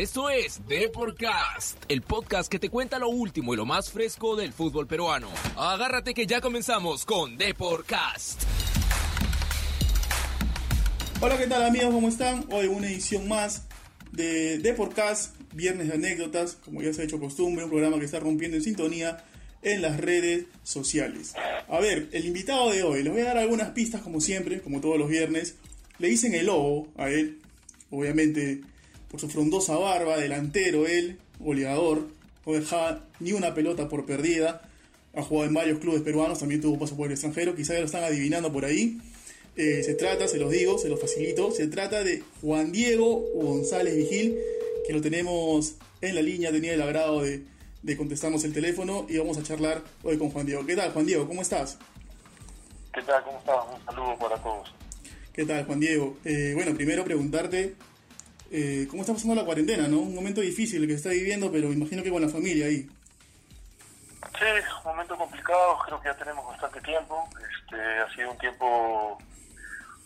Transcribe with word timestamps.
Esto 0.00 0.30
es 0.30 0.66
Deporcast, 0.66 1.76
el 1.88 2.00
podcast 2.00 2.50
que 2.50 2.58
te 2.58 2.70
cuenta 2.70 2.98
lo 2.98 3.10
último 3.10 3.52
y 3.52 3.58
lo 3.58 3.66
más 3.66 3.90
fresco 3.90 4.34
del 4.34 4.54
fútbol 4.54 4.86
peruano. 4.86 5.28
Agárrate 5.58 6.14
que 6.14 6.26
ya 6.26 6.40
comenzamos 6.40 7.04
con 7.04 7.36
Deporcast. 7.36 8.44
Hola, 11.20 11.36
¿qué 11.36 11.46
tal 11.46 11.64
amigos? 11.64 11.92
¿Cómo 11.92 12.08
están? 12.08 12.46
Hoy 12.50 12.66
una 12.68 12.86
edición 12.86 13.28
más 13.28 13.66
de 14.10 14.56
Deporcast, 14.60 15.36
viernes 15.52 15.88
de 15.88 15.92
anécdotas, 15.96 16.54
como 16.64 16.80
ya 16.80 16.94
se 16.94 17.02
ha 17.02 17.04
hecho 17.04 17.20
costumbre, 17.20 17.64
un 17.64 17.70
programa 17.70 17.98
que 17.98 18.06
está 18.06 18.20
rompiendo 18.20 18.56
en 18.56 18.62
sintonía 18.62 19.22
en 19.60 19.82
las 19.82 20.00
redes 20.00 20.46
sociales. 20.62 21.34
A 21.68 21.78
ver, 21.78 22.08
el 22.12 22.24
invitado 22.24 22.70
de 22.70 22.84
hoy, 22.84 23.02
les 23.02 23.12
voy 23.12 23.20
a 23.20 23.26
dar 23.26 23.36
algunas 23.36 23.72
pistas 23.72 24.00
como 24.00 24.22
siempre, 24.22 24.62
como 24.62 24.80
todos 24.80 24.96
los 24.96 25.10
viernes. 25.10 25.56
Le 25.98 26.08
dicen 26.08 26.32
el 26.32 26.46
lobo 26.46 26.88
a 26.96 27.10
él, 27.10 27.42
obviamente 27.90 28.62
por 29.10 29.20
su 29.20 29.28
frondosa 29.28 29.76
barba, 29.76 30.16
delantero 30.16 30.86
él, 30.86 31.18
goleador, 31.38 32.06
no 32.46 32.52
dejaba 32.52 33.04
ni 33.18 33.32
una 33.32 33.54
pelota 33.54 33.88
por 33.88 34.06
perdida. 34.06 34.62
Ha 35.14 35.22
jugado 35.22 35.48
en 35.48 35.54
varios 35.54 35.78
clubes 35.80 36.02
peruanos, 36.02 36.38
también 36.38 36.60
tuvo 36.60 36.78
paso 36.78 36.96
por 36.96 37.06
el 37.06 37.12
extranjero, 37.12 37.56
quizá 37.56 37.74
ya 37.74 37.80
lo 37.80 37.86
están 37.86 38.04
adivinando 38.04 38.52
por 38.52 38.64
ahí. 38.64 39.00
Eh, 39.56 39.82
se 39.82 39.94
trata, 39.94 40.28
se 40.28 40.38
los 40.38 40.50
digo, 40.50 40.78
se 40.78 40.88
los 40.88 41.00
facilito, 41.00 41.50
se 41.50 41.66
trata 41.66 42.04
de 42.04 42.22
Juan 42.40 42.70
Diego 42.70 43.24
González 43.34 43.96
Vigil, 43.96 44.38
que 44.86 44.92
lo 44.92 45.00
tenemos 45.00 45.74
en 46.00 46.14
la 46.14 46.22
línea, 46.22 46.52
tenía 46.52 46.74
el 46.74 46.80
agrado 46.80 47.22
de, 47.22 47.42
de 47.82 47.96
contestarnos 47.96 48.44
el 48.44 48.52
teléfono 48.52 49.06
y 49.08 49.18
vamos 49.18 49.36
a 49.38 49.42
charlar 49.42 49.82
hoy 50.04 50.16
con 50.16 50.30
Juan 50.30 50.46
Diego. 50.46 50.64
¿Qué 50.64 50.76
tal, 50.76 50.92
Juan 50.92 51.06
Diego? 51.06 51.26
¿Cómo 51.26 51.42
estás? 51.42 51.78
¿Qué 52.94 53.02
tal? 53.02 53.24
¿Cómo 53.24 53.38
estás? 53.38 53.56
Un 53.74 53.84
saludo 53.84 54.16
para 54.18 54.40
todos. 54.40 54.72
¿Qué 55.32 55.44
tal, 55.44 55.64
Juan 55.64 55.80
Diego? 55.80 56.16
Eh, 56.24 56.52
bueno, 56.54 56.74
primero 56.74 57.04
preguntarte 57.04 57.74
eh, 58.50 58.86
cómo 58.90 59.02
está 59.02 59.12
pasando 59.12 59.34
la 59.34 59.44
cuarentena, 59.44 59.86
¿no? 59.88 59.98
Un 59.98 60.14
momento 60.14 60.40
difícil 60.40 60.86
que 60.86 60.94
está 60.94 61.10
viviendo, 61.10 61.50
pero 61.52 61.72
imagino 61.72 62.02
que 62.02 62.10
con 62.10 62.22
la 62.22 62.28
familia 62.28 62.66
ahí. 62.66 62.88
Sí, 64.38 64.46
un 64.84 64.84
momento 64.84 65.16
complicado, 65.16 65.78
creo 65.84 66.00
que 66.00 66.08
ya 66.08 66.16
tenemos 66.16 66.46
bastante 66.46 66.80
tiempo. 66.80 67.28
Este, 67.38 67.80
ha 67.80 68.14
sido 68.14 68.30
un 68.32 68.38
tiempo 68.38 69.18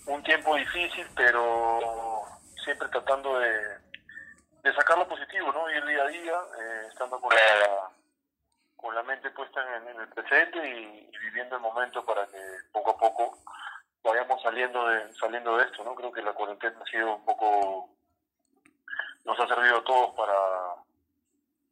un 0.06 0.22
tiempo 0.22 0.54
difícil, 0.56 1.06
pero 1.16 2.22
siempre 2.62 2.88
tratando 2.88 3.38
de, 3.38 3.52
de 4.62 4.74
sacar 4.74 4.98
lo 4.98 5.08
positivo, 5.08 5.52
¿no? 5.52 5.70
Ir 5.70 5.84
día 5.86 6.02
a 6.02 6.08
día, 6.08 6.32
eh, 6.60 6.86
estando 6.90 7.18
con 7.20 7.34
la, 7.34 7.90
con 8.76 8.94
la 8.94 9.02
mente 9.02 9.30
puesta 9.30 9.60
en, 9.76 9.88
en 9.88 10.00
el 10.00 10.08
presente 10.08 10.58
y, 10.58 11.08
y, 11.10 11.18
viviendo 11.18 11.56
el 11.56 11.62
momento 11.62 12.04
para 12.04 12.26
que 12.26 12.38
poco 12.72 12.90
a 12.90 12.98
poco 12.98 13.38
vayamos 14.02 14.42
saliendo 14.42 14.86
de 14.88 15.14
saliendo 15.14 15.56
de 15.56 15.64
esto, 15.64 15.82
¿no? 15.84 15.94
Creo 15.94 16.12
que 16.12 16.22
la 16.22 16.34
cuarentena 16.34 16.76
ha 16.82 16.90
sido 16.90 17.16
un 17.16 17.24
poco 17.24 17.93
nos 19.24 19.38
ha 19.38 19.48
servido 19.48 19.78
a 19.78 19.84
todos 19.84 20.14
para 20.14 20.34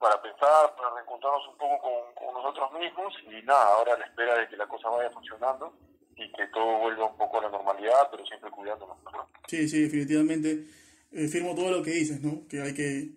para 0.03 0.20
pensar, 0.20 0.75
para 0.75 0.91
reencontrarnos 0.97 1.47
un 1.47 1.56
poco 1.56 1.78
con, 1.81 2.34
nosotros 2.34 2.72
mismos 2.72 3.14
y 3.22 3.47
nada, 3.47 3.67
ahora 3.77 3.94
a 3.94 3.98
la 3.98 4.06
espera 4.06 4.36
de 4.36 4.48
que 4.48 4.56
la 4.56 4.67
cosa 4.67 4.89
vaya 4.89 5.09
funcionando 5.11 5.72
y 6.17 6.28
que 6.33 6.48
todo 6.53 6.81
vuelva 6.81 7.06
un 7.06 7.17
poco 7.17 7.39
a 7.39 7.42
la 7.42 7.50
normalidad, 7.50 8.09
pero 8.11 8.27
siempre 8.27 8.50
cuidándonos. 8.50 8.97
¿no? 9.05 9.28
Sí, 9.47 9.69
sí, 9.69 9.83
definitivamente. 9.83 10.67
Eh, 11.12 11.28
firmo 11.28 11.55
todo 11.55 11.70
lo 11.70 11.84
que 11.84 11.92
dices, 11.92 12.20
¿no? 12.20 12.48
Que 12.48 12.62
hay 12.62 12.75
que 12.75 13.11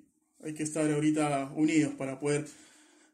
hay 0.44 0.54
que 0.54 0.62
estar 0.62 0.86
ahorita 0.92 1.50
unidos 1.56 1.96
para 1.98 2.20
poder 2.20 2.46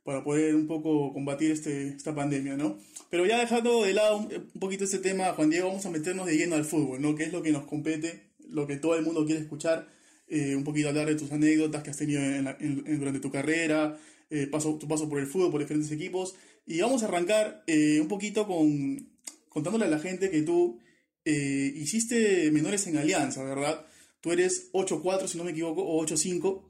para 0.03 0.21
poder 0.21 0.53
un 0.53 0.67
poco 0.67 1.13
combatir 1.13 1.51
este 1.51 1.89
esta 1.89 2.13
pandemia, 2.13 2.57
¿no? 2.57 2.77
Pero 3.09 3.25
ya 3.25 3.39
dejando 3.39 3.83
de 3.83 3.93
lado 3.93 4.17
un, 4.17 4.51
un 4.53 4.59
poquito 4.59 4.83
este 4.83 4.97
tema, 4.97 5.31
Juan 5.33 5.49
Diego, 5.49 5.69
vamos 5.69 5.85
a 5.85 5.91
meternos 5.91 6.25
de 6.25 6.35
lleno 6.35 6.55
al 6.55 6.65
fútbol, 6.65 7.01
¿no? 7.01 7.15
Que 7.15 7.23
es 7.23 7.31
lo 7.31 7.41
que 7.41 7.51
nos 7.51 7.65
compete, 7.67 8.31
lo 8.49 8.67
que 8.67 8.75
todo 8.75 8.95
el 8.95 9.03
mundo 9.03 9.25
quiere 9.25 9.39
escuchar. 9.39 9.87
Eh, 10.33 10.55
un 10.55 10.63
poquito 10.63 10.87
hablar 10.87 11.07
de 11.07 11.15
tus 11.15 11.29
anécdotas 11.33 11.83
que 11.83 11.89
has 11.89 11.97
tenido 11.97 12.21
en 12.21 12.45
la, 12.45 12.57
durante 12.57 13.19
tu 13.19 13.29
carrera, 13.29 13.99
eh, 14.29 14.47
paso, 14.47 14.75
tu 14.75 14.87
paso 14.87 15.09
por 15.09 15.19
el 15.19 15.27
fútbol, 15.27 15.51
por 15.51 15.59
diferentes 15.59 15.91
equipos. 15.91 16.35
Y 16.65 16.79
vamos 16.79 17.03
a 17.03 17.07
arrancar 17.07 17.65
eh, 17.67 17.99
un 17.99 18.07
poquito 18.07 18.47
con, 18.47 19.09
contándole 19.49 19.85
a 19.85 19.89
la 19.89 19.99
gente 19.99 20.29
que 20.29 20.41
tú 20.41 20.79
hiciste 21.23 22.49
menores 22.49 22.87
en 22.87 22.97
Alianza, 22.97 23.43
¿verdad? 23.43 23.85
Tú 24.21 24.31
eres 24.31 24.71
8-4, 24.71 25.27
si 25.27 25.37
no 25.37 25.43
me 25.43 25.51
equivoco, 25.51 25.83
o 25.83 26.01
8-5, 26.03 26.63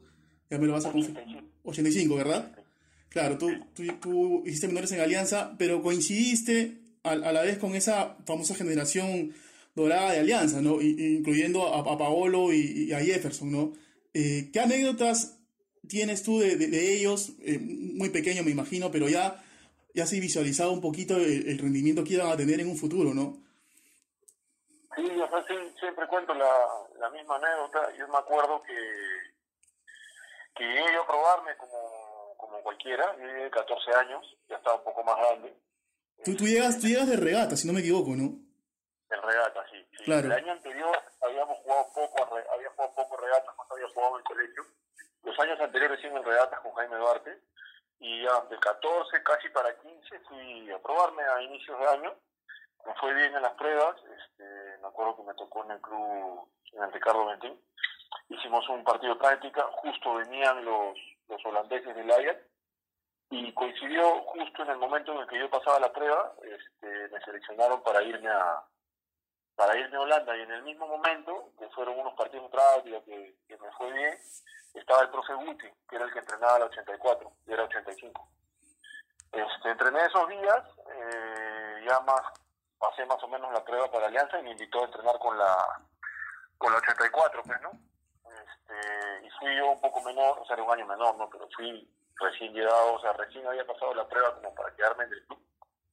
ya 0.49 0.57
me 0.57 0.65
lo 0.65 0.73
vas 0.73 0.85
a 0.85 0.91
confirmar. 0.91 1.23
85, 1.63 2.15
¿verdad? 2.15 2.51
Claro, 3.09 3.37
tú, 3.37 3.49
tú, 4.01 4.43
hiciste 4.45 4.67
menores 4.67 4.91
en 4.93 5.01
Alianza, 5.01 5.55
pero 5.59 5.83
coincidiste 5.83 6.79
a, 7.03 7.15
la 7.15 7.41
vez 7.43 7.59
con 7.59 7.75
esa 7.75 8.17
famosa 8.25 8.55
generación 8.55 9.33
dorada 9.75 10.11
de 10.11 10.19
Alianza, 10.19 10.61
¿no? 10.61 10.81
Incluyendo 10.81 11.73
a, 11.73 11.79
a 11.79 11.97
Paolo 11.97 12.53
y, 12.53 12.89
y, 12.89 12.93
a 12.93 12.99
Jefferson, 12.99 13.51
¿no? 13.51 13.73
Eh, 14.13 14.49
¿Qué 14.51 14.59
anécdotas 14.59 15.39
tienes 15.87 16.23
tú 16.23 16.39
de, 16.39 16.55
de, 16.55 16.67
de 16.67 16.93
ellos? 16.93 17.33
Eh, 17.41 17.59
muy 17.59 18.09
pequeño, 18.09 18.43
me 18.43 18.51
imagino, 18.51 18.91
pero 18.91 19.07
ya 19.09 19.43
ya 19.93 20.05
se 20.05 20.19
visualizado 20.19 20.71
un 20.71 20.81
poquito 20.81 21.17
el, 21.17 21.47
el, 21.47 21.57
rendimiento 21.57 22.03
que 22.03 22.13
iban 22.13 22.31
a 22.31 22.37
tener 22.37 22.59
en 22.59 22.69
un 22.69 22.77
futuro, 22.77 23.13
¿no? 23.13 23.37
Sí, 24.95 25.05
o 25.05 25.29
sea, 25.29 25.45
sí, 25.47 25.55
siempre 25.79 26.07
cuento 26.07 26.33
la, 26.33 26.49
la, 26.99 27.09
misma 27.09 27.35
anécdota. 27.35 27.95
Yo 27.97 28.07
me 28.07 28.17
acuerdo 28.17 28.61
que, 28.63 28.73
que 30.55 30.63
llegué 30.63 30.93
yo 30.93 31.03
a 31.03 31.07
probarme 31.07 31.55
como, 31.57 32.35
como 32.37 32.61
cualquiera, 32.61 33.15
yo 33.17 33.25
llegué 33.25 33.43
de 33.43 33.51
14 33.51 33.91
años, 33.95 34.37
ya 34.49 34.57
estaba 34.57 34.77
un 34.77 34.83
poco 34.83 35.03
más 35.03 35.17
grande. 35.17 35.53
Tú, 36.23 36.35
tú, 36.35 36.45
llegas, 36.45 36.79
tú 36.79 36.87
llegas 36.87 37.07
de 37.07 37.17
regata, 37.17 37.55
si 37.55 37.67
no 37.67 37.73
me 37.73 37.79
equivoco, 37.79 38.15
¿no? 38.15 38.39
De 39.11 39.17
regata, 39.17 39.65
sí. 39.69 39.85
sí. 39.97 40.03
Claro. 40.05 40.25
El 40.27 40.31
año 40.31 40.53
anterior 40.53 40.97
habíamos 41.21 41.57
jugado 41.57 41.85
poco, 41.93 42.23
había 42.33 42.69
jugado 42.69 42.95
poco 42.95 43.17
regatas 43.17 43.53
cuando 43.55 43.75
había 43.75 43.93
jugado 43.93 44.13
en 44.15 44.19
el 44.19 44.23
colegio. 44.23 44.63
Los 45.23 45.39
años 45.39 45.59
anteriores 45.59 45.99
sí 45.99 46.07
en 46.07 46.23
regatas 46.23 46.61
con 46.61 46.71
Jaime 46.71 46.95
Duarte 46.95 47.41
y 47.99 48.23
ya 48.23 48.39
de 48.49 48.57
14 48.57 49.23
casi 49.23 49.49
para 49.49 49.77
15 49.81 50.19
fui 50.21 50.71
a 50.71 50.79
probarme 50.79 51.23
a 51.23 51.41
inicios 51.41 51.77
de 51.77 51.87
año. 51.87 52.15
Me 52.85 52.93
fue 52.95 53.13
bien 53.13 53.35
en 53.35 53.41
las 53.41 53.51
pruebas, 53.55 53.97
este, 53.97 54.77
me 54.81 54.87
acuerdo 54.87 55.17
que 55.17 55.23
me 55.23 55.33
tocó 55.33 55.65
en 55.65 55.71
el 55.71 55.81
club, 55.81 56.49
en 56.71 56.83
el 56.83 56.93
Ricardo 56.93 57.25
Ventín. 57.25 57.61
Hicimos 58.29 58.67
un 58.69 58.85
partido 58.85 59.15
de 59.15 59.19
práctica, 59.19 59.67
justo 59.73 60.15
venían 60.15 60.63
los, 60.63 60.97
los 61.27 61.45
holandeses 61.45 61.93
del 61.93 62.09
Ajax 62.09 62.39
y 63.29 63.53
coincidió 63.53 64.21
justo 64.23 64.63
en 64.63 64.69
el 64.69 64.77
momento 64.77 65.11
en 65.11 65.19
el 65.19 65.27
que 65.27 65.39
yo 65.39 65.49
pasaba 65.49 65.81
la 65.81 65.91
prueba, 65.91 66.33
este, 66.43 67.09
me 67.09 67.19
seleccionaron 67.21 67.83
para 67.83 68.01
irme 68.03 68.29
a 68.29 68.63
para 69.55 69.77
irme 69.77 69.97
a 69.97 70.01
Holanda 70.01 70.35
y 70.35 70.41
en 70.41 70.51
el 70.51 70.63
mismo 70.63 70.87
momento, 70.87 71.51
que 71.59 71.67
fueron 71.69 71.99
unos 71.99 72.13
partidos 72.15 72.45
de 72.45 72.57
práctica 72.57 73.01
que, 73.05 73.35
que 73.47 73.57
me 73.57 73.71
fue 73.73 73.91
bien, 73.93 74.17
estaba 74.73 75.01
el 75.01 75.09
profe 75.09 75.33
Guti, 75.33 75.67
que 75.89 75.95
era 75.95 76.05
el 76.05 76.13
que 76.13 76.19
entrenaba 76.19 76.59
la 76.59 76.65
84, 76.65 77.31
y 77.47 77.53
era 77.53 77.63
85. 77.63 78.27
Este, 79.31 79.69
entrené 79.69 80.05
esos 80.05 80.27
días, 80.27 80.63
eh, 80.93 81.85
ya 81.87 81.99
más, 82.01 82.21
pasé 82.77 83.05
más 83.05 83.21
o 83.23 83.27
menos 83.27 83.51
la 83.53 83.63
prueba 83.63 83.89
para 83.89 84.07
Alianza 84.07 84.39
y 84.39 84.43
me 84.43 84.51
invitó 84.51 84.81
a 84.81 84.85
entrenar 84.85 85.17
con 85.19 85.37
la, 85.37 85.55
con 86.57 86.71
la 86.71 86.79
84, 86.79 87.43
pues, 87.43 87.61
¿no? 87.61 87.71
Este, 88.25 89.25
y 89.25 89.29
fui 89.39 89.55
yo 89.55 89.71
un 89.71 89.81
poco 89.81 90.01
menor, 90.01 90.39
o 90.39 90.45
sea, 90.45 90.55
era 90.55 90.63
un 90.63 90.71
año 90.71 90.85
menor, 90.85 91.17
¿no? 91.17 91.29
Pero 91.29 91.47
fui 91.55 91.89
recién 92.15 92.53
llegado, 92.53 92.93
o 92.93 93.01
sea, 93.01 93.13
recién 93.13 93.45
había 93.47 93.65
pasado 93.65 93.93
la 93.93 94.07
prueba 94.07 94.35
como 94.35 94.53
para 94.53 94.75
quedarme 94.75 95.05
en 95.05 95.13
el 95.13 95.25
club. 95.25 95.39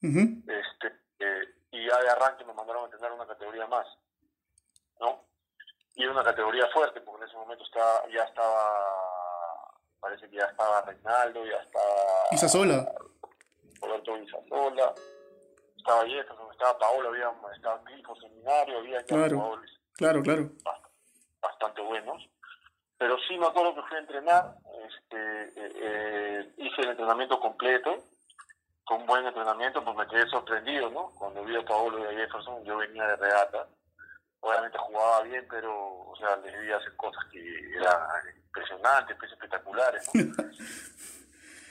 Uh 0.03 0.07
-huh. 0.07 0.61
Este, 0.61 1.01
eh, 1.21 1.55
y 1.71 1.89
ya 1.89 1.99
de 2.01 2.11
arranque 2.11 2.45
me 2.45 2.55
mandaron 2.55 2.83
a 2.83 2.87
entrenar 2.87 3.13
una 3.13 3.27
categoría 3.27 3.67
más, 3.67 3.87
¿no? 5.01 5.29
y 5.99 6.05
era 6.05 6.13
una 6.13 6.23
categoría 6.23 6.69
fuerte, 6.69 7.01
porque 7.01 7.25
en 7.25 7.29
ese 7.29 7.37
momento 7.37 7.65
estaba, 7.65 8.09
ya 8.09 8.23
estaba, 8.23 9.75
parece 9.99 10.31
que 10.31 10.37
ya 10.37 10.45
estaba 10.45 10.81
Reinaldo, 10.83 11.45
ya 11.45 11.57
estaba... 11.57 12.29
Isasola. 12.31 12.95
Roberto 13.81 14.17
Isasola, 14.17 14.95
estaba 15.77 16.07
Jefferson, 16.07 16.53
estaba 16.53 16.79
Paolo, 16.79 17.09
había, 17.09 17.33
estaba 17.53 17.83
Clifo, 17.83 18.15
Seminario, 18.15 18.79
había 18.79 19.03
claro, 19.03 19.59
claro, 19.95 20.23
claro. 20.23 20.51
bastante 21.43 21.83
buenos. 21.83 22.23
Pero 22.97 23.17
sí 23.27 23.37
me 23.37 23.47
acuerdo 23.47 23.75
que 23.75 23.89
fui 23.89 23.97
a 23.97 24.01
entrenar, 24.01 24.55
este, 24.87 25.43
eh, 25.49 25.73
eh, 25.83 26.53
hice 26.59 26.81
el 26.83 26.91
entrenamiento 26.91 27.41
completo, 27.41 28.05
con 28.89 29.03
un 29.03 29.07
buen 29.07 29.27
entrenamiento, 29.27 29.85
pues 29.85 29.97
me 29.99 30.07
quedé 30.07 30.27
sorprendido, 30.31 30.89
¿no? 30.91 31.11
Cuando 31.19 31.45
vi 31.45 31.55
a 31.55 31.65
Paolo 31.65 31.99
y 31.99 32.07
a 32.07 32.19
Jefferson, 32.19 32.65
yo 32.65 32.79
venía 32.79 33.07
de 33.07 33.17
regata, 33.17 33.69
obviamente 34.41 34.79
jugaba 34.79 35.23
bien, 35.25 35.47
pero, 35.51 36.09
o 36.09 36.17
sea, 36.17 36.37
les 36.37 36.55
debía 36.55 36.79
hacer 36.79 36.97
cosas 36.97 37.23
que 37.31 37.39
eran 37.77 38.01
impresionantes, 38.47 39.15
pues, 39.19 39.31
espectaculares. 39.33 40.09
¿no? 40.15 40.45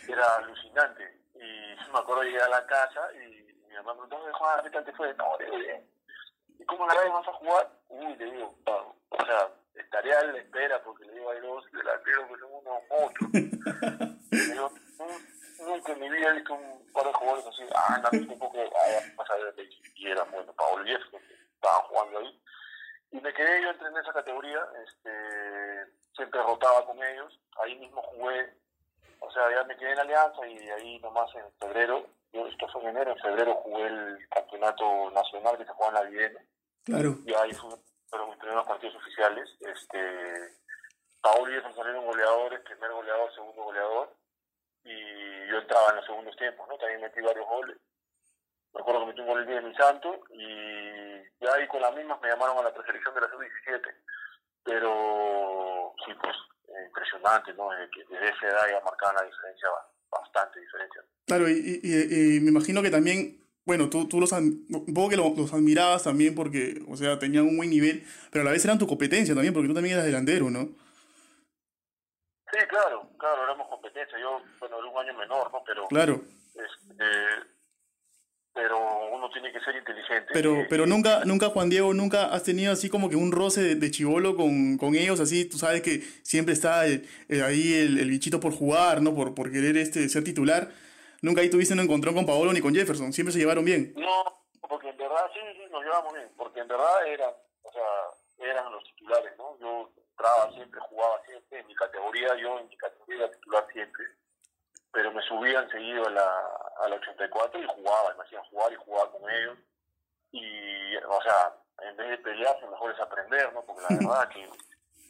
Era 0.14 0.36
alucinante. 0.36 1.22
Y 1.34 1.92
me 1.92 2.00
acuerdo 2.00 2.22
llegué 2.22 2.40
a 2.40 2.50
la 2.50 2.66
casa 2.68 3.10
y 3.14 3.52
mi 3.68 3.76
mamá 3.78 3.96
me 3.96 4.08
preguntó, 4.08 4.38
Juan, 4.38 4.64
¿qué 4.64 4.70
tal 4.70 4.86
te 4.86 4.94
fue? 4.94 5.12
No, 5.16 5.38
le 5.40 5.58
bien. 5.58 5.90
¿Y 6.60 6.66
cómo 6.66 6.86
la 6.86 7.02
vez 7.02 7.12
vas 7.12 7.28
a 7.28 7.34
jugar? 7.34 7.70
Uy, 7.90 8.16
le 8.16 8.26
digo, 8.26 8.56
o 9.10 9.26
sea, 9.26 9.50
estaré 9.74 10.14
a 10.14 10.24
la 10.24 10.38
espera 10.38 10.84
porque 10.84 11.06
le 11.06 11.14
digo, 11.14 11.32
hay 11.32 11.40
dos 11.40 11.66
delanteros 11.72 12.28
que 12.28 12.40
son 12.40 12.54
unos 12.54 12.82
monstruos. 12.90 13.32
digo, 14.32 14.72
nunca 15.60 15.92
en 15.94 16.00
mi 16.00 16.10
vida 16.10 16.30
he 16.30 16.34
visto 16.34 16.54
un 16.54 16.92
par 16.94 17.06
de 17.06 17.14
jugadores 17.14 17.46
así, 17.48 17.64
ah, 17.76 18.02
no, 18.02 18.20
un 18.20 18.40
poco, 18.40 18.58
ah, 18.60 19.00
vas 19.16 19.30
a 19.30 19.36
ver, 19.36 19.54
y 19.96 20.12
eran, 20.12 20.30
bueno, 20.32 20.54
Paolo 20.54 20.86
y 20.86 20.94
eso, 20.94 21.06
estaban 21.56 21.82
jugando 21.88 22.20
ahí. 22.20 22.42
Y 23.12 23.22
me 23.22 23.34
quedé, 23.34 23.62
yo 23.62 23.70
entrené 23.70 24.00
esa 24.00 24.14
categoría, 24.14 24.60
este, 24.86 25.94
siempre 26.16 26.42
rotaba 26.42 26.86
con 26.86 27.02
ellos. 27.02 27.40
Ahí 27.58 27.76
mismo 27.78 28.02
jugué, 28.02 28.54
o 29.20 29.32
sea, 29.32 29.50
ya 29.52 29.64
me 29.64 29.78
quedé 29.78 29.94
en 29.94 30.00
Alianza 30.00 30.48
y 30.48 30.70
ahí 30.70 31.00
nomás 31.00 31.34
en 31.36 31.52
febrero, 31.60 32.06
yo 32.34 32.46
esto 32.48 32.68
fue 32.68 32.82
en 32.84 32.90
enero, 32.90 33.12
en 33.12 33.20
febrero 33.20 33.56
jugué 33.56 33.88
el 33.88 34.30
campeonato 34.30 35.12
nacional 35.12 35.58
que 35.58 35.66
se 35.66 35.72
juega 35.72 35.88
en 35.88 35.94
la 35.94 36.10
Viena. 36.10 36.40
Claro. 36.88 37.20
Y 37.26 37.34
ahí 37.34 37.52
fueron 37.52 38.30
mis 38.30 38.40
primeros 38.40 38.66
partidos 38.66 38.96
oficiales. 38.96 39.50
Este, 39.60 40.56
Paul 41.22 41.52
y 41.52 41.76
salieron 41.76 42.06
goleadores, 42.06 42.62
primer 42.62 42.92
goleador, 42.92 43.34
segundo 43.36 43.64
goleador. 43.64 44.16
Y 44.86 45.52
yo 45.52 45.58
entraba 45.60 45.90
en 45.90 45.96
los 45.98 46.06
segundos 46.06 46.36
tiempos, 46.38 46.66
¿no? 46.70 46.78
También 46.78 47.02
metí 47.02 47.20
varios 47.20 47.46
goles. 47.46 47.78
Me 48.74 48.80
acuerdo 48.80 49.02
que 49.02 49.06
metí 49.08 49.20
un 49.20 49.28
gol 49.28 49.40
el 49.42 49.48
día 49.48 49.56
de 49.58 49.68
mi 49.68 49.76
santo 49.76 50.24
y 50.32 51.44
ya 51.44 51.54
ahí 51.56 51.68
con 51.68 51.82
las 51.82 51.94
mismas 51.94 52.22
me 52.22 52.30
llamaron 52.30 52.58
a 52.60 52.64
la 52.64 52.74
preselección 52.74 53.14
de 53.16 53.22
la 53.22 53.30
sub-17. 53.32 53.96
Pero 54.64 55.94
sí, 56.06 56.14
pues 56.22 56.36
impresionante, 56.88 57.54
¿no? 57.54 57.70
Desde, 57.72 57.90
que, 57.92 58.06
desde 58.06 58.30
esa 58.30 58.48
edad 58.48 58.68
ya 58.70 58.86
marcaban 58.86 59.16
la 59.16 59.24
diferencia, 59.24 59.68
bastante 60.10 60.62
diferencia. 60.62 61.04
Claro, 61.26 61.50
y, 61.50 61.82
y, 61.84 62.38
y 62.38 62.40
me 62.40 62.52
imagino 62.52 62.82
que 62.82 62.92
también 62.92 63.37
bueno, 63.68 63.90
tú, 63.90 64.08
tú 64.08 64.22
los, 64.22 64.32
poco 64.32 65.10
que 65.10 65.18
los, 65.18 65.54
admirabas 65.54 66.06
también 66.06 66.34
porque, 66.34 66.82
o 66.88 66.96
sea, 66.96 67.20
tenían 67.20 67.46
un 67.46 67.58
buen 67.58 67.70
nivel, 67.70 68.02
pero 68.32 68.42
a 68.42 68.46
la 68.46 68.52
vez 68.52 68.64
eran 68.64 68.80
tu 68.80 68.88
competencia 68.88 69.36
también, 69.36 69.54
porque 69.54 69.68
tú 69.68 69.74
también 69.74 69.96
eras 69.96 70.06
delantero, 70.06 70.50
¿no? 70.50 70.70
Sí, 72.50 72.60
claro, 72.70 73.10
claro, 73.20 73.44
éramos 73.44 73.68
competencia. 73.68 74.18
Yo, 74.18 74.42
bueno, 74.62 74.78
era 74.80 74.88
un 74.88 74.98
año 74.98 75.20
menor, 75.20 75.52
¿no? 75.52 75.62
Pero. 75.66 75.86
Claro. 75.90 76.22
Este, 76.56 77.04
pero 78.54 78.78
uno 79.14 79.30
tiene 79.32 79.52
que 79.52 79.60
ser 79.60 79.76
inteligente. 79.76 80.30
Pero, 80.32 80.66
pero 80.70 80.86
nunca, 80.86 81.26
nunca, 81.26 81.50
Juan 81.50 81.70
Diego, 81.70 81.94
nunca 81.94 82.28
has 82.28 82.44
tenido 82.44 82.72
así 82.72 82.90
como 82.90 83.10
que 83.10 83.18
un 83.18 83.34
roce 83.34 83.62
de, 83.62 83.76
de 83.76 83.92
chivolo 83.92 84.38
con, 84.38 84.78
con, 84.78 84.96
ellos, 84.96 85.20
así, 85.20 85.44
tú 85.44 85.58
sabes 85.58 85.82
que 85.82 86.00
siempre 86.24 86.54
está 86.54 86.80
ahí 86.80 87.04
el, 87.28 88.00
el, 88.00 88.10
bichito 88.10 88.40
por 88.40 88.54
jugar, 88.54 89.02
¿no? 89.02 89.14
Por, 89.14 89.36
por 89.36 89.52
querer 89.52 89.76
este, 89.76 90.08
ser 90.08 90.24
titular 90.24 90.72
nunca 91.22 91.42
ahí 91.42 91.50
tuviste 91.50 91.74
un 91.74 91.80
encontrón 91.80 92.16
con 92.16 92.26
Paolo 92.26 92.54
ni 92.54 92.62
con 92.62 92.74
Jefferson, 92.74 93.14
siempre 93.14 93.34
se 93.34 93.40
llevaron 93.40 93.66
bien. 93.66 93.94
No, 93.96 94.46
porque 94.68 94.90
en 94.90 94.98
verdad 94.98 95.30
sí, 95.34 95.40
sí, 95.54 95.64
nos 95.72 95.84
llevamos 95.84 96.14
bien, 96.14 96.30
porque 96.38 96.60
en 96.60 96.68
verdad 96.68 97.08
eran, 97.08 97.32
o 97.64 97.72
sea, 97.72 98.50
eran 98.50 98.72
los 98.72 98.84
titulares, 98.84 99.38
¿no? 99.38 99.58
Yo 99.60 99.92
entraba 99.96 100.52
siempre, 100.54 100.80
jugaba 100.82 101.22
siempre, 101.26 101.60
en 101.60 101.68
mi 101.68 101.76
categoría, 101.76 102.36
yo 102.36 102.60
en 102.60 102.68
mi 102.68 102.78
categoría 102.78 103.26
era 103.26 103.32
titular 103.32 103.68
siempre, 103.72 104.06
pero 104.92 105.12
me 105.12 105.22
subían 105.24 105.70
seguido 105.70 106.08
a 106.08 106.10
la, 106.10 106.44
a 106.84 106.90
la 106.90 106.96
84 106.96 107.62
y 107.62 107.68
jugaba, 107.68 108.16
me 108.16 108.24
hacían 108.24 108.44
jugar 108.46 108.74
y 108.74 108.76
jugaba 108.76 109.12
con 109.12 109.30
ellos. 109.30 109.58
Y, 110.32 110.96
o 110.98 111.22
sea, 111.22 111.54
en 111.84 111.98
vez 111.98 112.10
de 112.10 112.18
pelearse, 112.18 112.68
mejor 112.68 112.92
es 112.94 113.00
aprender, 113.00 113.54
¿no? 113.54 113.64
Porque 113.64 113.82
la 113.90 113.98
verdad 114.00 114.30
que 114.30 114.50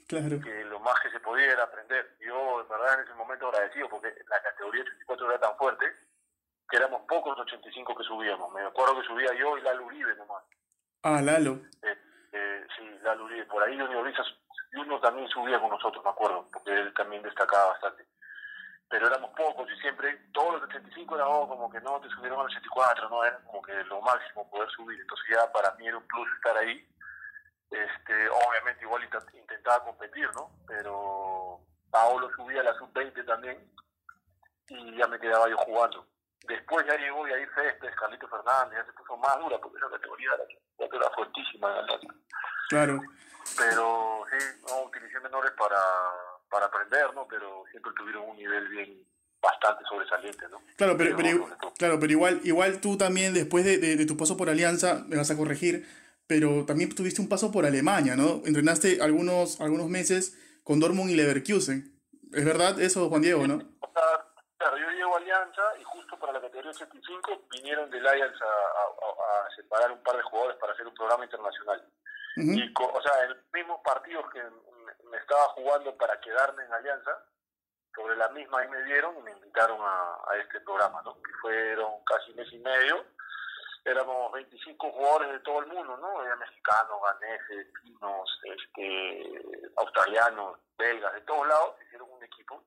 Claro. 0.08 0.40
que 0.40 0.64
lo 0.66 0.80
más 0.80 0.96
que 1.02 1.12
se 1.12 1.20
podía 1.20 1.52
era 1.52 1.64
aprender. 1.64 2.16
Yo, 2.20 2.62
en 2.62 2.70
verdad, 2.70 2.94
en 2.94 3.06
ese 3.06 3.14
momento 3.16 3.50
agradecido 3.50 3.90
porque 3.90 4.14
la 4.30 4.42
categoría 4.42 4.84
84 4.84 5.30
era 5.30 5.40
tan 5.40 5.58
fuerte 5.58 5.86
que 6.70 6.78
éramos 6.78 7.02
pocos 7.08 7.38
los 7.38 7.46
85 7.46 7.96
que 7.96 8.04
subíamos. 8.04 8.54
Me 8.54 8.62
acuerdo 8.62 9.00
que 9.00 9.08
subía 9.08 9.34
yo 9.34 9.58
y 9.58 9.62
Lalo 9.62 9.86
Uribe 9.86 10.16
nomás. 10.16 10.44
Ah, 11.04 11.22
Lalo. 11.22 11.60
Eh, 11.82 11.98
eh, 12.32 12.68
sí, 12.78 13.00
Lalo 13.04 13.26
Uribe. 13.26 13.46
Por 13.46 13.64
ahí 13.64 13.76
y 13.76 14.78
uno 14.80 15.00
también 15.00 15.28
subía 15.30 15.60
con 15.60 15.70
nosotros, 15.70 16.04
me 16.04 16.12
acuerdo, 16.12 16.48
porque 16.52 16.72
él 16.72 16.94
también 16.94 17.24
destacaba 17.24 17.70
bastante. 17.70 18.06
Pero 18.90 19.08
éramos 19.08 19.32
pocos 19.32 19.70
y 19.70 19.82
siempre, 19.82 20.16
todos 20.34 20.56
los 20.56 20.64
85 20.64 21.16
era 21.16 21.28
oh, 21.28 21.48
como 21.48 21.70
que 21.70 21.82
no, 21.82 22.00
te 22.00 22.10
subieron 22.10 22.40
al 22.40 22.46
84, 22.46 23.10
no, 23.10 23.24
era 23.24 23.38
como 23.44 23.62
que 23.62 23.74
lo 23.86 24.02
máximo 24.02 24.50
poder 24.50 24.70
subir. 24.70 25.00
Entonces 25.00 25.26
ya 25.30 25.52
para 25.52 25.74
mí 25.76 25.88
era 25.88 25.98
un 25.98 26.08
plus 26.08 26.30
estar 26.36 26.58
ahí 26.58 26.88
este, 27.72 28.30
obviamente 28.30 28.84
igual 28.84 29.04
intentaba 29.04 29.84
competir, 29.84 30.30
¿no? 30.36 30.52
Pero 30.68 31.60
Paolo 31.90 32.30
subía 32.36 32.62
a 32.62 32.66
la 32.66 32.78
sub-20 32.78 33.26
también 33.26 33.58
y 34.70 34.98
ya 34.98 35.08
me 35.08 35.20
quedaba 35.20 35.50
yo 35.50 35.58
jugando. 35.58 36.08
Después 36.48 36.86
ya 36.88 36.98
llegó 36.98 37.28
Yair 37.28 37.50
Céspedes, 37.54 37.96
Carlito 37.96 38.28
Fernández, 38.28 38.80
ya 38.80 38.86
se 38.86 38.94
puso 38.94 39.18
más 39.18 39.38
dura 39.40 39.60
porque 39.60 39.78
esa 39.78 39.90
categoría 39.90 40.30
era, 40.78 40.88
era 40.96 41.10
fuertísima. 41.16 41.86
Claro. 42.70 43.02
Pero 43.58 44.24
sí, 44.32 44.46
no, 44.68 44.84
utilicé 44.84 45.20
menores 45.20 45.52
para, 45.58 45.80
para 46.50 46.68
aprender, 46.68 47.14
¿no? 47.14 47.28
Pero 47.28 47.64
siempre 47.72 47.92
tuvieron 47.98 48.30
un 48.30 48.38
nivel 48.38 48.68
bien 48.70 49.06
bastante 49.42 49.84
sobresaliente, 49.90 50.48
¿no? 50.50 50.62
Claro, 50.76 50.98
pero, 50.98 51.16
pero, 51.16 51.48
claro, 51.78 52.00
pero 52.00 52.12
igual, 52.12 52.42
igual 52.44 52.82
tú 52.82 52.98
también 52.98 53.34
después 53.34 53.64
de, 53.64 53.78
de, 53.78 53.96
de 53.96 54.06
tu 54.06 54.18
paso 54.18 54.36
por 54.36 54.50
Alianza, 54.50 55.04
me 55.08 55.18
vas 55.18 55.32
a 55.32 55.38
corregir, 55.38 55.86
pero 56.28 56.66
también 56.66 56.94
tuviste 56.94 57.22
un 57.22 57.30
paso 57.30 57.52
por 57.52 57.66
Alemania, 57.66 58.16
¿no? 58.16 58.42
Entrenaste 58.46 59.02
algunos, 59.02 59.62
algunos 59.62 59.88
meses 59.88 60.38
con 60.64 60.80
Dortmund 60.80 61.10
y 61.10 61.16
Leverkusen. 61.16 61.98
¿Es 62.34 62.44
verdad 62.44 62.80
eso, 62.82 63.08
Juan 63.10 63.22
Diego, 63.22 63.48
no? 63.48 63.60
Claro, 64.58 64.78
yo 64.78 64.90
llego 64.92 65.16
a 65.16 65.20
Alianza 65.20 65.62
y 65.80 65.84
justo 65.84 66.20
para 66.20 66.34
la 66.34 66.42
categoría 66.42 66.72
85 66.72 67.48
vinieron 67.52 67.90
del 67.90 68.06
Ajax 68.06 68.42
a, 68.42 68.46
a, 68.46 69.56
separar 69.56 69.92
un 69.92 70.04
par 70.04 70.18
de 70.18 70.24
jugadores 70.24 70.58
para 70.58 70.74
hacer 70.74 70.86
un 70.86 70.94
programa 70.94 71.24
internacional. 71.24 71.88
Y, 72.36 72.74
o 72.76 73.02
sea, 73.02 73.24
en 73.24 73.30
los 73.30 73.38
mismos 73.54 73.80
partidos 73.84 74.26
que 74.32 74.42
me 75.10 75.18
estaba 75.18 75.48
jugando 75.56 75.96
para 75.96 76.20
quedarme 76.20 76.66
en 76.66 76.74
Alianza, 76.74 77.12
sobre 77.96 78.16
la 78.18 78.30
misma 78.30 78.60
ahí 78.60 78.68
me 78.68 78.84
dieron 78.84 79.18
y 79.18 79.22
me 79.22 79.32
invitaron 79.32 79.80
a, 79.82 80.18
a 80.30 80.38
este 80.38 80.60
programa, 80.62 81.02
¿no? 81.04 81.16
Que 81.22 81.32
fueron 81.42 81.94
casi 82.06 82.34
mes 82.34 82.52
y 82.52 82.60
medio 82.60 83.06
éramos 83.88 84.32
25 84.34 84.92
jugadores 84.92 85.32
de 85.32 85.40
todo 85.40 85.60
el 85.62 85.68
mundo, 85.68 85.98
¿no? 85.98 86.24
Eran 86.24 86.40
mexicanos, 86.40 87.00
ganeses, 87.02 87.68
pinos, 87.82 88.40
este, 88.44 89.42
australianos, 89.78 90.60
belgas, 90.78 91.14
de 91.14 91.22
todos 91.22 91.48
lados, 91.48 91.76
hicieron 91.86 92.12
un 92.12 92.24
equipo 92.24 92.64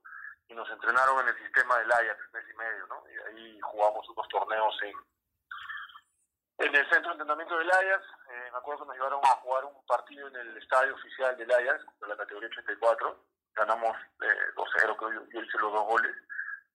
y 0.49 0.55
nos 0.55 0.69
entrenaron 0.71 1.21
en 1.21 1.29
el 1.29 1.43
sistema 1.43 1.79
del 1.79 1.93
Ajax 1.93 2.19
mes 2.33 2.45
y 2.51 2.57
medio, 2.57 2.87
¿no? 2.87 3.05
Y 3.09 3.29
ahí 3.29 3.61
jugamos 3.61 4.09
unos 4.09 4.29
torneos 4.29 4.75
en, 4.83 6.67
en 6.67 6.75
el 6.75 6.91
centro 6.91 7.11
de 7.11 7.13
entrenamiento 7.13 7.59
del 7.59 7.71
Ajax. 7.71 8.05
Eh, 8.31 8.49
me 8.53 8.59
acuerdo 8.59 8.83
que 8.83 8.89
nos 8.89 8.97
llevaron 8.97 9.21
a 9.23 9.37
jugar 9.43 9.65
un 9.67 9.87
partido 9.87 10.27
en 10.29 10.37
el 10.37 10.57
estadio 10.57 10.95
oficial 10.95 11.37
del 11.37 11.53
Ajax, 11.53 11.85
de 12.01 12.09
la 12.09 12.17
categoría 12.17 12.49
84. 12.49 13.25
Ganamos 13.55 13.97
eh, 14.23 14.55
2-0, 14.57 14.97
creo 14.97 15.13
yo, 15.13 15.25
yo 15.33 15.41
hice 15.43 15.59
los 15.59 15.73
dos 15.73 15.87
goles. 15.87 16.17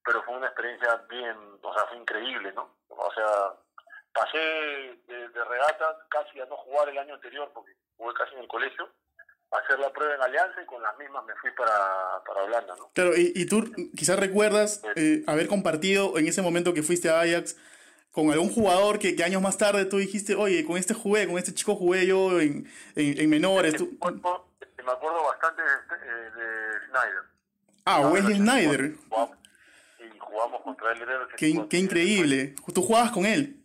Pero 0.06 0.22
fue 0.22 0.38
una 0.38 0.48
experiencia 0.48 0.96
bien, 1.10 1.60
o 1.64 1.74
sea, 1.74 1.88
fue 1.88 1.98
increíble, 1.98 2.54
¿no? 2.54 2.76
O 2.90 3.12
sea, 3.12 3.56
pasé 4.16 4.38
de, 4.38 5.30
de, 5.30 5.44
regata 5.44 5.98
casi 6.10 6.40
a 6.40 6.46
no 6.46 6.56
jugar 6.56 6.88
el 6.90 6.98
año 6.98 7.16
anterior 7.16 7.52
porque 7.54 7.74
jugué 7.98 8.14
casi 8.14 8.34
en 8.36 8.42
el 8.42 8.48
colegio 8.48 8.90
a 9.52 9.58
hacer 9.58 9.78
la 9.78 9.92
prueba 9.92 10.16
en 10.16 10.22
Alianza 10.22 10.62
y 10.62 10.66
con 10.66 10.82
las 10.82 10.98
mismas 10.98 11.26
me 11.26 11.36
fui 11.36 11.52
para, 11.52 12.24
para 12.26 12.44
Holanda 12.44 12.76
¿no? 12.78 12.90
claro 12.94 13.16
y, 13.16 13.34
y 13.36 13.46
tú 13.46 13.72
quizás 13.96 14.18
recuerdas 14.18 14.82
eh, 14.96 15.24
haber 15.28 15.48
compartido 15.48 16.18
en 16.18 16.28
ese 16.28 16.42
momento 16.42 16.74
que 16.74 16.82
fuiste 16.82 17.10
a 17.10 17.20
Ajax 17.20 17.58
con 18.12 18.32
algún 18.32 18.50
jugador 18.50 19.00
que, 19.00 19.18
que, 19.18 19.24
años 19.26 19.42
más 19.42 19.58
tarde 19.58 19.86
tú 19.86 19.98
dijiste 19.98 20.36
oye 20.36 20.66
con 20.66 20.78
este 20.78 20.94
jugué 20.94 21.28
con 21.28 21.38
este 21.38 21.54
chico 21.54 21.76
jugué 21.76 22.08
yo 22.08 22.40
en, 22.40 22.72
en, 22.96 23.20
en 23.20 23.30
menores 23.30 23.76
tú... 23.76 23.98
me 24.00 24.92
acuerdo 24.92 25.24
bastante 25.24 25.62
de, 25.62 25.68
de, 25.68 26.32
de 26.32 26.80
Snyder 26.88 27.24
ah 27.84 28.00
Wesley 28.08 28.36
Snyder 28.36 28.96
y 30.00 30.20
jugamos 30.20 30.62
contra 30.62 30.92
él 30.94 31.00
qué, 31.38 31.66
qué 31.70 31.78
increíble. 31.78 32.56
Tú 32.74 32.82
jugabas 32.82 33.12
con 33.12 33.26
él 33.26 33.65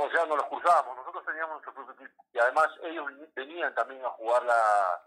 o 0.00 0.08
sea, 0.10 0.24
nos 0.26 0.38
los 0.38 0.46
cruzábamos, 0.46 0.96
nosotros 0.96 1.24
teníamos 1.26 1.54
nuestro 1.54 1.74
propio 1.74 1.94
equipo. 1.94 2.24
Y 2.32 2.38
además 2.38 2.68
ellos 2.82 3.06
venían 3.34 3.74
también 3.74 4.04
a 4.04 4.10
jugar 4.10 4.44
la 4.44 5.02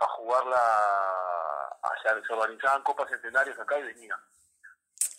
a 0.00 0.08
jugar 0.16 0.46
la 0.46 1.78
hacia, 1.82 2.26
se 2.26 2.32
organizaban 2.32 2.82
copas 2.82 3.10
centenarias 3.10 3.58
acá 3.58 3.78
y 3.78 3.82
venían. 3.82 4.18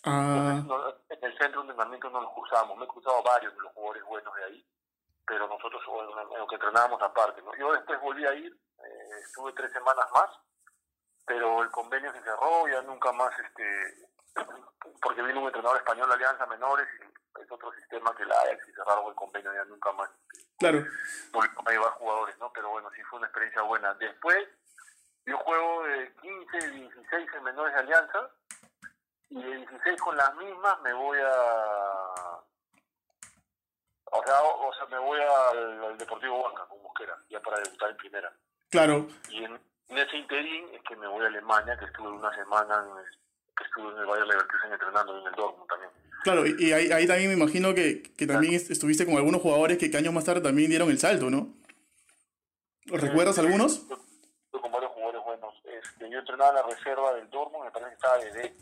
Ah. 0.04 0.56
Entonces, 0.58 1.00
en 1.10 1.24
el 1.24 1.38
centro 1.38 1.62
de 1.62 1.70
entrenamiento 1.70 2.10
no 2.10 2.22
los 2.22 2.32
cruzábamos, 2.32 2.76
me 2.76 2.84
he 2.84 2.88
cruzado 2.88 3.22
varios 3.22 3.54
de 3.54 3.60
los 3.60 3.72
jugadores 3.72 4.02
buenos 4.04 4.34
de 4.34 4.44
ahí, 4.44 4.66
pero 5.24 5.46
nosotros 5.46 5.80
en 6.32 6.38
lo 6.38 6.46
que 6.48 6.56
entrenábamos 6.56 7.00
aparte. 7.00 7.40
¿no? 7.42 7.54
Yo 7.54 7.72
después 7.72 8.00
volví 8.00 8.26
a 8.26 8.34
ir, 8.34 8.52
eh, 8.52 9.10
estuve 9.24 9.52
tres 9.52 9.72
semanas 9.72 10.06
más, 10.12 10.30
pero 11.24 11.62
el 11.62 11.70
convenio 11.70 12.12
se 12.12 12.22
cerró, 12.22 12.66
ya 12.66 12.82
nunca 12.82 13.12
más, 13.12 13.32
este 13.38 14.11
porque 15.00 15.22
vino 15.22 15.40
un 15.40 15.46
entrenador 15.46 15.76
español 15.78 16.08
de 16.08 16.14
Alianza 16.14 16.46
Menores 16.46 16.88
y 17.00 17.40
es 17.40 17.50
otro 17.50 17.72
sistema 17.72 18.14
que 18.16 18.24
la 18.24 18.34
Ajax 18.40 18.68
y 18.68 18.72
cerraron 18.72 19.08
el 19.08 19.14
convenio 19.14 19.52
ya 19.52 19.64
nunca 19.64 19.92
más. 19.92 20.10
Claro. 20.58 20.84
Volvimos 21.32 21.66
a 21.66 21.70
llevar 21.70 21.90
jugadores, 21.92 22.38
¿no? 22.38 22.52
Pero 22.52 22.70
bueno, 22.70 22.90
sí 22.94 23.02
fue 23.02 23.18
una 23.18 23.26
experiencia 23.26 23.62
buena. 23.62 23.94
Después, 23.94 24.48
yo 25.26 25.36
juego 25.38 25.84
de 25.84 26.12
15, 26.20 26.70
16 26.70 27.28
en 27.34 27.42
menores 27.42 27.74
de 27.74 27.80
Alianza 27.80 28.30
y 29.30 29.42
de 29.42 29.56
16 29.56 30.00
con 30.00 30.16
las 30.16 30.34
mismas 30.36 30.80
me 30.82 30.92
voy 30.92 31.18
a. 31.20 32.38
O 34.14 34.22
sea, 34.26 34.42
o, 34.42 34.72
sea 34.74 34.86
me 34.86 34.98
voy 34.98 35.18
al, 35.20 35.84
al, 35.84 35.98
Deportivo 35.98 36.42
Banca 36.42 36.66
con 36.66 36.82
Busquera, 36.82 37.16
ya 37.30 37.40
para 37.40 37.58
debutar 37.60 37.90
en 37.90 37.96
primera. 37.96 38.32
Claro. 38.70 39.06
Y 39.30 39.44
en, 39.44 39.58
en, 39.88 39.98
ese 39.98 40.16
interín 40.18 40.68
es 40.74 40.82
que 40.82 40.96
me 40.96 41.06
voy 41.06 41.24
a 41.24 41.28
Alemania, 41.28 41.78
que 41.78 41.86
estuve 41.86 42.08
una 42.08 42.34
semana 42.34 42.84
en, 42.84 42.98
que 43.56 43.64
estuve 43.64 43.92
en 43.92 43.98
el 43.98 44.06
Bayern 44.06 44.28
Leverkusen 44.28 44.72
entrenando 44.72 45.18
en 45.20 45.26
el 45.26 45.34
Dortmund 45.34 45.68
también. 45.68 45.90
Claro, 46.22 46.46
y, 46.46 46.54
y 46.58 46.72
ahí, 46.72 46.92
ahí, 46.92 47.06
también 47.06 47.28
me 47.28 47.36
imagino 47.36 47.74
que, 47.74 48.02
que 48.02 48.26
también 48.26 48.54
estuviste 48.54 49.04
con 49.04 49.16
algunos 49.16 49.42
jugadores 49.42 49.78
que, 49.78 49.90
que, 49.90 49.96
años 49.96 50.14
más 50.14 50.24
tarde 50.24 50.40
también 50.40 50.70
dieron 50.70 50.90
el 50.90 50.98
salto, 50.98 51.30
¿no? 51.30 51.48
¿Recuerdas 52.86 53.38
algunos? 53.38 53.86
con 54.50 54.70
varios 54.70 54.92
jugadores 54.92 55.22
buenos. 55.24 55.54
Este, 55.64 56.10
yo 56.10 56.18
entrenaba 56.18 56.50
en 56.50 56.54
la 56.56 56.74
reserva 56.74 57.14
del 57.14 57.28
Dortmund, 57.30 57.64
me 57.64 57.70
parece 57.70 57.90
que 57.90 57.94
estaba 57.94 58.18
Dede 58.18 58.54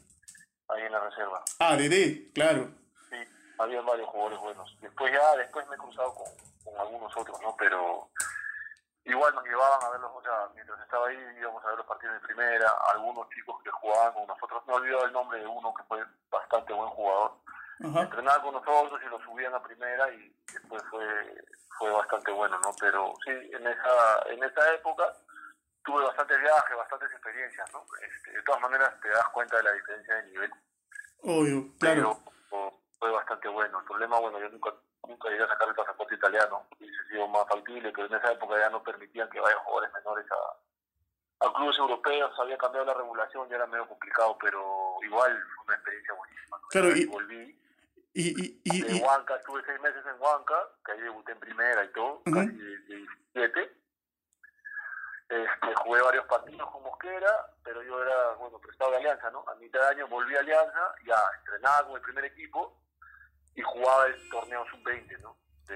ahí 0.68 0.82
en 0.82 0.92
la 0.92 1.00
reserva. 1.00 1.44
Ah, 1.58 1.76
Dede, 1.76 2.30
claro. 2.32 2.70
Sí, 3.10 3.16
había 3.58 3.80
varios 3.82 4.08
jugadores 4.08 4.38
buenos. 4.38 4.76
Después 4.80 5.12
ya, 5.12 5.36
después 5.36 5.68
me 5.68 5.74
he 5.74 5.78
cruzado 5.78 6.14
con, 6.14 6.26
con 6.64 6.80
algunos 6.80 7.14
otros, 7.16 7.38
¿no? 7.42 7.54
Pero 7.58 8.08
igual 9.04 9.34
nos 9.34 9.44
llevaban 9.44 9.82
a 9.82 9.90
verlos, 9.90 10.10
o 10.14 10.22
sea, 10.22 10.48
mientras 10.54 10.80
estaba 10.80 11.08
ahí 11.08 11.18
íbamos 11.38 11.64
a 11.64 11.68
ver 11.68 11.78
los 11.78 11.86
partidos 11.86 12.14
de 12.14 12.26
primera, 12.26 12.68
algunos 12.92 13.28
chicos 13.30 13.62
que 13.62 13.70
jugaban 13.70 14.12
con 14.12 14.26
nosotros, 14.26 14.62
no 14.66 14.74
he 14.74 14.76
olvidado 14.76 15.04
el 15.06 15.12
nombre 15.12 15.40
de 15.40 15.46
uno 15.46 15.74
que 15.74 15.82
fue 15.84 16.04
bastante 16.30 16.72
buen 16.72 16.90
jugador, 16.90 17.32
Ajá. 17.84 18.02
entrenaba 18.02 18.42
con 18.42 18.54
nosotros 18.54 19.00
y 19.04 19.08
lo 19.08 19.20
subían 19.22 19.54
a 19.54 19.62
primera 19.62 20.10
y 20.12 20.36
después 20.52 20.82
fue 20.90 21.04
fue 21.78 21.90
bastante 21.92 22.30
bueno, 22.30 22.58
¿no? 22.60 22.74
Pero 22.78 23.14
sí, 23.24 23.30
en 23.30 23.66
esa 23.66 24.22
en 24.26 24.44
esa 24.44 24.74
época 24.74 25.04
tuve 25.82 26.04
bastantes 26.04 26.38
viajes, 26.38 26.76
bastantes 26.76 27.10
experiencias, 27.10 27.72
¿no? 27.72 27.82
Este, 28.02 28.32
de 28.32 28.42
todas 28.42 28.60
maneras 28.60 28.92
te 29.00 29.08
das 29.08 29.28
cuenta 29.30 29.56
de 29.56 29.62
la 29.62 29.72
diferencia 29.72 30.14
de 30.16 30.30
nivel. 30.30 30.50
Obvio, 31.22 31.64
claro. 31.78 32.18
Pero 32.50 32.80
fue 32.98 33.10
bastante 33.10 33.48
bueno. 33.48 33.78
El 33.80 33.84
problema, 33.86 34.18
bueno, 34.20 34.38
yo 34.38 34.48
nunca 34.50 34.74
nunca 35.06 35.28
llegué 35.28 35.44
a 35.44 35.48
sacar 35.48 35.68
el 35.68 35.74
pasaporte 35.74 36.14
italiano, 36.14 36.66
hubiese 36.78 37.04
sido 37.08 37.28
más 37.28 37.46
factible, 37.48 37.92
pero 37.92 38.06
en 38.06 38.14
esa 38.14 38.32
época 38.32 38.58
ya 38.58 38.70
no 38.70 38.82
permitían 38.82 39.28
que 39.30 39.40
vayan 39.40 39.58
jugadores 39.60 39.92
menores 39.94 40.26
a, 40.30 41.46
a 41.46 41.52
clubes 41.52 41.78
europeos, 41.78 42.32
había 42.38 42.58
cambiado 42.58 42.86
la 42.86 42.94
regulación, 42.94 43.48
ya 43.48 43.56
era 43.56 43.66
medio 43.66 43.88
complicado, 43.88 44.36
pero 44.40 44.96
igual 45.02 45.42
fue 45.54 45.64
una 45.66 45.74
experiencia 45.74 46.14
buenísima. 46.14 46.60
Claro, 46.70 46.96
y, 46.96 47.04
volví. 47.06 47.60
Y, 48.12 48.42
y, 48.42 48.60
y, 48.64 48.82
de 48.82 48.94
Huanca, 49.00 49.36
estuve 49.36 49.62
seis 49.64 49.80
meses 49.80 50.04
en 50.04 50.20
Huanca, 50.20 50.68
que 50.84 50.92
ahí 50.92 51.00
debuté 51.00 51.32
en 51.32 51.40
primera 51.40 51.84
y 51.84 51.88
todo, 51.92 52.22
casi 52.24 52.48
de 52.48 52.76
17. 53.34 53.80
Este, 55.30 55.74
jugué 55.84 56.02
varios 56.02 56.26
partidos 56.26 56.68
con 56.72 56.82
Mosquera, 56.82 57.54
pero 57.62 57.80
yo 57.84 58.02
era, 58.02 58.32
bueno, 58.32 58.58
prestado 58.58 58.90
de 58.90 58.96
Alianza, 58.96 59.30
¿no? 59.30 59.44
A 59.46 59.54
mitad 59.54 59.80
de 59.80 59.86
año 59.86 60.08
volví 60.08 60.34
a 60.34 60.40
Alianza, 60.40 60.92
ya 61.06 61.16
entrenaba 61.38 61.86
con 61.86 61.96
el 61.96 62.02
primer 62.02 62.24
equipo, 62.24 62.76
y 63.54 63.62
jugaba 63.62 64.06
el 64.06 64.28
torneo 64.30 64.64
sub-20, 64.70 65.20
¿no? 65.22 65.36
De, 65.68 65.74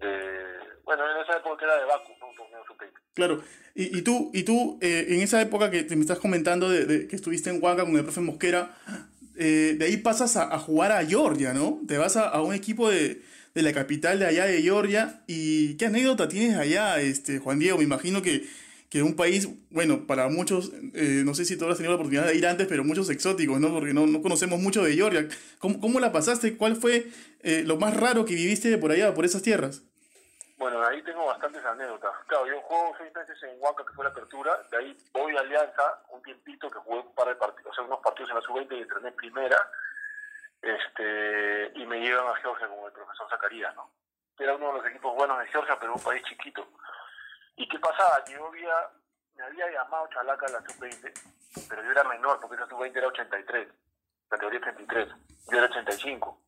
de, 0.00 0.58
bueno, 0.84 1.04
en 1.10 1.22
esa 1.22 1.38
época 1.38 1.64
era 1.64 1.76
de 1.78 1.84
Baku, 1.84 2.12
¿no? 2.20 2.28
Un 2.28 2.36
torneo 2.36 2.64
sub-20. 2.66 2.92
Claro, 3.14 3.42
y, 3.74 3.98
y 3.98 4.02
tú, 4.02 4.30
y 4.34 4.42
tú 4.42 4.78
eh, 4.80 5.06
en 5.08 5.20
esa 5.20 5.40
época 5.40 5.70
que 5.70 5.84
te 5.84 5.96
me 5.96 6.02
estás 6.02 6.18
comentando 6.18 6.68
de, 6.68 6.84
de, 6.84 7.08
que 7.08 7.16
estuviste 7.16 7.50
en 7.50 7.62
Huanca 7.62 7.84
con 7.84 7.96
el 7.96 8.02
profe 8.02 8.20
Mosquera, 8.20 8.76
eh, 9.36 9.76
de 9.78 9.84
ahí 9.84 9.96
pasas 9.96 10.36
a, 10.36 10.54
a, 10.54 10.58
jugar 10.58 10.92
a 10.92 11.04
Georgia, 11.04 11.52
¿no? 11.52 11.80
Te 11.86 11.98
vas 11.98 12.16
a, 12.16 12.28
a 12.28 12.42
un 12.42 12.54
equipo 12.54 12.90
de, 12.90 13.22
de, 13.54 13.62
la 13.62 13.72
capital 13.72 14.18
de 14.18 14.26
allá 14.26 14.46
de 14.46 14.62
Georgia, 14.62 15.22
y 15.26 15.76
¿qué 15.76 15.86
anécdota 15.86 16.28
tienes 16.28 16.56
allá, 16.56 17.00
este, 17.00 17.38
Juan 17.38 17.58
Diego? 17.58 17.78
Me 17.78 17.84
imagino 17.84 18.22
que 18.22 18.44
que 18.90 19.02
un 19.02 19.16
país, 19.16 19.48
bueno, 19.70 20.06
para 20.06 20.28
muchos, 20.28 20.70
eh, 20.94 21.22
no 21.24 21.34
sé 21.34 21.44
si 21.44 21.58
tú 21.58 21.66
has 21.68 21.76
tenido 21.76 21.92
la 21.92 21.96
oportunidad 21.96 22.26
de 22.26 22.36
ir 22.36 22.46
antes, 22.46 22.66
pero 22.68 22.84
muchos 22.84 23.10
exóticos, 23.10 23.58
¿no? 23.60 23.72
Porque 23.72 23.92
no, 23.92 24.06
no 24.06 24.22
conocemos 24.22 24.60
mucho 24.60 24.82
de 24.84 24.94
Georgia. 24.94 25.26
¿Cómo, 25.58 25.80
¿Cómo, 25.80 25.98
la 26.00 26.12
pasaste? 26.12 26.56
¿Cuál 26.56 26.76
fue 26.76 27.08
eh, 27.42 27.64
lo 27.66 27.76
más 27.76 27.96
raro 27.96 28.24
que 28.24 28.34
viviste 28.34 28.78
por 28.78 28.92
allá, 28.92 29.12
por 29.12 29.24
esas 29.24 29.42
tierras? 29.42 29.82
Bueno, 30.56 30.80
ahí 30.86 31.02
tengo 31.02 31.26
bastantes 31.26 31.64
anécdotas. 31.64 32.12
Claro, 32.26 32.46
yo 32.46 32.60
juego 32.60 32.94
seis 32.96 33.12
meses 33.14 33.36
en 33.42 33.60
Huanca, 33.60 33.84
que 33.84 33.92
fue 33.94 34.04
la 34.04 34.10
apertura, 34.10 34.56
de 34.70 34.76
ahí 34.76 34.96
voy 35.12 35.36
a 35.36 35.40
Alianza 35.40 36.00
un 36.10 36.22
tiempito 36.22 36.70
que 36.70 36.78
jugué 36.78 37.00
un 37.00 37.14
par 37.14 37.28
de 37.28 37.34
partidos, 37.34 37.72
o 37.72 37.74
sea, 37.74 37.84
unos 37.84 38.00
partidos 38.00 38.30
en 38.30 38.36
la 38.36 38.42
sub-20 38.42 38.78
y 38.78 38.82
entrené 38.82 39.08
en 39.08 39.16
primera, 39.16 39.70
este, 40.62 41.72
y 41.74 41.84
me 41.86 42.00
llevan 42.00 42.28
a 42.28 42.36
Georgia 42.36 42.68
con 42.68 42.86
el 42.86 42.92
profesor 42.92 43.28
Zacarías, 43.28 43.74
¿no? 43.74 43.90
Era 44.38 44.54
uno 44.54 44.68
de 44.68 44.78
los 44.78 44.86
equipos 44.86 45.14
buenos 45.14 45.38
de 45.38 45.46
Georgia, 45.48 45.76
pero 45.78 45.94
un 45.94 46.02
país 46.02 46.22
chiquito. 46.24 46.66
¿Y 47.84 47.86
qué 47.86 47.88
pasaba? 47.88 48.24
Que 48.24 48.32
yo 48.32 48.46
había, 48.46 48.90
me 49.36 49.44
había 49.44 49.70
llamado 49.70 50.08
Chalaca 50.08 50.46
a 50.46 50.50
la 50.50 50.60
sub-20, 50.60 51.12
pero 51.68 51.82
yo 51.82 51.90
era 51.90 52.04
menor, 52.04 52.40
porque 52.40 52.56
esa 52.56 52.68
sub-20 52.68 52.96
era 52.96 53.08
83, 53.08 53.68
categoría 54.28 54.60
33, 54.60 55.08
yo 55.50 55.58
era 55.58 55.66
85. 55.66 56.40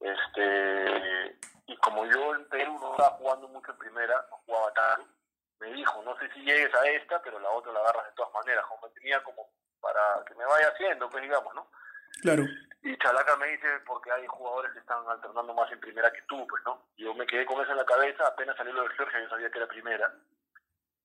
Este, 0.00 1.36
y 1.66 1.76
como 1.78 2.06
yo 2.06 2.34
en 2.34 2.48
Perú 2.48 2.78
no 2.80 2.92
estaba 2.92 3.16
jugando 3.16 3.48
mucho 3.48 3.72
en 3.72 3.78
primera, 3.78 4.14
no 4.30 4.36
jugaba 4.46 4.72
tanto, 4.72 5.10
me 5.60 5.72
dijo, 5.72 6.02
no 6.02 6.16
sé 6.18 6.30
si 6.32 6.40
llegues 6.40 6.74
a 6.74 6.88
esta, 6.88 7.20
pero 7.22 7.38
la 7.38 7.50
otra 7.50 7.72
la 7.72 7.80
agarras 7.80 8.06
de 8.06 8.12
todas 8.12 8.32
maneras, 8.32 8.64
como 8.66 8.88
tenía 8.92 9.22
como 9.22 9.50
para 9.80 10.24
que 10.26 10.34
me 10.34 10.44
vaya 10.44 10.68
haciendo, 10.68 11.08
pues 11.10 11.22
digamos, 11.22 11.54
¿no? 11.54 11.70
Claro. 12.22 12.44
Y 12.82 12.96
Chalaca 12.96 13.36
me 13.36 13.48
dice, 13.48 13.68
porque 13.86 14.10
hay 14.10 14.26
jugadores 14.26 14.72
que 14.72 14.78
están 14.78 15.06
alternando 15.06 15.52
más 15.52 15.70
en 15.70 15.80
primera 15.80 16.10
que 16.10 16.22
tú, 16.22 16.46
pues, 16.46 16.62
¿no? 16.64 16.86
Yo 16.96 17.14
me 17.14 17.26
quedé 17.26 17.44
con 17.44 17.60
eso 17.60 17.72
en 17.72 17.76
la 17.76 17.84
cabeza, 17.84 18.26
apenas 18.26 18.56
salió 18.56 18.72
lo 18.72 18.84
de 18.84 18.94
Georgia, 18.94 19.20
yo 19.20 19.28
sabía 19.28 19.50
que 19.50 19.58
era 19.58 19.66
primera. 19.66 20.10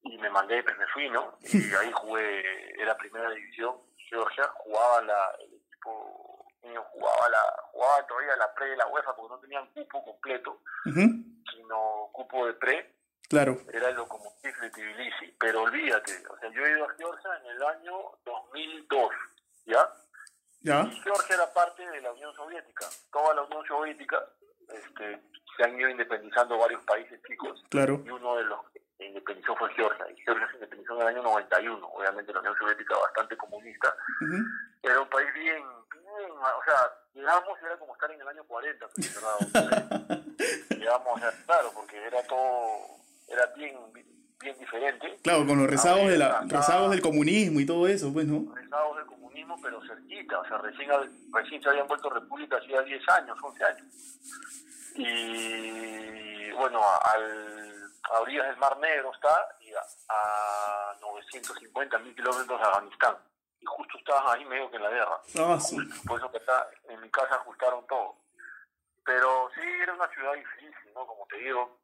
Y 0.06 0.18
me 0.18 0.30
mandé, 0.30 0.64
pues 0.64 0.78
me 0.78 0.88
fui, 0.88 1.10
¿no? 1.10 1.38
Y 1.42 1.58
ahí 1.76 1.92
jugué, 1.94 2.82
era 2.82 2.96
primera 2.98 3.30
división, 3.32 3.76
Georgia, 4.10 4.48
jugaba 4.56 5.02
la, 5.02 5.32
el 5.40 5.54
equipo 5.54 6.46
mío 6.64 6.84
jugaba 6.92 7.30
la, 7.30 7.64
jugaba 7.72 8.08
todavía 8.08 8.36
la 8.38 8.54
pre 8.54 8.70
de 8.70 8.78
la 8.78 8.88
UEFA, 8.88 9.16
porque 9.16 9.34
no 9.34 9.40
tenían 9.40 9.68
cupo 9.74 10.04
completo, 10.04 10.62
uh 10.86 10.90
-huh. 10.90 11.44
sino 11.52 12.10
cupo 12.12 12.48
de 12.48 12.54
pre. 12.54 12.96
Claro. 13.28 13.58
Era 13.74 13.90
el 13.90 13.96
locomotiv 13.96 14.56
de 14.60 14.70
Tbilisi, 14.70 15.36
pero 15.40 15.64
olvídate, 15.64 16.12
o 16.30 16.38
sea, 16.38 16.50
yo 16.52 16.64
he 16.64 16.72
ido 16.72 16.86
a 16.86 16.94
Georgia 16.96 17.38
en 17.42 17.46
el 17.48 17.64
año 17.64 17.94
2002, 18.24 19.12
¿ya? 19.66 19.90
¿Ya? 20.62 20.82
Y 20.82 21.02
Georgia 21.02 21.36
era 21.36 21.54
parte 21.54 21.88
de 21.88 22.02
la 22.02 22.12
Unión 22.12 22.34
Soviética. 22.36 22.86
Toda 23.12 23.34
la 23.36 23.44
Unión 23.44 23.66
Soviética 23.68 24.24
este, 24.70 25.22
se 25.56 25.64
han 25.64 25.80
ido 25.80 25.90
independizando 25.90 26.58
varios 26.58 26.84
países 26.86 27.22
chicos. 27.24 27.64
Claro. 27.70 28.02
Y 28.06 28.10
uno 28.10 28.36
de 28.38 28.44
los 28.46 28.70
que 28.72 28.82
se 28.98 29.06
independizó 29.06 29.56
fue 29.56 29.74
Georgia. 29.74 30.06
Y 30.12 30.22
Georgia 30.22 30.48
se 30.48 30.56
independizó 30.56 30.96
en 30.96 31.02
el 31.02 31.08
año 31.08 31.24
91. 31.24 31.88
Obviamente 31.88 32.34
la 32.34 32.40
Unión 32.40 32.56
Soviética 32.58 32.98
bastante 32.98 33.38
comunista. 33.38 33.96
Uh 34.22 34.26
-huh. 34.26 34.46
Era 34.84 35.02
un 35.02 35.10
país 35.10 35.34
bien, 35.34 35.64
bien, 35.92 36.32
o 36.32 36.64
sea, 36.64 36.92
llegamos 37.14 37.58
y 37.62 37.66
era 37.66 37.78
como 37.78 37.94
estar 37.94 38.12
en 38.12 38.22
el 38.22 38.28
año 38.28 38.44
40. 38.46 38.88
Pues, 38.88 39.16
¿verdad? 39.16 40.22
llegamos, 40.70 41.22
claro, 41.46 41.72
porque 41.74 41.98
era 42.06 42.24
todo, 42.24 42.98
era 43.28 43.46
bien, 43.56 43.76
bien 44.40 44.58
diferente. 44.60 45.18
Claro, 45.24 45.46
con 45.46 45.58
los 45.58 45.70
rezagos, 45.70 46.10
de 46.10 46.18
la, 46.18 46.42
rezagos 46.48 46.92
del 46.92 47.02
comunismo 47.02 47.60
y 47.60 47.66
todo 47.66 47.88
eso, 47.88 48.14
pues, 48.14 48.28
¿no? 48.28 48.54
Rezagos 48.54 48.98
del 48.98 49.06
comunismo, 49.08 49.60
pero 49.62 49.82
cerquita, 49.86 50.40
o 50.40 50.48
sea, 50.48 50.58
recién, 50.60 50.90
recién 51.34 51.62
se 51.62 51.70
habían 51.70 51.88
vuelto 51.88 52.10
república 52.10 52.58
hacía 52.58 52.82
10 52.82 53.10
años, 53.10 53.38
11 53.42 53.64
años. 53.64 53.88
Y 54.98 56.52
bueno, 56.54 56.80
al, 57.14 57.75
a 58.12 58.20
orillas 58.20 58.48
del 58.48 58.58
Mar 58.58 58.78
Negro 58.78 59.12
está, 59.14 59.56
y 59.62 59.74
a, 59.74 59.82
a 60.10 60.96
950 61.02 61.98
mil 62.00 62.16
kilómetros 62.16 62.60
de 62.60 62.66
Afganistán. 62.66 63.18
Y 63.60 63.66
justo 63.66 63.98
estaban 63.98 64.36
ahí 64.36 64.46
medio 64.46 64.70
que 64.70 64.78
en 64.78 64.84
la 64.84 64.90
guerra. 64.90 65.22
Ah, 65.40 65.60
sí. 65.60 65.78
Por 66.08 66.20
eso 66.20 66.32
que 66.32 66.38
está, 66.38 66.70
en 66.90 67.02
mi 67.02 67.10
casa 67.10 67.36
ajustaron 67.36 67.86
todo. 67.88 68.18
Pero 69.04 69.50
sí, 69.56 69.62
era 69.82 69.94
una 69.94 70.08
ciudad 70.10 70.34
difícil, 70.34 70.94
¿no? 70.94 71.06
Como 71.06 71.26
te 71.28 71.38
digo, 71.38 71.80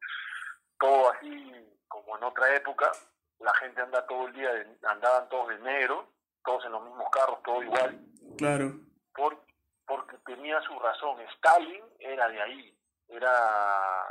todo 0.79 1.11
así 1.11 1.77
como 1.87 2.17
en 2.17 2.23
otra 2.23 2.55
época, 2.55 2.91
la 3.39 3.53
gente 3.55 3.81
anda 3.81 4.05
todo 4.07 4.27
el 4.27 4.33
día, 4.33 4.51
de, 4.53 4.67
andaban 4.83 5.29
todos 5.29 5.49
de 5.49 5.59
negro, 5.59 6.07
todos 6.43 6.65
en 6.65 6.71
los 6.71 6.83
mismos 6.83 7.07
carros, 7.11 7.41
todo 7.43 7.61
igual. 7.61 7.99
Claro. 8.37 8.73
Por, 9.13 9.37
porque 9.85 10.17
tenía 10.25 10.61
su 10.61 10.77
razón. 10.79 11.19
Stalin 11.35 11.83
era 11.99 12.27
de 12.29 12.41
ahí, 12.41 12.77
era... 13.09 14.05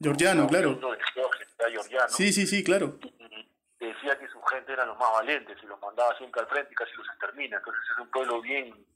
Georgiano, 0.00 0.46
claro. 0.46 0.78
Georgiano. 1.58 2.08
Sí, 2.08 2.32
sí, 2.32 2.46
sí, 2.46 2.62
claro. 2.62 2.98
Y, 3.00 3.86
decía 3.86 4.18
que 4.18 4.28
su 4.28 4.40
gente 4.42 4.72
eran 4.72 4.88
los 4.88 4.98
más 4.98 5.12
valientes 5.12 5.56
y 5.62 5.66
los 5.66 5.80
mandaba 5.80 6.16
siempre 6.16 6.40
al 6.40 6.48
frente 6.48 6.72
y 6.72 6.74
casi 6.74 6.92
los 6.96 7.06
extermina. 7.08 7.58
Entonces 7.58 7.82
es 7.92 7.98
un 7.98 8.10
pueblo 8.10 8.40
bien 8.40 8.86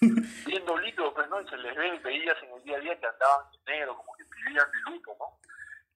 bien 0.46 0.64
dolido, 0.64 1.12
pues, 1.14 1.28
¿no? 1.28 1.40
Y 1.40 1.48
se 1.48 1.56
les 1.56 1.74
ve, 1.74 1.98
veías 2.04 2.36
en 2.42 2.52
el 2.52 2.62
día 2.62 2.76
a 2.76 2.80
día 2.80 3.00
que 3.00 3.06
andaban 3.06 3.46
negro, 3.66 3.96
como 3.96 4.12
que 4.14 4.24
vivían 4.44 4.70
de 4.70 4.90
luto, 4.90 5.16
¿no? 5.18 5.38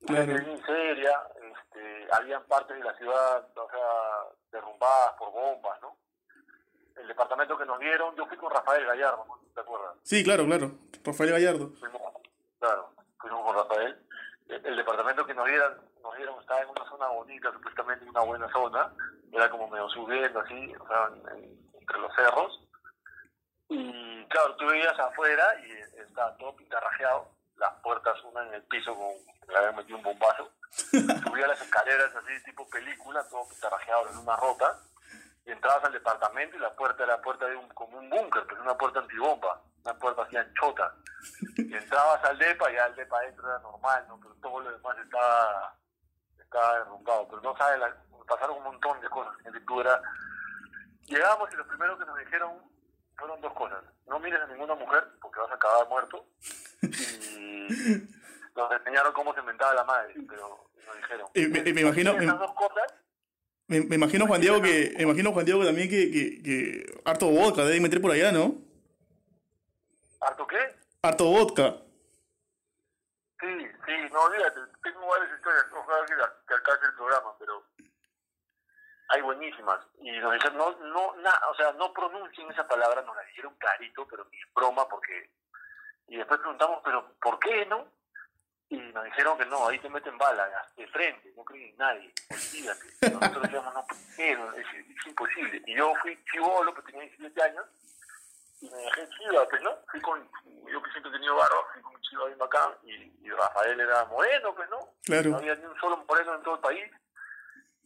Claro. 0.06 0.26
Bien 0.26 0.62
seria, 0.66 1.22
este, 1.36 2.08
habían 2.12 2.42
partes 2.44 2.76
de 2.76 2.84
la 2.84 2.96
ciudad, 2.96 3.48
o 3.56 3.70
sea, 3.70 4.50
derrumbadas 4.50 5.12
por 5.16 5.30
bombas, 5.32 5.80
¿no? 5.80 5.96
El 6.96 7.06
departamento 7.06 7.56
que 7.56 7.64
nos 7.64 7.78
dieron, 7.78 8.14
yo 8.16 8.26
fui 8.26 8.36
con 8.36 8.50
Rafael 8.50 8.84
Gallardo, 8.84 9.24
¿no? 9.26 9.40
¿te 9.54 9.60
acuerdas? 9.60 9.96
Sí, 10.02 10.24
claro, 10.24 10.44
claro, 10.46 10.72
Rafael 11.04 11.30
Gallardo. 11.30 11.70
Fuimos, 11.78 12.02
claro, 12.58 12.90
fuimos 13.18 13.44
con 13.44 13.56
Rafael. 13.56 13.96
El, 14.48 14.66
el, 14.66 14.76
nos 16.02 16.16
dieron, 16.16 16.40
estaba 16.40 16.61
en 16.61 16.68
una 16.68 16.88
zona 16.88 17.09
bonita, 17.09 17.52
supuestamente 17.52 18.04
en 18.04 18.11
una 18.11 18.21
buena 18.21 18.52
zona, 18.52 18.92
era 19.32 19.50
como 19.50 19.68
medio 19.68 19.88
subiendo 19.90 20.40
así, 20.40 20.75
o 20.76 20.87
sea, 20.87 21.11
en, 21.35 21.71
entre 21.73 21.99
los 21.99 22.14
cerros. 22.14 22.61
Y 23.68 24.25
claro, 24.26 24.56
tú 24.56 24.66
veías 24.66 24.99
afuera 24.99 25.44
y 25.64 26.00
estaba 26.00 26.37
todo 26.37 26.54
pintarrajeado, 26.56 27.28
las 27.56 27.73
puertas 27.82 28.23
una 28.25 28.47
en 28.49 28.54
el 28.54 28.62
piso 28.64 28.94
con 28.94 29.32
le 29.49 29.59
habían 29.59 29.76
metido 29.76 29.99
un 29.99 30.04
bombazo. 30.04 30.50
Subía 30.73 31.47
las 31.47 31.61
escaleras 31.61 32.14
así 32.14 32.42
tipo 32.44 32.68
película, 32.71 33.26
todo 33.28 33.49
pintarrajeado 33.49 34.09
en 34.11 34.18
una 34.18 34.37
rota, 34.37 34.78
y 35.44 35.50
entrabas 35.50 35.85
al 35.85 35.92
departamento 35.92 36.56
y 36.56 36.61
la 36.61 36.75
puerta 36.75 37.04
era 37.04 37.16
la 37.16 37.23
puerta 37.23 37.47
de 37.47 37.56
un, 37.56 37.68
como 37.71 37.99
un 37.99 38.09
búnker, 38.09 38.47
pues 38.47 38.61
una 38.61 38.76
puerta 38.76 39.00
antibomba, 39.00 39.61
una 39.84 39.98
puerta 39.98 40.22
así 40.22 40.36
anchota. 40.36 40.94
Y 41.56 41.74
entrabas 41.74 42.24
al 42.24 42.36
depa 42.36 42.70
y 42.70 42.74
ya 42.74 42.86
el 42.86 42.96
depa 42.96 43.18
adentro 43.18 43.48
era 43.48 43.58
normal, 43.60 44.04
¿no? 44.08 44.18
Pero 44.20 44.34
todo 44.42 44.60
lo 44.60 44.72
demás 44.72 44.96
estaba 44.98 45.76
estaba 46.38 46.78
derrumbado, 46.78 47.28
pero 47.28 47.42
no 47.42 47.56
sabes, 47.56 47.80
la, 47.80 47.96
pasaron 48.26 48.58
un 48.58 48.64
montón 48.64 49.00
de 49.00 49.08
cosas. 49.08 49.32
Era, 49.44 50.02
llegamos 51.06 51.48
y 51.52 51.56
lo 51.56 51.66
primero 51.66 51.98
que 51.98 52.04
nos 52.04 52.18
dijeron 52.18 52.52
fueron 53.16 53.40
dos 53.40 53.52
cosas. 53.54 53.82
No 54.06 54.18
mires 54.18 54.40
a 54.40 54.46
ninguna 54.46 54.74
mujer 54.74 55.04
porque 55.20 55.40
vas 55.40 55.50
a 55.50 55.54
acabar 55.54 55.88
muerto. 55.88 56.26
Y 56.82 56.88
nos 58.56 58.72
enseñaron 58.72 59.12
cómo 59.12 59.32
se 59.32 59.40
inventaba 59.40 59.74
la 59.74 59.84
madre, 59.84 60.14
pero 60.28 60.68
nos 60.86 60.96
dijeron. 60.96 61.28
Y 61.34 61.46
me, 61.46 61.72
me 61.72 61.80
imagino... 61.80 62.12
Esas 62.20 62.38
dos 62.38 62.52
cosas, 62.52 62.94
Me, 63.68 63.80
me 63.80 63.94
imagino 63.94 64.26
Juan 64.26 64.40
Diego 64.40 64.60
que 64.60 64.92
me 64.96 65.04
imagino 65.04 65.32
Juan 65.32 65.46
Diego 65.46 65.64
también 65.64 65.88
que, 65.88 66.10
que, 66.10 66.42
que 66.42 67.00
harto 67.04 67.28
vodka 67.28 67.64
debe 67.64 67.80
meter 67.80 68.02
por 68.02 68.10
allá, 68.10 68.32
¿no? 68.32 68.56
¿Harto 70.22 70.46
qué? 70.46 70.76
Harto 71.02 71.24
vodka. 71.24 71.74
Sí, 73.40 73.66
sí, 73.86 73.92
no 74.12 74.20
olvídate, 74.22 74.60
tengo 74.84 75.06
varias 75.06 75.32
historias, 75.36 75.64
ojalá 75.72 76.06
que, 76.06 76.14
la- 76.14 76.32
que 76.46 76.54
alcance 76.54 76.86
el 76.86 76.94
programa, 76.94 77.36
pero 77.38 77.64
hay 79.08 79.20
buenísimas. 79.20 79.84
Y 79.98 80.12
nos 80.20 80.32
dijeron, 80.34 80.58
no, 80.58 80.70
no, 80.78 81.16
na, 81.16 81.38
o 81.50 81.54
sea, 81.56 81.72
no 81.72 81.92
pronuncien 81.92 82.50
esa 82.52 82.66
palabra, 82.68 83.02
nos 83.02 83.16
la 83.16 83.22
dijeron 83.22 83.54
clarito, 83.56 84.06
pero 84.06 84.24
ni 84.30 84.38
es 84.40 84.54
broma, 84.54 84.88
porque... 84.88 85.30
Y 86.06 86.16
después 86.18 86.38
preguntamos, 86.40 86.80
pero 86.84 87.14
¿por 87.20 87.38
qué 87.40 87.66
no? 87.66 87.88
Y 88.68 88.76
nos 88.78 89.04
dijeron 89.04 89.36
que 89.36 89.44
no, 89.46 89.66
ahí 89.68 89.78
te 89.80 89.90
meten 89.90 90.16
bala, 90.18 90.48
de 90.76 90.86
frente, 90.88 91.32
no 91.36 91.44
creen 91.44 91.70
en 91.70 91.76
nadie, 91.78 92.14
olvídate. 92.30 93.10
Nosotros 93.12 93.42
decíamos, 93.42 93.74
no, 93.74 93.86
es, 94.18 94.66
es 94.98 95.06
imposible. 95.06 95.62
Y 95.66 95.74
yo 95.76 95.92
fui 96.00 96.18
chivolo, 96.30 96.72
que 96.74 96.82
tenía 96.82 97.02
17 97.02 97.42
años, 97.42 97.66
dejé 98.69 99.09
chiva, 99.11 99.47
pues, 99.49 99.62
¿no? 99.62 99.76
Fui 99.90 100.00
con, 100.00 100.31
yo 100.71 100.83
que 100.83 100.90
siempre 100.90 101.11
he 101.11 101.14
tenido 101.14 101.35
barba, 101.37 101.59
fui 101.73 101.83
con 101.83 101.95
un 101.95 102.00
chiva 102.02 102.26
bien 102.26 102.38
bacán, 102.38 102.75
y, 102.85 102.92
y 103.26 103.31
Rafael 103.31 103.81
era 103.81 104.04
moreno, 104.07 104.54
pues, 104.54 104.69
¿no? 104.71 104.78
No 104.78 104.88
Claro. 105.04 105.37
había 105.37 105.54
ni 105.57 105.64
un 105.66 105.78
solo 105.81 105.97
moreno 106.09 106.35
en 106.35 106.42
todo 106.42 106.54
el 106.54 106.61
país, 106.61 106.90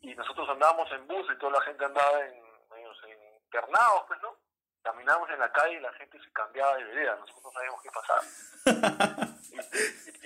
y 0.02 0.14
nosotros 0.14 0.48
andábamos 0.48 0.90
en 0.92 1.06
bus 1.08 1.26
y 1.32 1.38
toda 1.38 1.52
la 1.52 1.60
gente 1.62 1.84
andaba 1.84 2.20
en, 2.24 2.34
en 2.34 3.34
internados, 3.44 4.04
pues, 4.08 4.20
¿no? 4.22 4.36
Caminábamos 4.82 5.28
en 5.30 5.40
la 5.40 5.50
calle 5.52 5.74
y 5.74 5.80
la 5.80 5.92
gente 5.94 6.18
se 6.22 6.30
cambiaba 6.32 6.76
de 6.76 6.84
vereda, 6.84 7.16
nosotros 7.16 7.42
no 7.44 7.50
sabíamos 7.52 7.82
qué 7.82 7.90
pasaba. 7.90 8.22
y, 9.50 9.56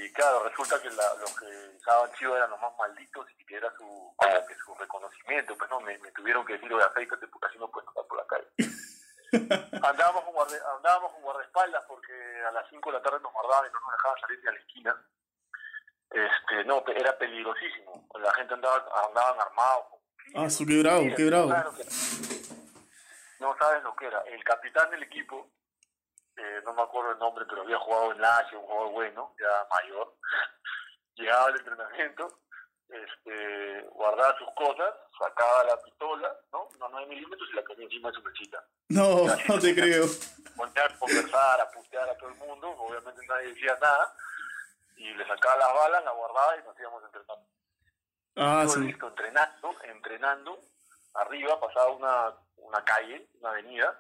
y- 0.03 0.05
y 0.07 0.13
claro, 0.13 0.43
resulta 0.49 0.81
que 0.83 0.91
la- 0.91 1.15
los 1.21 1.39
que 1.39 1.47
usaban 1.77 2.13
chivo 2.15 2.37
eran 2.37 2.51
los 2.51 2.61
más 2.61 2.73
malditos 2.79 3.27
y 3.39 3.45
que 3.47 3.57
era 3.57 3.71
su, 3.77 4.15
como 4.17 4.47
que 4.47 4.55
su 4.57 4.75
reconocimiento, 4.75 5.57
pues, 5.57 5.71
¿no? 5.71 5.81
Me, 5.81 5.97
me 5.99 6.11
tuvieron 6.13 6.45
que 6.45 6.55
decir, 6.55 6.73
oye, 6.75 6.85
afeítate 6.85 7.27
porque 7.29 7.47
así 7.47 7.59
no 7.59 7.71
puedes 7.71 7.89
andar 7.89 8.05
por 8.07 8.19
la 8.19 8.27
calle. 8.27 8.47
Andábamos 9.33 10.25
con, 10.25 10.35
guarde, 10.35 10.59
andábamos 10.77 11.13
con 11.13 11.23
guardaespaldas 11.23 11.85
porque 11.87 12.13
a 12.49 12.53
las 12.53 12.69
5 12.69 12.91
de 12.91 12.99
la 12.99 13.03
tarde 13.03 13.21
nos 13.21 13.33
guardaban 13.33 13.71
y 13.71 13.73
no 13.73 13.81
nos 13.81 13.93
dejaban 13.93 14.21
salir 14.21 14.41
ni 14.43 14.49
a 14.49 14.53
la 14.53 14.59
esquina. 14.59 15.07
Este, 16.11 16.65
no, 16.65 16.85
era 16.89 17.17
peligrosísimo. 17.17 18.09
La 18.21 18.33
gente 18.35 18.55
andaba, 18.55 18.85
andaban 19.07 19.41
armados. 19.41 19.85
Ah, 20.35 20.51
su 20.51 20.67
qué 20.67 20.83
bravo, 20.83 21.05
qué 21.17 21.25
bravo. 21.27 21.49
No 21.49 21.55
sabes 21.55 21.65
lo 21.65 21.75
que 21.75 21.83
era. 21.83 21.91
No 23.39 23.57
sabes 23.59 23.83
lo 23.83 23.97
que 23.97 24.07
era. 24.07 24.21
El 24.27 24.45
capitán 24.45 24.91
del 24.91 25.03
equipo, 25.05 25.51
eh, 26.37 26.61
no 26.65 26.75
me 26.75 26.83
acuerdo 26.83 27.13
el 27.13 27.19
nombre, 27.19 27.45
pero 27.49 27.63
había 27.63 27.79
jugado 27.79 28.13
en 28.13 28.21
Lazio, 28.21 28.61
un 28.61 28.67
jugador 28.67 28.93
bueno, 28.93 29.35
ya 29.39 29.69
mayor. 29.75 30.17
Llegaba 31.15 31.47
al 31.47 31.57
entrenamiento, 31.57 32.41
este, 32.93 33.89
guardaba 33.93 34.37
sus 34.39 34.49
cosas, 34.55 34.95
sacaba 35.19 35.65
la 35.65 35.77
pistola, 35.83 36.35
¿no? 36.53 36.69
Una 36.77 36.89
9 36.91 37.07
milímetros 37.07 37.49
y 37.53 37.57
la 37.57 37.63
ponía 37.63 37.85
encima 37.85 38.09
de 38.11 38.15
su 38.15 38.23
mechita. 38.23 38.65
No, 38.89 39.27
no 39.49 39.59
te 39.59 39.75
creo. 39.75 40.07
Ponía 40.57 40.85
a 40.85 40.99
conversar, 40.99 41.61
a 41.61 41.71
putear 41.71 42.09
a 42.09 42.17
todo 42.17 42.31
el 42.31 42.37
mundo, 42.37 42.71
obviamente 42.79 43.27
nadie 43.27 43.49
decía 43.49 43.77
nada, 43.81 44.15
y 44.97 45.15
le 45.15 45.27
sacaba 45.27 45.57
las 45.57 45.75
balas, 45.75 46.05
las 46.05 46.15
guardaba 46.15 46.57
y 46.57 46.65
nos 46.65 46.79
íbamos 46.79 47.05
entrenando. 47.05 47.47
Ah, 48.37 48.67
su. 48.69 48.81
visto 48.81 49.09
entrenando, 49.09 49.75
entrenando, 49.83 50.59
arriba 51.15 51.61
pasaba 51.61 51.91
una, 51.91 52.35
una 52.57 52.85
calle, 52.85 53.29
una 53.41 53.51
avenida, 53.51 53.99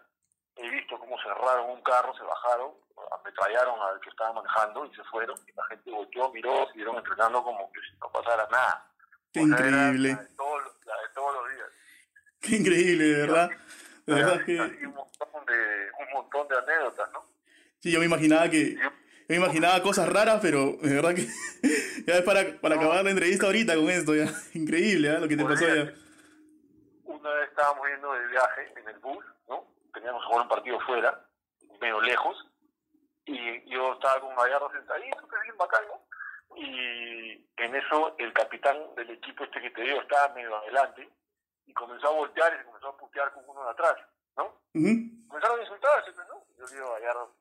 he 0.56 0.68
visto 0.70 0.98
cómo 0.98 1.16
cerraron 1.22 1.70
un 1.70 1.82
carro, 1.82 2.14
se 2.14 2.22
bajaron, 2.22 2.72
ametrallaron 3.12 3.80
al 3.80 4.00
que 4.00 4.10
estaba 4.10 4.32
manejando 4.32 4.84
y 4.86 4.94
se 4.94 5.04
fueron, 5.04 5.38
y 5.46 5.52
la 5.52 5.64
gente 5.64 5.90
volteó, 5.90 6.30
miró, 6.32 6.66
siguieron 6.68 6.96
entrenando 6.96 7.42
como 7.42 7.70
que 7.72 7.80
si 7.80 7.96
no 7.96 8.10
pasara 8.10 8.46
nada. 8.50 8.89
Qué 9.32 9.40
increíble. 9.40 10.08
La 10.12 10.22
de, 10.22 10.28
todos, 10.36 10.62
la 10.86 10.94
de 10.96 11.08
todos 11.14 11.34
los 11.34 11.54
días. 11.54 11.68
Qué 12.40 12.56
increíble, 12.56 13.04
de 13.04 13.20
verdad. 13.20 13.50
De 14.06 14.14
verdad 14.14 14.44
que 14.44 14.60
un, 14.60 14.94
montón 14.94 15.46
de, 15.46 15.88
un 16.00 16.12
montón 16.14 16.48
de 16.48 16.56
anécdotas, 16.58 17.12
¿no? 17.12 17.24
sí, 17.78 17.92
yo 17.92 18.00
me 18.00 18.06
imaginaba 18.06 18.48
que 18.48 18.74
Yo- 18.74 18.90
me 19.28 19.36
imaginaba 19.36 19.80
cosas 19.82 20.08
raras, 20.08 20.40
pero 20.42 20.72
de 20.82 20.94
verdad 20.94 21.14
que 21.14 21.26
ya 22.06 22.14
es 22.14 22.22
para, 22.22 22.60
para 22.60 22.74
acabar 22.74 23.04
la 23.04 23.10
entrevista 23.10 23.46
ahorita 23.46 23.76
con 23.76 23.88
esto, 23.88 24.14
ya. 24.14 24.26
Increíble, 24.54 25.08
¿eh? 25.14 25.20
Lo 25.20 25.28
que 25.28 25.36
te 25.36 25.44
pasó 25.44 25.66
ya. 25.66 25.92
Una 27.04 27.30
vez 27.34 27.48
estábamos 27.50 27.86
yendo 27.88 28.12
de 28.14 28.26
viaje 28.28 28.72
en 28.76 28.88
el 28.88 28.98
bus, 28.98 29.24
¿no? 29.48 29.64
Teníamos 29.94 30.22
que 30.22 30.26
jugar 30.26 30.42
un 30.42 30.48
partido 30.48 30.80
fuera, 30.80 31.24
medio 31.80 32.00
lejos, 32.00 32.36
y 33.26 33.70
yo 33.70 33.92
estaba 33.92 34.20
con 34.20 34.34
Gallardo 34.34 34.70
sentadito, 34.72 35.28
que 35.28 35.36
bien 35.44 35.56
bacán, 35.56 35.82
¿no? 35.86 36.02
Y 36.56 37.46
en 37.56 37.74
eso 37.74 38.14
el 38.18 38.32
capitán 38.32 38.94
del 38.96 39.10
equipo 39.10 39.44
este 39.44 39.60
que 39.60 39.70
te 39.70 39.82
digo 39.82 40.00
estaba 40.00 40.34
medio 40.34 40.56
adelante, 40.56 41.08
y 41.70 41.72
comenzó 41.72 42.08
a 42.08 42.12
voltear 42.12 42.52
y 42.52 42.58
se 42.58 42.64
comenzó 42.64 42.88
a 42.88 42.96
putear 42.96 43.32
con 43.32 43.48
uno 43.48 43.64
de 43.64 43.70
atrás, 43.70 43.96
¿no? 44.36 44.60
Comenzaron 45.28 45.60
a 45.60 45.62
insultarse, 45.62 46.12
pues, 46.12 46.26
¿no? 46.26 46.44
Yo 46.56 46.66
digo 46.66 46.92
Gallardo, 46.92 47.36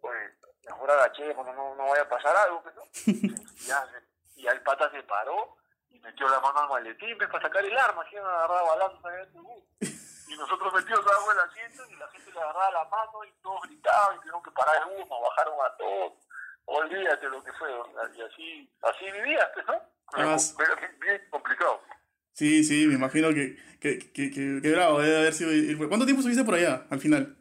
pues, 0.00 0.32
mejor 0.64 0.90
agaché 0.90 1.34
cuando 1.34 1.52
no, 1.52 1.74
no 1.74 1.88
vaya 1.90 2.02
a 2.02 2.08
pasar 2.08 2.34
algo, 2.34 2.62
pues, 2.62 2.74
¿no? 2.74 2.82
y, 3.06 3.66
ya, 3.66 3.86
y 4.36 4.42
ya 4.42 4.52
el 4.52 4.62
pata 4.62 4.90
se 4.90 5.02
paró 5.02 5.58
y 5.90 5.98
metió 6.00 6.28
la 6.28 6.40
mano 6.40 6.60
al 6.60 6.68
maletín 6.70 7.16
pues, 7.18 7.28
para 7.28 7.46
sacar 7.46 7.62
el 7.62 7.76
arma, 7.76 8.02
así 8.02 8.16
agarraba 8.16 8.62
balazos. 8.62 9.00
Y 9.80 10.36
nosotros 10.36 10.72
metidos 10.72 11.06
abajo 11.06 11.30
del 11.30 11.40
asiento 11.40 11.82
y 11.90 11.96
la 11.96 12.08
gente 12.08 12.32
le 12.32 12.40
agarraba 12.40 12.70
la 12.70 12.84
mano 12.84 13.24
y 13.24 13.32
todos 13.42 13.60
gritaban 13.62 14.16
y 14.16 14.18
tuvieron 14.20 14.42
que 14.42 14.50
parar 14.52 14.76
el 14.78 14.96
bus, 14.96 15.08
nos 15.10 15.20
bajaron 15.20 15.54
a 15.60 15.76
todos. 15.76 16.12
Olvídate 16.72 17.28
lo 17.28 17.42
que 17.42 17.52
fue, 17.54 17.68
y 18.16 18.22
así, 18.22 18.70
así 18.82 19.04
vivías, 19.10 19.48
pues, 19.54 19.66
¿no? 19.66 19.74
Ah, 20.12 20.36
Pero 20.56 20.76
bien- 21.00 21.20
complicado. 21.30 21.80
Sí, 22.32 22.62
sí, 22.62 22.86
me 22.86 22.94
imagino 22.94 23.30
que, 23.30 23.56
que, 23.80 23.98
que, 24.12 24.30
que, 24.30 24.60
que 24.62 24.70
bravo 24.72 25.00
debe 25.00 25.18
haber 25.18 25.32
sido. 25.32 25.50
ir- 25.50 25.76
¿Cuánto 25.88 26.04
tiempo 26.06 26.20
estuviste 26.20 26.44
por 26.44 26.54
allá 26.54 26.86
al 26.90 27.00
final? 27.00 27.36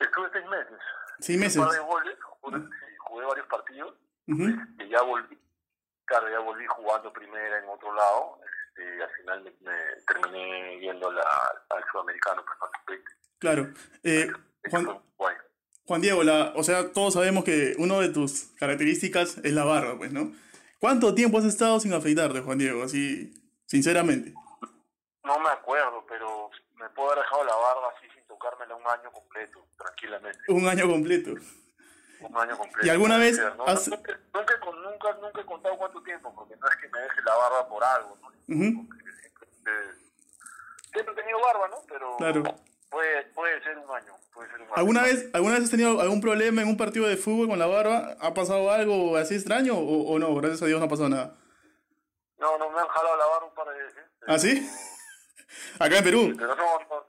Estuve 0.00 0.28
seis 0.32 0.44
meses. 0.46 0.78
Seis 1.20 1.38
meses. 1.38 1.62
jugué, 2.40 3.26
varios 3.26 3.46
partidos. 3.46 3.94
Ujú. 4.28 4.42
y 4.80 4.88
ya 4.88 5.02
volví, 5.02 5.38
claro, 6.04 6.28
ya 6.28 6.40
volví 6.40 6.66
jugando 6.66 7.12
primera 7.12 7.58
en 7.60 7.68
otro 7.68 7.94
lado, 7.94 8.40
este, 8.74 8.96
y 8.96 9.00
al 9.00 9.10
final 9.10 9.42
me, 9.44 9.50
me 9.70 9.76
terminé 10.04 10.80
yendo 10.80 11.12
la- 11.12 11.62
al 11.70 11.84
sudamericano, 11.92 12.44
pues 12.44 13.00
Claro. 13.38 13.72
Eh, 14.02 14.28
Juan. 14.68 15.00
Juan 15.86 16.00
Diego, 16.00 16.22
la, 16.24 16.52
o 16.56 16.62
sea, 16.64 16.92
todos 16.92 17.14
sabemos 17.14 17.44
que 17.44 17.74
una 17.78 17.98
de 18.00 18.08
tus 18.08 18.46
características 18.58 19.38
es 19.38 19.52
la 19.52 19.64
barba, 19.64 19.96
pues, 19.96 20.12
¿no? 20.12 20.32
¿Cuánto 20.80 21.14
tiempo 21.14 21.38
has 21.38 21.44
estado 21.44 21.78
sin 21.80 21.92
afeitarte, 21.92 22.40
Juan 22.40 22.58
Diego? 22.58 22.82
Así, 22.82 23.32
sinceramente. 23.66 24.34
No 25.24 25.38
me 25.40 25.48
acuerdo, 25.48 26.04
pero 26.08 26.50
me 26.74 26.88
puedo 26.90 27.10
haber 27.12 27.22
dejado 27.24 27.44
la 27.44 27.54
barba 27.54 27.88
así 27.96 28.08
sin 28.14 28.24
tocármela 28.26 28.74
un 28.74 28.82
año 28.86 29.10
completo, 29.12 29.64
tranquilamente, 29.78 30.38
Un 30.48 30.68
año 30.68 30.88
completo. 30.88 31.30
un 32.20 32.36
año 32.36 32.56
completo. 32.58 32.86
¿Y 32.86 32.90
alguna 32.90 33.18
vez 33.18 33.36
ser, 33.36 33.54
¿no? 33.56 33.66
has- 33.66 33.88
Nunca, 33.88 34.18
nunca, 34.34 34.54
nunca, 34.72 35.18
nunca 35.22 35.40
he 35.40 35.46
contado 35.46 35.76
cuánto 35.78 36.02
tiempo, 36.02 36.32
porque 36.34 36.56
no 36.56 36.68
es 36.68 36.76
que 36.76 36.88
me 36.88 37.00
deje 37.00 37.20
la 37.24 37.34
barba 37.36 37.68
por 37.68 37.82
algo, 37.84 38.18
¿no? 38.22 38.30
Siempre, 38.46 39.72
siempre 40.92 41.12
he 41.12 41.16
tenido 41.16 41.38
barba, 41.40 41.68
¿no? 41.68 41.76
Pero 41.88 42.16
Claro. 42.18 42.42
Puede, 42.96 43.24
puede 43.34 43.62
ser 43.62 43.76
un 43.76 43.90
año, 43.94 44.14
puede 44.32 44.48
ser 44.50 44.60
un 44.60 44.66
año. 44.68 44.74
¿Alguna 44.74 45.02
vez, 45.02 45.28
¿Alguna 45.34 45.54
vez 45.56 45.64
has 45.64 45.70
tenido 45.70 46.00
algún 46.00 46.22
problema 46.22 46.62
en 46.62 46.68
un 46.68 46.78
partido 46.78 47.06
de 47.06 47.18
fútbol 47.18 47.48
con 47.48 47.58
la 47.58 47.66
barba? 47.66 48.16
¿Ha 48.20 48.32
pasado 48.32 48.70
algo 48.70 49.16
así 49.18 49.34
extraño 49.34 49.74
o, 49.74 50.14
o 50.14 50.18
no? 50.18 50.34
Gracias 50.36 50.62
a 50.62 50.66
Dios 50.66 50.80
no 50.80 50.86
ha 50.86 50.88
pasado 50.88 51.10
nada. 51.10 51.36
No, 52.38 52.56
no 52.56 52.70
me 52.70 52.80
han 52.80 52.88
jalado 52.88 53.16
la 53.18 53.26
barba 53.26 53.46
un 53.48 53.54
par 53.54 53.68
de 53.68 53.82
veces. 53.82 54.04
¿Ah, 54.26 54.38
sí? 54.38 54.66
Acá 55.78 55.98
en 55.98 56.04
Perú. 56.04 56.34
Pero 56.38 56.56
no, 56.56 56.78
no, 56.88 57.06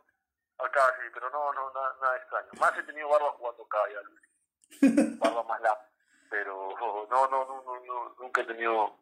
acá 0.58 0.82
sí, 1.00 1.10
pero 1.14 1.30
no, 1.30 1.54
no, 1.54 1.72
nada, 1.74 1.96
nada 2.02 2.18
extraño. 2.18 2.50
Más 2.60 2.78
he 2.78 2.84
tenido 2.84 3.08
barba 3.08 3.32
jugando 3.38 3.64
acá 3.64 3.78
ya, 3.94 5.18
barba 5.20 5.44
más 5.44 5.62
larga. 5.62 5.90
Pero 6.30 6.70
no, 7.10 7.28
no, 7.30 7.46
no, 7.46 7.64
no, 7.66 7.86
no, 7.86 8.16
nunca 8.20 8.42
he 8.42 8.46
tenido, 8.46 8.94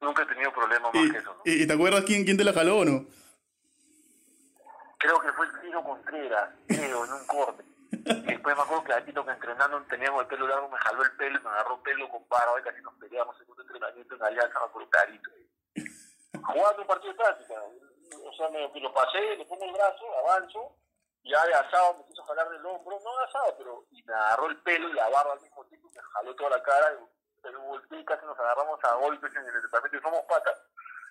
nunca 0.00 0.22
he 0.22 0.26
tenido 0.26 0.52
problema 0.52 0.92
más 0.92 1.02
¿Y, 1.02 1.10
que 1.10 1.18
eso, 1.18 1.36
y 1.44 1.66
te 1.66 1.72
acuerdas 1.72 2.04
quién, 2.04 2.24
quién 2.24 2.36
te 2.36 2.44
la 2.44 2.52
jaló 2.52 2.78
o 2.78 2.84
no? 2.84 3.06
Creo 4.98 5.20
que 5.20 5.32
fue 5.32 5.46
el 5.46 5.60
Tino 5.60 5.84
Contreras, 5.84 6.50
creo, 6.66 7.04
en 7.04 7.12
un 7.12 7.26
corte. 7.26 7.64
Y 7.90 8.22
después 8.22 8.56
me 8.56 8.62
acuerdo 8.62 8.84
clarito 8.84 9.24
que 9.24 9.30
entrenando 9.30 9.80
teníamos 9.88 10.22
el 10.22 10.28
pelo 10.28 10.46
largo, 10.46 10.68
me 10.68 10.78
jaló 10.78 11.02
el 11.02 11.16
pelo 11.16 11.38
y 11.38 11.42
me 11.42 11.50
agarró 11.50 11.82
pelo 11.82 12.08
con 12.10 12.28
barba, 12.28 12.60
y 12.60 12.62
casi 12.62 12.82
nos 12.82 12.94
peleamos 12.94 13.36
en 13.40 13.50
un 13.50 13.60
entrenamiento 13.60 14.14
en 14.14 14.22
Alianza, 14.22 14.60
me 14.60 14.66
acuerdo 14.66 14.90
clarito. 14.90 15.30
Jugando 16.44 16.82
un 16.82 16.88
partido 16.88 17.12
de 17.12 17.18
táctica, 17.18 17.54
o 18.24 18.32
sea, 18.32 18.48
me, 18.50 18.68
me 18.68 18.80
lo 18.80 18.92
pasé, 18.92 19.36
le 19.36 19.44
pongo 19.46 19.64
el 19.64 19.72
brazo, 19.72 20.04
avanzo, 20.18 20.76
y 21.22 21.30
ya 21.30 21.44
de 21.46 21.54
asado 21.54 21.98
me 21.98 22.04
quiso 22.06 22.22
jalar 22.24 22.48
del 22.50 22.66
hombro, 22.66 22.98
no 22.98 23.18
de 23.18 23.24
asado, 23.24 23.54
pero 23.58 23.84
y 23.90 24.02
me 24.02 24.14
agarró 24.14 24.46
el 24.46 24.56
pelo 24.62 24.88
y 24.88 24.92
la 24.94 25.08
barba 25.08 25.32
al 25.32 25.40
mismo 25.40 25.64
tiempo, 25.66 25.90
me 25.94 26.02
jaló 26.02 26.34
toda 26.34 26.50
la 26.50 26.62
cara, 26.62 26.92
y 26.92 27.46
el 27.46 27.56
volteé 27.56 28.00
y 28.00 28.04
casi 28.04 28.26
nos 28.26 28.38
agarramos 28.38 28.82
a 28.84 28.94
golpes 28.94 29.34
en 29.34 29.46
el 29.46 29.62
departamento 29.62 29.96
y 29.96 30.00
somos 30.00 30.24
patas. 30.28 30.58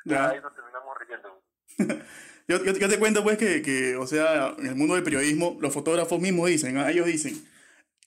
Ya. 0.05 0.29
Ahí 0.29 0.39
nos 0.39 0.53
terminamos 0.53 0.97
riendo. 0.99 1.41
Yo, 2.49 2.63
yo, 2.63 2.71
yo 2.77 2.87
te 2.87 2.97
cuento 2.97 3.23
pues 3.23 3.37
que, 3.37 3.61
que, 3.61 3.97
o 3.97 4.07
sea, 4.07 4.55
en 4.57 4.67
el 4.67 4.75
mundo 4.75 4.95
del 4.95 5.03
periodismo, 5.03 5.57
los 5.59 5.73
fotógrafos 5.73 6.21
mismos 6.21 6.47
dicen, 6.47 6.77
ah, 6.77 6.89
ellos 6.89 7.05
dicen, 7.05 7.45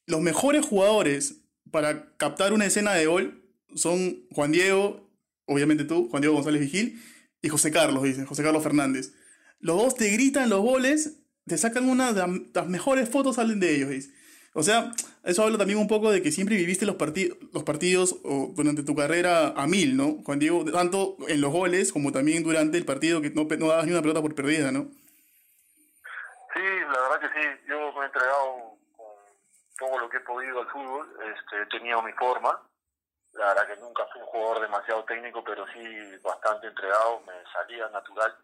los 0.07 0.23
mejores 0.23 0.65
jugadores 0.65 1.43
para 1.71 2.17
captar 2.17 2.55
una 2.55 2.65
escena 2.65 2.95
de 2.95 3.05
gol 3.05 3.45
son 3.75 4.27
Juan 4.31 4.51
Diego, 4.51 5.11
obviamente 5.45 5.85
tú, 5.85 6.09
Juan 6.09 6.23
Diego 6.23 6.37
González 6.37 6.63
Vigil, 6.63 7.03
y 7.43 7.51
José 7.51 7.71
Carlos, 7.71 8.03
dicen, 8.03 8.25
José 8.25 8.43
Carlos 8.43 8.63
Fernández. 8.63 9.13
Los 9.59 9.77
dos 9.77 9.95
te 9.95 10.09
gritan 10.09 10.49
los 10.49 10.63
goles, 10.63 11.19
te 11.47 11.59
sacan 11.59 11.87
una 11.87 12.15
de 12.15 12.21
la- 12.21 12.41
las 12.55 12.67
mejores 12.67 13.11
fotos, 13.11 13.37
salen 13.37 13.61
de 13.61 13.77
ellos, 13.77 13.91
dice. 13.91 14.11
O 14.53 14.65
sea, 14.65 14.91
eso 15.23 15.45
habla 15.45 15.59
también 15.59 15.79
un 15.79 15.87
poco 15.87 16.11
de 16.11 16.23
que 16.23 16.33
siempre 16.33 16.57
viviste 16.57 16.85
los, 16.85 16.97
parti- 16.97 17.37
los 17.53 17.63
partidos 17.63 18.17
o 18.25 18.51
durante 18.57 18.83
tu 18.83 18.97
carrera 18.97 19.49
a 19.57 19.67
mil, 19.69 19.97
¿no? 19.97 20.23
Juan 20.25 20.41
Diego, 20.41 20.65
tanto 20.73 21.17
en 21.29 21.41
los 21.41 21.53
goles 21.53 21.93
como 21.93 22.11
también 22.11 22.43
durante 22.43 22.77
el 22.77 22.85
partido 22.85 23.21
que 23.23 23.31
no, 23.31 23.45
no 23.45 23.69
dabas 23.69 23.87
ni 23.87 23.93
una 23.93 24.03
pelota 24.03 24.21
por 24.21 24.35
perdida, 24.35 24.73
¿no? 24.73 24.89
Sí, 26.53 26.61
la 26.93 27.01
verdad 27.01 27.21
que 27.21 27.41
sí. 27.41 27.47
Yo 27.69 27.93
me 27.93 28.03
he 28.03 28.07
entregado 28.07 28.77
con 28.97 29.07
todo 29.79 29.99
lo 30.01 30.11
que 30.11 30.17
he 30.17 30.21
podido 30.21 30.61
al 30.61 30.69
fútbol. 30.69 31.07
Este, 31.33 31.79
tenido 31.79 32.03
mi 32.03 32.13
forma. 32.15 32.61
La 33.35 33.55
verdad 33.55 33.69
que 33.73 33.81
nunca 33.81 34.03
fui 34.13 34.21
un 34.21 34.27
jugador 34.27 34.63
demasiado 34.63 35.05
técnico, 35.05 35.45
pero 35.45 35.65
sí 35.69 35.81
bastante 36.25 36.67
entregado. 36.67 37.21
Me 37.21 37.33
salía 37.53 37.89
natural. 37.91 38.35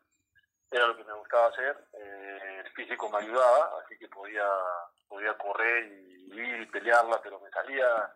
Era 0.70 0.86
lo 0.86 0.96
que 0.96 1.04
me 1.04 1.12
gustaba 1.12 1.48
hacer. 1.48 1.76
Eh, 1.92 2.62
el 2.64 2.72
físico 2.72 3.08
me 3.10 3.18
ayudaba, 3.18 3.80
así 3.84 3.96
que 3.98 4.08
podía 4.08 4.46
podía 5.08 5.36
correr 5.38 5.86
y 5.86 6.32
ir 6.32 6.62
y 6.62 6.66
pelearla, 6.66 7.20
pero 7.22 7.40
me 7.40 7.50
salía 7.50 8.12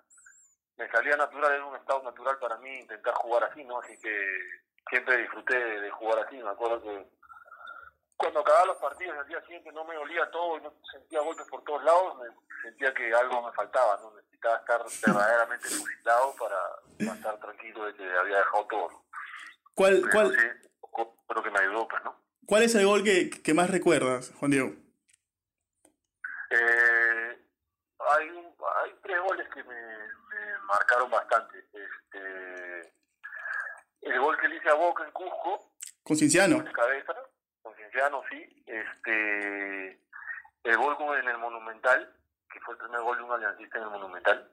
me 0.77 0.91
salía 0.91 1.17
natural, 1.17 1.53
era 1.53 1.65
un 1.67 1.77
estado 1.77 2.03
natural 2.03 2.39
para 2.39 2.57
mí 2.57 2.79
intentar 2.79 3.13
jugar 3.15 3.45
así, 3.45 3.63
¿no? 3.65 3.81
Así 3.81 3.99
que 3.99 4.39
siempre 4.89 5.19
disfruté 5.19 5.55
de, 5.55 5.91
jugar 5.91 6.27
así. 6.27 6.37
Me 6.37 6.49
acuerdo 6.49 6.83
que 6.83 7.07
cuando 8.17 8.41
acababa 8.41 8.67
los 8.67 8.79
partidos 8.79 9.19
el 9.19 9.29
día 9.29 9.41
siguiente 9.43 9.71
no 9.73 9.85
me 9.85 9.99
olía 9.99 10.31
todo 10.31 10.57
y 10.57 10.63
no 10.63 10.73
sentía 10.91 11.21
golpes 11.21 11.47
por 11.49 11.63
todos 11.65 11.85
lados, 11.85 12.17
me 12.19 12.29
sentía 12.63 12.95
que 12.95 13.13
algo 13.15 13.43
me 13.43 13.53
faltaba, 13.53 13.99
¿no? 14.03 14.15
Necesitaba 14.17 14.57
estar 14.57 14.83
verdaderamente 15.07 15.69
fusilado 15.69 16.35
para, 16.37 16.59
para 16.99 17.19
estar 17.19 17.41
tranquilo 17.41 17.85
de 17.85 17.95
que 17.95 18.19
había 18.19 18.39
dejado 18.39 18.67
todo. 18.67 18.91
¿no? 18.91 19.05
¿Cuál, 19.75 20.01
Pero 20.01 20.13
cuál, 20.13 20.33
sí, 20.33 21.09
creo 21.29 21.43
que 21.43 21.51
me 21.51 21.61
ayudó, 21.61 21.89
pues, 21.89 22.05
¿no? 22.05 22.17
¿Cuál 22.47 22.63
es 22.65 22.75
el 22.75 22.87
gol 22.87 23.05
que, 23.05 23.31
que 23.31 23.55
más 23.55 23.71
recuerdas, 23.71 24.33
Juan 24.39 24.51
Diego? 24.51 24.73
Eh, 26.51 27.39
hay, 27.99 28.29
un- 28.31 28.55
hay 28.83 28.95
tres 29.03 29.21
goles 29.23 29.47
que 29.55 29.63
me, 29.65 29.75
me 29.75 30.59
marcaron 30.67 31.11
bastante. 31.11 31.59
Este, 31.73 32.93
el 34.03 34.21
gol 34.21 34.37
que 34.39 34.49
le 34.49 34.57
hice 34.57 34.69
a 34.69 34.75
Boca 34.75 35.05
en 35.05 35.13
Cusco, 35.13 35.75
Con 36.03 36.17
Cinciano. 36.17 36.61
de 36.63 36.73
cabeza, 36.73 37.15
con 37.63 37.75
Cienciano, 37.77 38.23
sí. 38.31 38.65
Este, 38.67 40.03
el 40.65 40.77
gol 40.77 40.97
en 41.21 41.29
el 41.29 41.39
Monumental, 41.39 42.17
que 42.53 42.61
fue 42.61 42.75
el 42.75 42.81
primer 42.81 43.01
gol 43.03 43.17
de 43.19 43.23
un 43.25 43.33
aliancista 43.33 43.79
en 43.79 43.85
el 43.85 43.91
Monumental, 43.91 44.53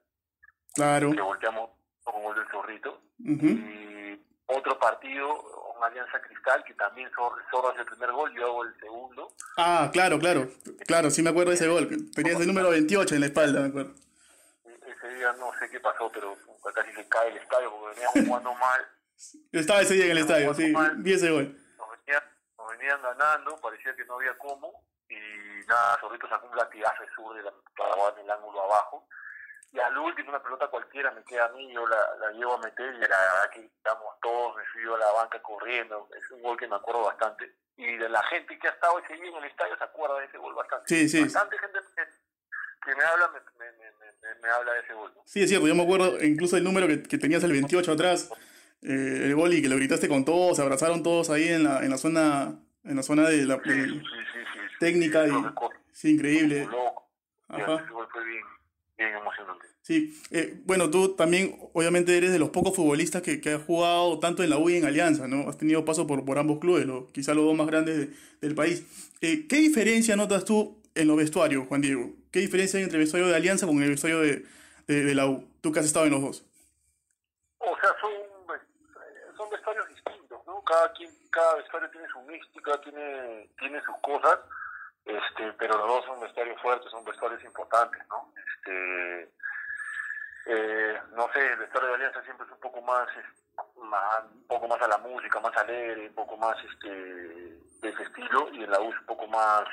Claro. 0.76 1.12
que 1.12 1.22
volteamos 1.22 1.72
con 2.04 2.22
gol 2.22 2.36
del 2.36 2.48
Zorrito. 2.50 3.02
Y 3.20 4.24
otro 4.46 4.78
partido, 4.78 5.57
Alianza 5.86 6.20
Cristal, 6.22 6.64
que 6.64 6.74
también 6.74 7.10
Zorro, 7.12 7.70
hace 7.70 7.82
el 7.82 7.86
primer 7.86 8.12
gol, 8.12 8.34
yo 8.34 8.46
hago 8.46 8.64
el 8.64 8.80
segundo. 8.80 9.32
Ah, 9.58 9.90
claro, 9.94 10.20
claro. 10.20 10.48
Claro, 10.86 11.10
sí 11.12 11.22
me 11.22 11.30
acuerdo 11.30 11.52
de 11.52 11.56
ese 11.56 11.68
gol. 11.68 11.88
Tenías 12.14 12.40
el 12.40 12.48
número 12.48 12.70
28 12.72 13.16
en 13.16 13.22
la 13.22 13.28
espalda, 13.28 13.62
me 13.62 13.68
acuerdo. 13.68 13.92
E- 14.66 14.80
Ese 14.92 15.16
día 15.16 15.34
no 15.34 15.52
sé 15.60 15.70
qué 15.70 15.80
pasó, 15.80 16.10
pero 16.14 16.36
casi 16.74 16.92
se 16.94 17.08
cae 17.08 17.30
el 17.30 17.38
estadio 17.38 17.72
porque 17.72 17.96
veníamos 18.00 18.28
jugando 18.28 18.54
mal. 18.56 18.82
Estaba 19.52 19.82
ese 19.82 19.94
día 19.96 20.06
en 20.06 20.12
el 20.12 20.18
estadio, 20.20 20.54
sí. 20.54 20.74
Vi 20.98 21.14
ese 21.14 21.32
gol. 21.32 21.56
Nos 21.78 21.88
venían, 22.06 22.24
nos 22.58 22.70
venían 22.78 23.02
ganando, 23.02 23.58
parecía 23.62 23.96
que 23.96 24.06
no 24.06 24.16
había 24.16 24.38
cómo. 24.38 24.84
Y 25.10 25.16
nada, 25.68 25.98
Zorrito 26.02 26.28
sacó 26.28 26.48
un 26.48 26.56
latigazo 26.58 27.04
sur 27.16 27.36
de 27.36 27.44
la, 27.44 27.50
en 28.18 28.26
el 28.26 28.32
ángulo 28.32 28.62
abajo. 28.64 29.08
Y 29.78 29.80
al 29.80 29.96
último, 29.96 30.30
una 30.30 30.42
pelota 30.42 30.68
cualquiera 30.70 31.12
me 31.12 31.24
queda 31.24 31.46
a 31.46 31.50
mí, 31.50 31.72
yo 31.72 31.86
la, 31.88 31.98
la 32.20 32.32
llevo 32.32 32.56
a 32.56 32.58
meter 32.58 32.96
y 32.96 33.00
la 33.00 33.08
verdad 33.08 33.50
que 33.54 33.60
estamos 33.66 34.08
todos, 34.24 34.56
me 34.58 34.64
fui 34.74 34.82
a 34.92 34.98
la 34.98 35.12
banca 35.12 35.40
corriendo. 35.44 36.10
Es 36.18 36.32
un 36.32 36.42
gol 36.42 36.58
que 36.58 36.68
me 36.68 36.78
acuerdo 36.78 37.04
bastante. 37.04 37.54
Y 37.76 37.96
de 37.98 38.10
la 38.10 38.24
gente 38.24 38.58
que 38.58 38.68
ha 38.68 38.72
estado 38.72 38.98
ese 38.98 39.14
día 39.14 39.30
en 39.30 39.36
el 39.36 39.44
estadio 39.46 39.78
se 39.78 39.84
acuerda 39.84 40.18
de 40.18 40.26
ese 40.26 40.40
gol 40.40 40.56
bastante. 40.56 40.86
Sí, 40.88 41.08
sí. 41.08 41.22
Bastante 41.22 41.60
gente 41.60 41.78
que, 42.84 42.96
me 42.96 43.04
habla, 43.04 43.28
me, 43.28 43.40
me, 43.60 43.72
me, 43.78 43.92
me- 43.92 44.42
me 44.42 44.50
habla 44.50 44.74
de 44.74 44.80
ese 44.80 44.94
gol. 44.94 45.14
Sí, 45.26 45.44
es 45.44 45.50
cierto. 45.50 45.68
Yo 45.68 45.76
me 45.76 45.84
acuerdo 45.84 46.24
incluso 46.24 46.58
el 46.58 46.64
número 46.64 46.88
que, 46.88 47.04
que 47.04 47.20
tenías 47.20 47.44
el 47.44 47.52
28 47.52 47.92
atrás. 47.92 48.32
eh, 48.82 49.22
el 49.26 49.36
gol 49.36 49.54
y 49.54 49.62
que 49.62 49.70
lo 49.70 49.76
gritaste 49.76 50.08
con 50.10 50.26
todos. 50.26 50.58
Se 50.58 50.64
abrazaron 50.64 51.04
todos 51.04 51.30
ahí 51.30 51.50
en 51.50 51.64
la, 51.66 51.84
en 51.84 51.92
la 51.92 51.98
zona 52.00 52.56
en 52.84 52.96
la 52.96 53.04
zona 53.04 53.30
de 53.30 53.46
la 53.46 53.56
Sí, 53.58 53.70
sí, 53.70 54.00
sí, 54.02 54.60
técnica 54.80 55.28
y 55.28 55.32
sí, 55.92 56.16
increíble. 56.16 56.68
Ajá. 57.50 57.76
ese 57.76 57.92
gol 57.92 58.08
fue 58.12 58.24
bien, 58.26 58.44
bien 58.98 59.16
emocionante. 59.16 59.68
Sí, 59.82 60.20
eh, 60.32 60.60
bueno, 60.66 60.90
tú 60.90 61.16
también 61.16 61.58
obviamente 61.74 62.18
eres 62.18 62.32
de 62.32 62.40
los 62.40 62.50
pocos 62.50 62.76
futbolistas 62.76 63.22
que, 63.22 63.40
que 63.40 63.52
ha 63.54 63.60
jugado 63.60 64.20
tanto 64.20 64.44
en 64.44 64.50
la 64.50 64.58
U 64.58 64.70
y 64.70 64.76
en 64.76 64.86
Alianza, 64.86 65.28
¿no? 65.28 65.48
Has 65.50 65.58
tenido 65.58 65.86
paso 65.86 66.06
por, 66.08 66.26
por 66.26 66.38
ambos 66.40 66.60
clubes, 66.60 66.86
lo- 66.86 67.08
quizá 67.14 67.34
los 67.34 67.46
dos 67.46 67.56
más 67.56 67.68
grandes 67.68 67.98
de- 67.98 68.10
del 68.42 68.56
país. 68.56 68.84
Eh, 69.22 69.46
¿Qué 69.48 69.58
diferencia 69.58 70.16
notas 70.16 70.44
tú 70.46 70.82
en 70.96 71.08
los 71.08 71.16
vestuarios, 71.18 71.68
Juan 71.68 71.82
Diego? 71.82 72.12
¿Qué 72.32 72.40
diferencia 72.40 72.78
hay 72.80 72.84
entre 72.84 72.98
el 72.98 73.04
vestuario 73.06 73.28
de 73.30 73.36
Alianza 73.36 73.66
con 73.66 73.82
el 73.82 73.90
vestuario 73.90 74.20
de, 74.20 74.44
de, 74.88 75.04
de 75.06 75.16
la 75.16 75.28
U? 75.28 75.48
Tú 75.62 75.72
que 75.72 75.80
has 75.80 75.86
estado 75.86 76.06
en 76.06 76.12
los 76.12 76.22
dos. 76.22 76.44
O 77.60 77.76
sea, 77.80 77.90
son, 78.02 78.12
eh, 78.12 78.60
son 79.38 79.50
vestuarios 79.50 79.88
distintos, 79.90 80.40
¿no? 80.46 80.62
Cada 80.64 80.92
quien, 80.94 81.10
cada 81.30 81.56
vestuario 81.56 81.90
tiene 81.92 82.08
su 82.10 82.20
mística, 82.24 82.82
tiene, 82.82 83.50
tiene 83.60 83.80
sus 83.84 83.96
cosas, 84.02 84.40
este, 85.08 85.54
pero 85.54 85.78
los 85.78 85.88
dos 85.88 86.06
son 86.06 86.20
vestuarios 86.20 86.62
fuertes, 86.62 86.92
son 86.92 87.04
vestuarios 87.06 87.44
importantes, 87.44 88.02
¿no? 88.10 88.32
Este, 88.36 89.32
eh, 90.48 91.02
no 91.12 91.32
sé, 91.34 91.46
el 91.54 91.58
vestuario 91.60 91.90
de 91.90 91.96
Alianza 91.96 92.24
siempre 92.24 92.46
es 92.46 92.52
un 92.52 92.60
poco 92.60 92.82
más, 92.82 93.08
es- 93.18 93.76
más, 93.78 94.24
un 94.32 94.48
poco 94.48 94.68
más 94.68 94.82
a 94.82 94.88
la 94.88 94.98
música, 94.98 95.40
más 95.40 95.56
alegre, 95.58 96.08
un 96.08 96.16
poco 96.16 96.38
más, 96.38 96.56
este, 96.64 96.90
de 96.90 97.90
ese 97.90 98.04
estilo, 98.04 98.50
y 98.54 98.64
en 98.64 98.72
la 98.72 98.80
U 98.80 98.92
es 98.92 99.00
un 99.00 99.06
poco 99.06 99.28
más 99.28 99.64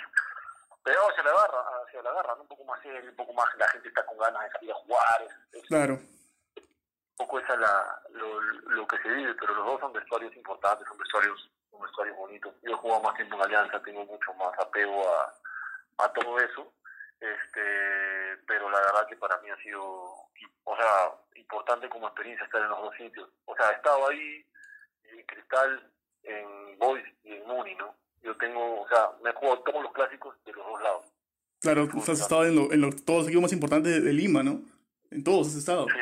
pegado 0.83 1.09
hacia 1.11 1.23
la 1.23 1.33
garra, 1.33 1.64
hacia 1.87 2.03
la 2.03 2.12
garra, 2.12 2.35
¿no? 2.37 2.42
Un 2.42 2.49
poco 2.49 2.64
más 2.64 2.81
serio, 2.83 3.11
un 3.11 3.16
poco 3.16 3.33
más, 3.33 3.47
la 3.57 3.68
gente 3.68 3.88
está 3.88 4.05
con 4.07 4.18
ganas 4.18 4.42
de 4.44 4.51
salir 4.53 4.70
a 4.73 4.75
jugar, 4.75 5.23
es- 5.23 5.55
es- 5.62 5.66
Claro. 5.68 5.94
un 5.94 7.16
poco 7.16 7.38
esa 7.38 7.55
es 7.55 7.61
la, 7.61 8.03
lo, 8.11 8.40
lo 8.40 8.87
que 8.87 8.99
se 8.99 9.09
vive, 9.09 9.35
pero 9.35 9.55
los 9.55 9.66
dos 9.66 9.81
son 9.81 9.92
vestuarios 9.92 10.35
importantes, 10.37 10.87
son 10.88 10.99
vestuarios, 10.99 11.51
son 11.75 11.83
vestuarios 11.83 12.17
bonitos. 12.17 12.55
Yo 12.63 12.73
he 12.73 12.77
jugado 12.77 13.03
más 13.03 13.15
tiempo 13.17 13.37
en 13.37 13.43
Alianza, 13.43 13.83
tengo 13.83 14.05
mucho 14.07 14.33
más 14.35 14.59
apego 14.59 15.03
a, 15.09 16.05
a 16.05 16.13
todo 16.13 16.39
eso, 16.41 16.73
este 17.21 18.37
pero 18.47 18.69
la 18.71 18.79
verdad 18.79 19.07
que 19.09 19.17
para 19.17 19.39
mí 19.41 19.49
ha 19.51 19.57
sido, 19.63 19.83
o 19.83 20.77
sea, 20.77 21.13
importante 21.37 21.89
como 21.89 22.07
experiencia 22.09 22.45
estar 22.45 22.61
en 22.61 22.69
los 22.69 22.81
dos 22.81 22.95
sitios. 22.97 23.29
O 23.47 23.57
sea, 23.57 23.71
he 23.71 23.75
estado 23.75 24.09
ahí 24.09 24.47
en 25.05 25.23
Cristal, 25.27 25.93
en 26.25 26.79
Boys 26.79 27.05
y 27.23 27.33
en 27.35 27.47
Muni, 27.47 27.75
¿no? 27.77 27.95
Yo 28.23 28.37
tengo, 28.37 28.83
o 28.83 28.89
sea, 28.89 29.11
me 29.23 29.31
he 29.31 29.33
jugado 29.35 29.61
todos 29.63 29.83
los 29.83 29.93
clásicos 29.93 30.37
de 30.45 30.53
los 30.53 30.67
dos 30.67 30.83
lados. 30.83 31.07
Claro, 31.61 31.89
tú 31.89 31.99
has 31.99 32.09
estado 32.21 32.45
en, 32.45 32.55
lo- 32.57 32.73
en 32.73 32.81
los, 32.83 33.05
todos 33.05 33.21
los 33.21 33.27
equipos 33.29 33.43
más 33.43 33.53
importantes 33.53 34.05
de, 34.05 34.13
Lima, 34.13 34.43
¿no? 34.43 34.61
En 35.11 35.25
todos 35.25 35.49
has 35.49 35.55
estado. 35.57 35.87
Sí. 35.89 35.99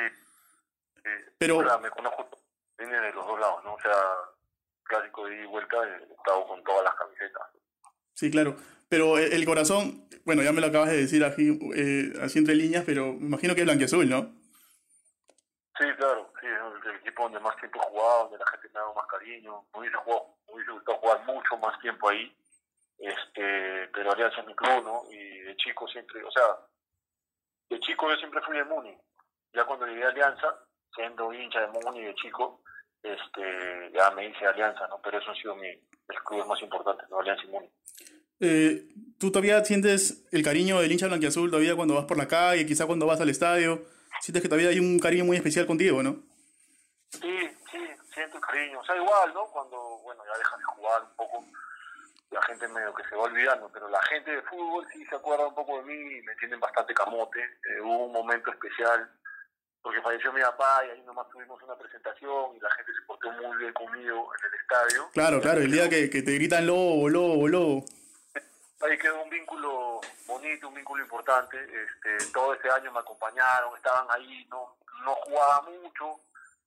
sí. 0.96 1.10
Pero- 1.38 1.58
O 1.58 1.64
sea, 1.64 1.78
me 1.78 1.90
conozco, 1.90 2.28
de 2.78 3.12
los 3.12 3.26
dos 3.26 3.38
lados, 3.40 3.62
¿no? 3.64 3.74
O 3.74 3.80
sea, 3.80 3.92
clásico 4.92 5.26
de 5.26 5.34
ida 5.36 5.44
y 5.44 5.46
vuelta, 5.46 5.76
he 5.88 6.12
estado 6.12 6.46
con 6.46 6.62
todas 6.64 6.84
las 6.84 6.94
camisetas. 6.94 7.42
Sí, 8.14 8.30
claro. 8.30 8.56
Pero 8.88 9.16
el, 9.16 9.32
el 9.32 9.44
corazón, 9.46 10.06
bueno, 10.24 10.42
ya 10.42 10.52
me 10.52 10.60
lo 10.60 10.66
acabas 10.66 10.90
de 10.90 10.98
decir 10.98 11.24
aquí, 11.24 11.58
eh, 11.74 12.12
así 12.20 12.38
entre 12.38 12.54
líneas, 12.54 12.84
pero 12.84 13.14
me 13.14 13.26
imagino 13.26 13.54
que 13.54 13.62
es 13.62 13.66
blanquiazul, 13.66 14.08
¿no? 14.08 14.20
Sí, 15.78 15.86
claro, 15.96 16.30
sí, 16.40 16.46
es 16.46 16.86
el 16.86 16.96
equipo 16.96 17.22
donde 17.22 17.40
más 17.40 17.56
tiempo 17.56 17.80
he 17.80 17.88
jugado, 17.88 18.24
donde 18.24 18.38
la 18.38 18.50
gente 18.50 18.68
me 18.68 18.78
ha 18.78 18.82
dado 18.82 18.94
más 18.94 19.06
cariño. 19.06 19.64
Me 19.72 19.80
hubiese, 19.80 19.96
jugado, 19.96 20.26
me 20.46 20.54
hubiese 20.54 20.72
gustado 20.72 20.98
jugar 20.98 21.24
mucho 21.24 21.56
más 21.56 21.80
tiempo 21.80 22.08
ahí, 22.10 22.36
este, 22.98 23.88
pero 23.94 24.12
Alianza 24.12 24.40
es 24.42 24.46
mi 24.46 24.54
club, 24.54 24.84
¿no? 24.84 25.02
Y 25.10 25.40
de 25.40 25.56
chico 25.56 25.88
siempre, 25.88 26.22
o 26.22 26.30
sea, 26.30 26.44
de 27.70 27.80
chico 27.80 28.10
yo 28.10 28.16
siempre 28.16 28.42
fui 28.42 28.58
de 28.58 28.64
Muni. 28.64 28.96
Ya 29.54 29.64
cuando 29.64 29.86
llegué 29.86 30.04
a 30.04 30.08
Alianza, 30.08 30.54
siendo 30.94 31.32
hincha 31.32 31.60
de 31.60 31.68
Muni 31.68 32.02
de 32.02 32.14
chico, 32.16 32.61
este, 33.02 33.92
ya 33.92 34.10
me 34.12 34.28
hice 34.28 34.46
Alianza, 34.46 34.86
¿no? 34.88 35.00
Pero 35.02 35.18
eso 35.18 35.30
ha 35.30 35.34
sido 35.34 35.56
mi, 35.56 35.68
el 35.68 36.22
club 36.24 36.46
más 36.46 36.60
importante, 36.62 37.04
¿no? 37.10 37.20
Alianza 37.20 37.44
y. 37.44 37.70
Eh, 38.44 38.88
¿Tú 39.18 39.30
todavía 39.30 39.64
sientes 39.64 40.26
el 40.32 40.42
cariño 40.42 40.80
del 40.80 40.90
hincha 40.90 41.06
blanquiazul 41.06 41.50
todavía 41.50 41.76
cuando 41.76 41.94
vas 41.94 42.06
por 42.06 42.18
la 42.18 42.26
calle, 42.26 42.66
quizá 42.66 42.86
cuando 42.86 43.06
vas 43.06 43.20
al 43.20 43.30
estadio? 43.30 43.86
Sientes 44.20 44.42
que 44.42 44.48
todavía 44.48 44.70
hay 44.70 44.80
un 44.80 44.98
cariño 44.98 45.24
muy 45.24 45.36
especial 45.36 45.66
contigo, 45.66 46.02
¿no? 46.02 46.16
Sí, 47.10 47.38
sí, 47.70 47.78
siento 48.14 48.36
el 48.36 48.42
cariño. 48.42 48.80
O 48.80 48.84
sea, 48.84 48.96
igual, 48.96 49.32
¿no? 49.34 49.46
Cuando, 49.46 49.76
bueno, 50.02 50.22
ya 50.24 50.38
dejas 50.38 50.58
de 50.58 50.64
jugar 50.64 51.02
un 51.02 51.16
poco, 51.16 51.44
la 52.30 52.42
gente 52.42 52.68
medio 52.68 52.94
que 52.94 53.04
se 53.08 53.14
va 53.14 53.22
olvidando, 53.22 53.70
pero 53.72 53.88
la 53.88 54.02
gente 54.04 54.30
de 54.30 54.42
fútbol 54.42 54.86
sí 54.92 55.04
se 55.06 55.14
acuerda 55.14 55.46
un 55.46 55.54
poco 55.54 55.78
de 55.78 55.84
mí 55.84 56.18
y 56.18 56.22
me 56.22 56.34
tienen 56.36 56.58
bastante 56.58 56.94
camote. 56.94 57.40
Eh, 57.40 57.80
hubo 57.80 58.06
un 58.06 58.12
momento 58.12 58.50
especial 58.50 59.08
porque 59.82 60.00
falleció 60.00 60.32
mi 60.32 60.40
papá 60.40 60.82
y 60.86 60.90
ahí 60.90 61.02
nomás 61.02 61.28
tuvimos 61.30 61.60
una 61.62 61.74
presentación 61.74 62.56
y 62.56 62.60
la 62.60 62.70
gente 62.70 62.92
se 62.92 63.06
portó 63.06 63.32
muy 63.32 63.56
bien 63.58 63.72
conmigo 63.72 64.30
en 64.38 64.46
el 64.46 64.60
estadio. 64.60 65.10
Claro, 65.12 65.40
claro, 65.40 65.60
el 65.60 65.72
día 65.72 65.88
que, 65.88 66.08
que 66.08 66.22
te 66.22 66.34
gritan 66.34 66.66
lobo, 66.66 67.08
lobo, 67.08 67.48
lobo. 67.48 67.84
Ahí 68.82 68.98
quedó 68.98 69.22
un 69.22 69.30
vínculo 69.30 70.00
bonito, 70.26 70.68
un 70.68 70.74
vínculo 70.74 71.02
importante. 71.02 71.56
Este, 71.56 72.30
todo 72.32 72.54
ese 72.54 72.70
año 72.70 72.92
me 72.92 73.00
acompañaron, 73.00 73.76
estaban 73.76 74.06
ahí, 74.10 74.46
no, 74.50 74.76
no 75.04 75.14
jugaba 75.16 75.62
mucho, 75.62 76.20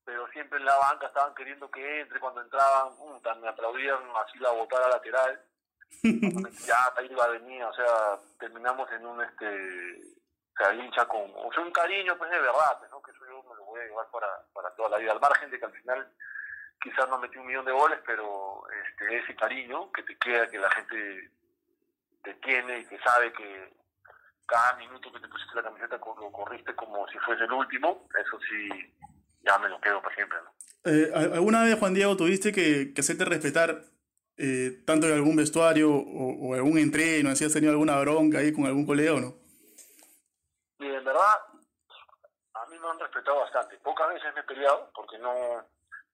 pero 0.03 0.27
siempre 0.29 0.59
en 0.59 0.65
la 0.65 0.77
banca 0.77 1.07
estaban 1.07 1.33
queriendo 1.35 1.69
que 1.71 2.01
entre. 2.01 2.19
Cuando 2.19 2.41
entraban, 2.41 2.95
puta, 2.95 3.35
me 3.35 3.47
aplaudían 3.47 3.99
así 4.25 4.39
la 4.39 4.51
botada 4.51 4.89
lateral. 4.89 5.41
ya 6.65 6.93
ahí 6.97 7.07
iba 7.09 7.23
a 7.23 7.29
venir, 7.29 7.63
o 7.63 7.73
sea, 7.73 8.17
terminamos 8.39 8.91
en 8.91 9.05
un 9.05 9.21
este 9.23 10.15
o 10.55 10.57
sea, 10.57 10.73
hincha 10.73 11.05
con, 11.05 11.21
o 11.35 11.51
sea, 11.51 11.63
un 11.63 11.71
cariño 11.71 12.17
pues 12.17 12.31
de 12.31 12.39
verdad, 12.39 12.79
pues, 12.79 12.89
¿no? 12.91 12.94
A 13.85 13.89
llevar 13.89 14.07
para, 14.11 14.27
para 14.53 14.75
toda 14.75 14.89
la 14.89 14.97
vida, 14.97 15.11
al 15.11 15.19
margen 15.19 15.49
de 15.49 15.59
que 15.59 15.65
al 15.65 15.71
final 15.71 16.07
quizás 16.81 17.09
no 17.09 17.17
metí 17.17 17.37
un 17.37 17.47
millón 17.47 17.65
de 17.65 17.71
goles, 17.71 17.99
pero 18.05 18.63
este, 18.87 19.17
ese 19.17 19.35
cariño 19.35 19.91
que 19.91 20.03
te 20.03 20.17
queda, 20.17 20.49
que 20.49 20.59
la 20.59 20.71
gente 20.71 21.31
te 22.23 22.33
tiene 22.35 22.79
y 22.79 22.85
que 22.85 22.99
sabe 22.99 23.31
que 23.33 23.73
cada 24.45 24.75
minuto 24.77 25.11
que 25.11 25.19
te 25.19 25.27
pusiste 25.27 25.55
la 25.55 25.63
camiseta 25.63 25.97
lo 25.97 26.31
corriste 26.31 26.75
como 26.75 27.07
si 27.07 27.17
fuese 27.19 27.43
el 27.43 27.51
último, 27.51 28.07
eso 28.19 28.39
sí, 28.49 28.93
ya 29.43 29.57
me 29.59 29.69
lo 29.69 29.79
quedo 29.81 30.01
para 30.01 30.15
siempre. 30.15 30.37
¿no? 30.43 30.91
Eh, 30.91 31.11
¿Alguna 31.33 31.63
vez, 31.63 31.79
Juan 31.79 31.93
Diego, 31.93 32.15
tuviste 32.15 32.51
que, 32.51 32.93
que 32.93 33.01
hacerte 33.01 33.25
respetar 33.25 33.83
eh, 34.37 34.83
tanto 34.85 35.07
en 35.07 35.13
algún 35.13 35.35
vestuario 35.35 35.91
o, 35.91 36.49
o 36.49 36.53
algún 36.53 36.77
entreno, 36.77 37.29
has 37.29 37.39
tenido 37.39 37.71
alguna 37.71 37.99
bronca 37.99 38.39
ahí 38.39 38.51
con 38.51 38.65
algún 38.65 38.85
colega 38.85 39.13
o 39.13 39.19
no? 39.19 39.33
Y 40.79 40.85
en 40.85 41.03
verdad, 41.03 41.21
me 42.85 42.91
han 42.91 42.99
respetado 42.99 43.39
bastante. 43.39 43.77
Pocas 43.77 44.07
veces 44.09 44.33
me 44.33 44.41
he 44.41 44.43
peleado 44.43 44.91
porque 44.93 45.17
no, 45.17 45.67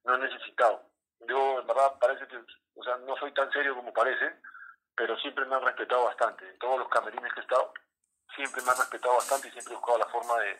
no 0.04 0.16
he 0.16 0.18
necesitado. 0.18 0.84
Yo, 1.20 1.60
en 1.60 1.68
verdad, 1.68 1.94
parece 2.00 2.28
que, 2.28 2.38
o 2.38 2.84
sea, 2.84 2.98
no 2.98 3.16
soy 3.18 3.34
tan 3.34 3.52
serio 3.52 3.76
como 3.76 3.94
parece, 3.94 4.34
pero 4.96 5.18
siempre 5.18 5.46
me 5.46 5.56
han 5.56 5.64
respetado 5.64 6.06
bastante. 6.06 6.50
En 6.50 6.58
todos 6.58 6.80
los 6.80 6.90
camerines 6.90 7.32
que 7.34 7.42
he 7.42 7.44
estado, 7.44 7.74
siempre 8.36 8.62
me 8.64 8.72
han 8.72 8.78
respetado 8.78 9.16
bastante 9.16 9.48
y 9.48 9.52
siempre 9.52 9.74
he 9.74 9.78
buscado 9.78 10.00
la 10.00 10.08
forma 10.08 10.38
de, 10.40 10.60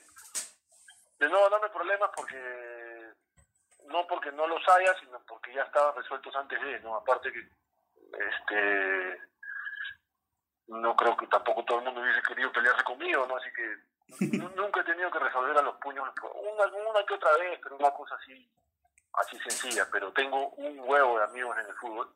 de 1.20 1.30
no 1.30 1.50
darme 1.50 1.70
problemas 1.70 2.12
porque, 2.16 3.14
no 3.86 4.06
porque 4.08 4.32
no 4.32 4.48
los 4.48 4.62
haya, 4.70 4.94
sino 5.00 5.20
porque 5.26 5.54
ya 5.54 5.64
estaban 5.64 5.96
resueltos 5.96 6.36
antes 6.36 6.62
de, 6.62 6.80
¿no? 6.82 6.96
Aparte 6.96 7.32
que, 7.32 7.40
este, 8.12 9.22
no 10.68 10.96
creo 10.96 11.18
que 11.18 11.28
tampoco 11.28 11.66
todo 11.66 11.80
el 11.80 11.86
mundo 11.86 12.02
hubiese 12.02 12.22
querido 12.22 12.52
pelearse 12.52 12.84
conmigo, 12.84 13.26
¿no? 13.28 13.38
Así 13.38 13.52
que 13.54 13.91
nunca 14.20 14.82
he 14.82 14.84
tenido 14.84 15.12
que 15.12 15.20
resolver 15.20 15.58
a 15.58 15.62
los 15.62 15.76
puños, 15.78 16.08
una, 16.34 16.66
una 16.66 17.06
que 17.06 17.14
otra 17.14 17.38
vez, 17.38 17.60
pero 17.64 17.78
una 17.78 17.92
cosa 17.92 18.16
así, 18.16 18.50
así 19.14 19.38
sencilla, 19.40 19.88
pero 19.92 20.12
tengo 20.14 20.50
un 20.50 20.80
huevo 20.80 21.18
de 21.18 21.24
amigos 21.26 21.58
en 21.60 21.68
el 21.68 21.76
fútbol, 21.76 22.10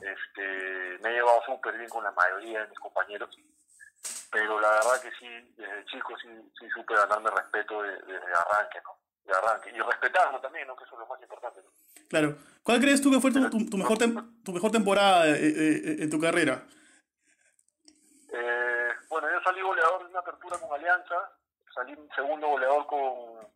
este, 0.00 0.98
me 1.02 1.10
he 1.10 1.14
llevado 1.14 1.42
súper 1.46 1.76
bien 1.76 1.88
con 1.88 2.04
la 2.04 2.12
mayoría 2.12 2.62
de 2.62 2.68
mis 2.68 2.78
compañeros, 2.78 3.36
pero 4.30 4.60
la 4.60 4.70
verdad 4.70 5.02
que 5.02 5.10
sí, 5.18 5.28
desde 5.56 5.84
chico 5.86 6.16
sí, 6.20 6.28
sí 6.58 6.68
supe 6.74 6.94
ganarme 6.94 7.30
respeto 7.30 7.82
desde 7.82 8.14
arranque, 8.14 8.80
¿no? 8.84 8.98
De 9.24 9.32
arranque, 9.32 9.70
y 9.70 9.80
respetarlo 9.80 10.40
también, 10.40 10.66
¿no? 10.66 10.76
Que 10.76 10.84
eso 10.84 10.94
es 10.94 11.00
lo 11.00 11.06
más 11.06 11.20
importante, 11.20 11.60
¿no? 11.62 11.70
Claro. 12.08 12.36
¿Cuál 12.62 12.80
crees 12.80 13.00
tú 13.00 13.10
que 13.10 13.20
fue 13.20 13.32
tu, 13.32 13.48
tu, 13.50 13.70
tu 13.70 13.76
mejor, 13.76 13.98
tem 13.98 14.14
tu 14.44 14.52
mejor 14.52 14.70
temporada 14.70 15.26
eh, 15.26 15.36
eh, 15.40 15.96
en 16.00 16.10
tu 16.10 16.20
carrera? 16.20 16.62
Eh, 18.32 18.77
bueno, 19.08 19.30
yo 19.30 19.40
salí 19.42 19.60
goleador 19.60 20.04
de 20.04 20.10
una 20.10 20.20
apertura 20.20 20.58
con 20.58 20.72
Alianza, 20.72 21.30
salí 21.74 21.96
segundo 22.14 22.48
goleador 22.48 22.86
con, 22.86 23.48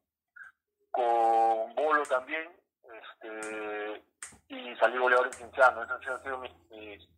con 0.91 1.75
Bolo 1.75 2.03
también, 2.05 2.51
este, 2.85 4.03
y 4.49 4.75
salí 4.77 4.99
goleador 4.99 5.27
en 5.27 5.33
Cinciano. 5.35 5.83
Esas 5.83 6.07
han 6.07 6.23
sido 6.23 6.39
mis, 6.39 6.53
mis, 6.71 7.09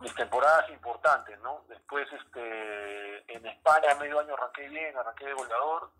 mis, 0.00 0.14
temporadas 0.14 0.68
importantes, 0.70 1.38
¿no? 1.40 1.64
Después, 1.68 2.06
este, 2.12 3.32
en 3.32 3.46
España, 3.46 3.94
medio 3.98 4.20
año 4.20 4.34
arranqué 4.34 4.68
bien, 4.68 4.96
arranqué 4.96 5.26
de 5.26 5.34
goleador. 5.34 5.90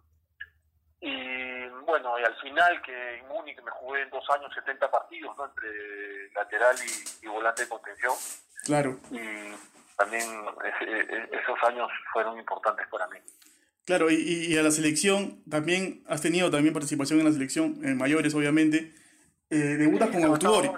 Y 1.01 1.67
bueno, 1.85 2.19
y 2.19 2.25
al 2.25 2.37
final 2.37 2.81
que 2.83 3.19
en 3.19 3.29
Múnich 3.29 3.61
me 3.63 3.71
jugué 3.71 4.03
en 4.03 4.11
dos 4.11 4.25
años 4.31 4.53
70 4.55 4.91
partidos, 4.91 5.37
¿no? 5.37 5.47
Entre 5.47 6.31
lateral 6.33 6.77
y, 6.77 7.27
y 7.27 7.29
volante 7.29 7.63
de 7.63 7.69
contención. 7.69 8.15
Claro. 8.65 8.97
Y 9.11 9.55
también 9.97 10.23
esos 11.31 11.59
años 11.69 11.89
fueron 12.13 12.39
importantes 12.39 12.87
para 12.89 13.07
mí. 13.09 13.19
Claro, 13.85 14.11
y, 14.11 14.15
y, 14.17 14.57
a 14.57 14.63
la 14.63 14.71
selección, 14.71 15.43
también 15.49 16.03
has 16.09 16.23
tenido 16.23 16.51
también 16.51 16.73
participación 16.73 17.19
en 17.19 17.27
la 17.27 17.33
selección, 17.33 17.81
en 17.85 17.99
mayores 17.99 18.35
obviamente. 18.35 18.95
Eh, 19.51 19.77
debutas 19.77 20.09
sí, 20.09 20.15
con 20.15 20.25
Autuori. 20.25 20.69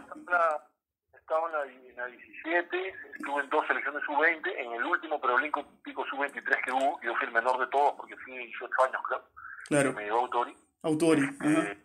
Estaba 1.14 1.46
en 1.46 1.52
la, 1.52 1.64
en 1.88 1.96
la 1.96 2.06
17, 2.06 2.94
estuve 3.14 3.42
en 3.42 3.50
dos 3.50 3.66
selecciones 3.66 4.02
sub-20, 4.04 4.52
en 4.56 4.72
el 4.72 4.84
último 4.84 5.20
preolímpico 5.20 6.04
sub-23 6.06 6.64
que 6.64 6.72
hubo, 6.72 7.00
yo 7.02 7.14
fui 7.14 7.26
el 7.26 7.32
menor 7.32 7.58
de 7.60 7.66
todos 7.68 7.94
porque 7.96 8.16
fui 8.16 8.36
18 8.36 8.72
años, 8.84 9.02
creo. 9.08 9.22
Claro. 9.68 9.92
Me 9.92 10.04
llevó 10.04 10.20
Autori. 10.20 10.56
Autori, 10.82 11.22
eh, 11.22 11.78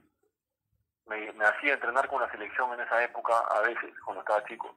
me, 1.08 1.32
me 1.34 1.46
hacía 1.46 1.74
entrenar 1.74 2.08
con 2.08 2.22
la 2.22 2.32
selección 2.32 2.74
en 2.74 2.82
esa 2.82 3.04
época, 3.04 3.34
a 3.50 3.62
veces, 3.62 3.92
cuando 4.04 4.22
estaba 4.22 4.44
chico. 4.46 4.76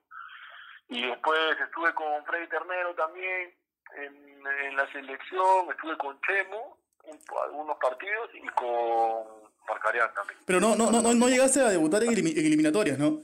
Y 0.88 1.06
después 1.06 1.40
estuve 1.60 1.94
con 1.94 2.24
Freddy 2.24 2.46
Ternero 2.48 2.94
también 2.94 3.54
en, 3.96 4.46
en 4.46 4.76
la 4.76 4.90
selección, 4.92 5.70
estuve 5.70 5.96
con 5.98 6.20
Chemo 6.22 6.78
un, 7.06 7.18
algunos 7.42 7.76
partidos 7.78 8.30
y 8.34 8.46
con 8.48 9.50
Marcarián 9.68 10.12
también. 10.14 10.38
Pero 10.46 10.60
no, 10.60 10.74
no, 10.76 10.90
no, 10.90 11.14
no 11.14 11.28
llegaste 11.28 11.60
a 11.60 11.68
debutar 11.68 12.02
en, 12.02 12.12
elim 12.12 12.26
en, 12.26 12.46
eliminatorias, 12.46 12.98
¿no? 12.98 13.20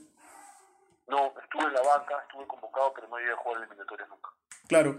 No, 1.07 1.33
estuve 1.41 1.63
en 1.63 1.73
la 1.73 1.81
banca, 1.81 2.23
estuve 2.27 2.47
convocado, 2.47 2.93
pero 2.93 3.07
no 3.07 3.17
llegué 3.17 3.31
a 3.31 3.37
jugar 3.37 3.57
en 3.57 3.63
eliminatorias 3.63 4.09
nunca. 4.09 4.29
Claro. 4.67 4.95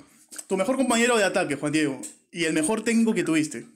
Tu 0.49 0.57
mejor 0.57 0.77
compañero 0.77 1.17
de 1.17 1.25
ataque, 1.25 1.57
Juan 1.57 1.73
Diego, 1.73 2.01
y 2.31 2.45
el 2.45 2.53
mejor 2.53 2.83
técnico 2.83 3.15
que 3.15 3.25
tuviste. 3.25 3.67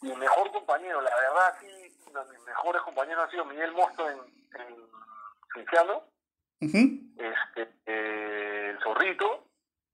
Mi 0.00 0.14
mejor 0.14 0.50
compañero, 0.52 1.00
la 1.00 1.10
verdad, 1.16 1.58
sí, 1.60 1.66
mis 1.66 2.44
mejores 2.46 2.82
compañeros 2.82 3.24
han 3.24 3.30
sido 3.30 3.44
Miguel 3.44 3.72
Mosto 3.72 4.08
en, 4.08 4.18
en 4.18 4.76
Cinciano, 5.54 6.04
Uh 6.60 6.66
-huh. 6.66 7.12
este, 7.16 7.72
eh, 7.86 8.70
el 8.70 8.82
Zorrito, 8.82 9.46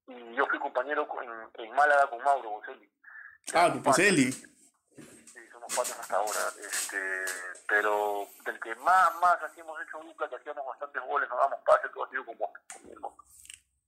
y 0.07 0.35
yo 0.35 0.47
fui 0.47 0.59
compañero 0.59 1.07
en, 1.23 1.65
en 1.65 1.75
Málaga 1.75 2.09
con 2.09 2.23
Mauro 2.23 2.51
Bocelli. 2.51 2.89
Ah, 3.53 3.69
con 3.71 3.83
Bocelli. 3.83 4.33
Sí, 4.33 5.41
somos 5.53 5.75
patas 5.75 5.99
hasta 6.01 6.17
ahora. 6.17 6.41
Este, 6.59 6.99
pero 7.69 8.27
del 8.47 8.59
que 8.61 8.75
más, 8.77 9.09
más 9.21 9.43
así 9.43 9.61
hemos 9.61 9.79
hecho 9.83 10.03
nunca, 10.03 10.29
que 10.29 10.37
hacíamos 10.37 10.65
bastantes 10.67 11.03
goles, 11.07 11.29
nos 11.29 11.39
damos 11.39 11.59
pases, 11.67 11.91
todo 11.93 12.05
ha 12.05 12.11
sido 12.11 12.25
con 12.25 12.39
Mosto. 12.39 13.17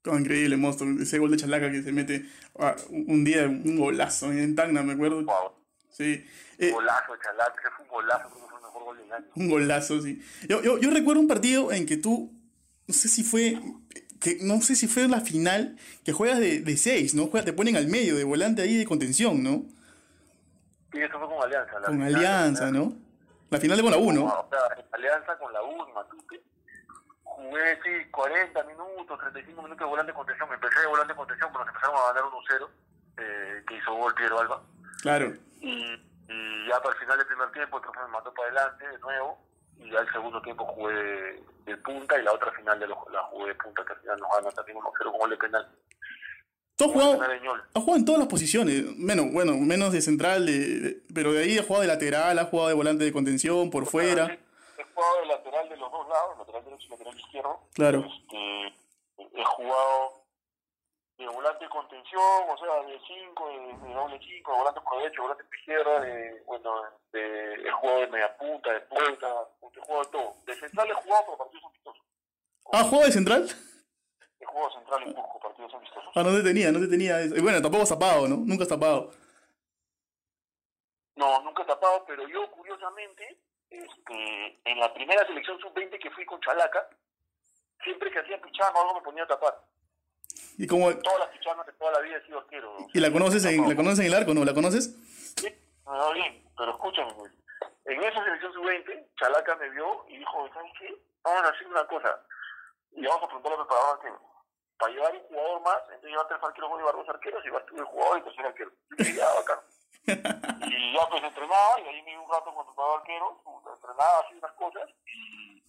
Oh, 0.09 0.19
increíble, 0.19 0.57
Mosto. 0.57 0.85
Ese 1.01 1.19
gol 1.19 1.31
de 1.31 1.39
Chalaca 1.39 1.71
que 1.71 1.83
se 1.83 1.93
mete 1.93 2.27
ah, 2.59 2.77
un 2.91 3.25
día, 3.25 3.45
un 3.47 3.79
golazo 3.79 4.31
en 4.31 4.55
Tacna, 4.55 4.83
me 4.83 4.93
acuerdo. 4.93 5.25
Wow. 5.25 5.53
Sí. 5.91 6.29
Eh, 6.59 6.71
golazo, 6.71 7.17
Chalaca, 7.17 7.59
ese 7.59 7.71
fue 7.71 7.85
un 7.87 7.91
golazo, 7.91 8.29
creo 8.29 8.43
que 8.43 8.51
fue 8.51 8.59
el 8.59 8.65
mejor 8.65 8.85
gol 8.85 8.99
del 8.99 9.13
año. 9.13 9.27
Un 9.35 9.49
golazo, 9.49 10.01
sí. 10.03 10.23
Yo, 10.47 10.63
yo, 10.63 10.79
yo 10.79 10.91
recuerdo 10.91 11.21
un 11.21 11.29
partido 11.29 11.73
en 11.73 11.87
que 11.87 11.97
tú 11.97 12.36
no 12.87 12.95
sé 12.95 13.09
si 13.09 13.25
fue 13.25 13.61
que 14.21 14.39
no 14.41 14.61
sé 14.61 14.75
si 14.77 14.87
fue 14.87 15.09
la 15.09 15.21
final 15.21 15.77
que 16.05 16.13
juegas 16.13 16.39
de, 16.39 16.61
de 16.61 16.77
seis, 16.77 17.15
¿no? 17.15 17.27
Juegas, 17.27 17.45
te 17.45 17.53
ponen 17.53 17.77
al 17.77 17.87
medio 17.87 18.17
de 18.17 18.25
volante 18.25 18.63
ahí 18.63 18.77
de 18.77 18.87
contención, 18.87 19.43
¿no? 19.43 19.65
Sí, 20.93 21.01
eso 21.01 21.19
fue 21.19 21.29
con 21.29 21.43
Alianza. 21.43 21.81
La 21.81 21.87
con 21.87 21.95
final, 21.97 22.15
Alianza, 22.15 22.71
¿no? 22.71 22.93
La 23.51 23.61
final 23.61 23.77
de 23.77 23.83
con 23.83 23.93
la 23.93 23.99
U, 23.99 24.13
¿no? 24.13 24.25
O 24.25 24.49
sea, 24.49 24.85
Alianza 24.93 25.37
con 25.39 25.53
la 25.53 25.63
U, 25.63 25.77
Matute. 25.95 26.41
Jugué, 27.23 27.79
sí, 27.85 28.11
40 28.11 28.63
minutos, 28.65 29.19
35 29.21 29.63
minutos 29.63 29.79
de 29.79 29.91
volante 29.91 30.13
de 30.13 30.17
contención. 30.17 30.49
Empecé 30.53 30.81
de 30.81 30.87
volante 30.87 31.13
de 31.13 31.17
contención, 31.17 31.51
pero 31.53 31.65
nos 31.65 31.75
empezaron 31.75 31.97
a 31.97 32.13
ganar 32.13 32.23
1-0, 32.25 32.69
eh, 33.19 33.65
que 33.69 33.77
hizo 33.77 33.95
gol 33.95 34.15
Piero 34.15 34.41
Alba. 34.41 34.63
Claro. 35.03 35.35
Y, 35.61 35.71
y 36.29 36.69
ya 36.69 36.81
para 36.81 36.95
el 36.95 37.01
final 37.01 37.19
del 37.19 37.27
primer 37.27 37.53
tiempo, 37.53 37.77
el 37.77 37.83
profe 37.83 38.01
me 38.01 38.09
mandó 38.09 38.33
para 38.33 38.49
adelante 38.49 38.89
de 38.89 38.99
nuevo 38.99 39.46
y 39.79 39.91
ya 39.91 39.99
el 39.99 40.13
segundo 40.13 40.41
tiempo 40.43 40.65
jugué 40.65 40.95
de, 40.95 41.43
de 41.67 41.77
punta 41.79 42.19
y 42.19 42.23
la 42.23 42.33
otra 42.33 42.53
final 42.53 42.79
de 42.79 42.87
los, 42.87 42.99
la 43.13 43.23
jugué 43.25 43.49
de 43.49 43.55
punta 43.55 43.85
que 43.85 43.93
al 43.93 44.01
final 44.01 44.19
nos 44.19 44.31
gana 44.37 44.51
también 44.53 44.79
1-0 44.79 45.11
con 45.11 45.19
gol 45.19 45.31
de 45.31 45.37
penal. 45.37 45.69
¿Tú 46.77 46.85
has 46.85 46.93
jugado, 46.93 47.23
has 47.23 47.83
jugado 47.83 47.97
en 47.97 48.05
todas 48.05 48.19
las 48.19 48.29
posiciones? 48.29 48.97
Menos, 48.99 49.33
bueno, 49.33 49.55
menos 49.55 49.93
de 49.93 50.03
central, 50.03 50.45
de, 50.45 51.01
pero 51.15 51.33
de 51.33 51.45
ahí 51.45 51.57
has 51.57 51.65
jugado 51.65 51.83
de 51.83 51.89
lateral, 51.89 52.39
has 52.39 52.49
jugado 52.49 52.69
de 52.69 52.75
volante 52.75 53.05
de 53.05 53.13
contención, 53.13 53.71
por 53.71 53.87
fuera. 53.87 54.27
Sí, 54.27 54.39
he 54.79 54.85
jugado 54.85 55.21
de 55.21 55.27
lateral 55.27 55.69
de 55.71 55.77
los 55.79 55.91
dos 55.91 56.07
lados, 56.07 56.39
lateral 56.39 56.65
derecho 56.67 56.87
y 56.87 56.91
lateral 56.91 57.19
izquierdo. 57.19 57.61
Claro. 57.73 58.05
Este, 58.05 58.67
he 59.41 59.45
jugado 59.45 60.26
de 61.17 61.27
volante 61.29 61.65
de 61.65 61.71
contención, 61.71 62.45
o 62.49 62.59
sea, 62.59 62.83
de 62.83 63.01
5, 63.07 63.49
de, 63.49 63.89
de 63.89 63.95
doble 63.95 64.21
5, 64.23 64.53
de 64.53 64.59
volante 64.59 64.81
por 64.83 64.99
derecho, 64.99 65.23
volante 65.23 65.45
por 65.45 65.57
izquierda, 65.57 66.01
de, 66.01 66.43
bueno, 66.47 66.83
de, 67.13 67.55
he 67.55 67.71
jugado 67.71 68.01
de 68.01 68.07
media 68.09 68.37
punta, 68.37 68.73
de 68.73 68.81
puerta, 68.83 69.27
he 69.73 69.81
jugado 69.81 70.05
de 70.05 70.11
todo. 70.11 70.35
De 70.45 70.55
central 70.57 70.91
he 70.91 70.95
jugado, 70.95 71.25
pero 71.25 71.39
partidos 71.39 71.65
amistosos. 71.65 72.03
¿Ah, 72.73 72.83
jugado 72.85 73.07
de 73.07 73.13
central? 73.13 73.49
He 74.41 74.45
jugado 74.45 74.71
central 74.73 75.03
en 75.03 75.13
Cusco, 75.15 75.41
partidos 75.41 75.75
amistosos. 75.75 76.13
Ah, 76.15 76.23
no 76.23 76.37
te 76.37 76.43
tenía, 76.43 76.71
no 76.71 76.81
te 76.81 76.89
tenía. 76.89 77.17
Bueno, 77.43 77.63
tampoco 77.63 77.85
has 77.85 77.89
tapado, 77.89 78.29
¿no? 78.29 78.37
Nunca 78.37 78.65
has 78.65 78.69
tapado. 78.69 79.13
No, 81.15 81.41
nunca 81.43 81.63
he 81.63 81.67
tapado, 81.67 82.05
pero 82.07 82.29
yo, 82.29 82.51
curiosamente, 82.51 83.41
este, 83.71 84.61
en 84.65 84.79
la 84.79 84.93
primera 84.93 85.27
selección 85.27 85.59
sub-20 85.61 85.99
que 85.99 86.11
fui 86.11 86.27
con 86.27 86.41
Chalaca, 86.41 86.87
siempre 87.83 88.11
que 88.11 88.19
hacía 88.19 88.41
pichama 88.41 88.81
algo 88.81 88.97
me 88.97 89.01
ponía 89.01 89.25
a 89.25 89.29
tapar. 89.29 89.55
¿Y 90.59 90.67
cómo, 90.67 90.95
Todas 90.97 91.19
las 91.19 91.29
pichamas 91.29 91.67
de 91.67 91.73
toda 91.75 91.93
la 91.93 92.01
vida 92.01 92.17
he 92.17 92.27
sido 92.27 92.39
arquero. 92.39 92.77
¿Y 92.93 93.01
la 93.01 93.13
conoces, 93.13 93.45
en, 93.45 93.69
la 93.69 93.77
conoces 93.77 93.99
en 94.01 94.07
el 94.07 94.15
arco, 94.15 94.35
no? 94.35 94.45
¿La 94.45 94.55
conoces? 94.55 94.95
Sí, 95.37 95.49
me 95.87 95.93
va 95.93 96.13
bien, 96.13 96.43
pero 96.57 96.71
escúchame, 96.73 97.13
güey. 97.13 97.33
En 97.85 98.03
esa 98.03 98.25
selección 98.25 98.53
sub-20, 98.53 99.07
Chalaca 99.17 99.55
me 99.57 99.71
vio 99.71 100.05
y 100.09 100.19
dijo, 100.19 100.49
¿sabes 100.53 100.73
qué? 100.79 100.97
Vamos 101.23 101.43
a 101.45 101.49
hacer 101.51 101.67
una 101.69 101.87
cosa. 101.87 102.21
Y 102.93 103.07
vamos 103.07 103.23
a 103.23 103.27
preguntarle 103.27 103.59
al 103.59 103.67
preparador 103.67 104.01
que 104.01 104.09
para 104.79 104.93
llevar 104.93 105.15
un 105.15 105.23
jugador 105.23 105.61
más, 105.63 105.79
entonces 105.85 106.11
llevar 106.11 106.29
tres 106.29 106.43
arqueros, 106.43 106.71
voy 106.71 106.79
a 106.79 106.81
llevar 106.81 106.97
dos 106.97 107.09
arqueros, 107.09 107.45
y 107.45 107.47
llevar 107.47 107.67
tú 107.67 107.77
el 107.77 107.85
jugador 107.85 108.19
y 108.19 108.23
tercer 108.23 108.47
arquero. 108.47 108.71
Y 108.99 109.13
ya, 109.15 109.27
bacán. 109.35 109.59
y 110.71 110.95
ya 110.95 111.09
pues 111.09 111.23
entrenaba, 111.23 111.81
y 111.81 111.89
ahí 111.89 112.03
me 112.03 112.13
iba 112.13 112.23
un 112.23 112.31
rato 112.31 112.55
con 112.55 112.61
el 112.61 112.67
preparador 112.67 113.01
arquero, 113.01 113.41
pues, 113.45 113.75
entrenaba 113.75 114.19
así 114.21 114.35
unas 114.35 114.53
cosas, 114.53 114.91
y, 115.07 115.63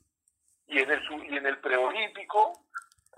y 0.67 0.80
en 0.80 0.91
el, 0.91 1.32
y 1.32 1.38
en 1.38 1.45
el 1.45 1.60
preolímpico, 1.60 2.54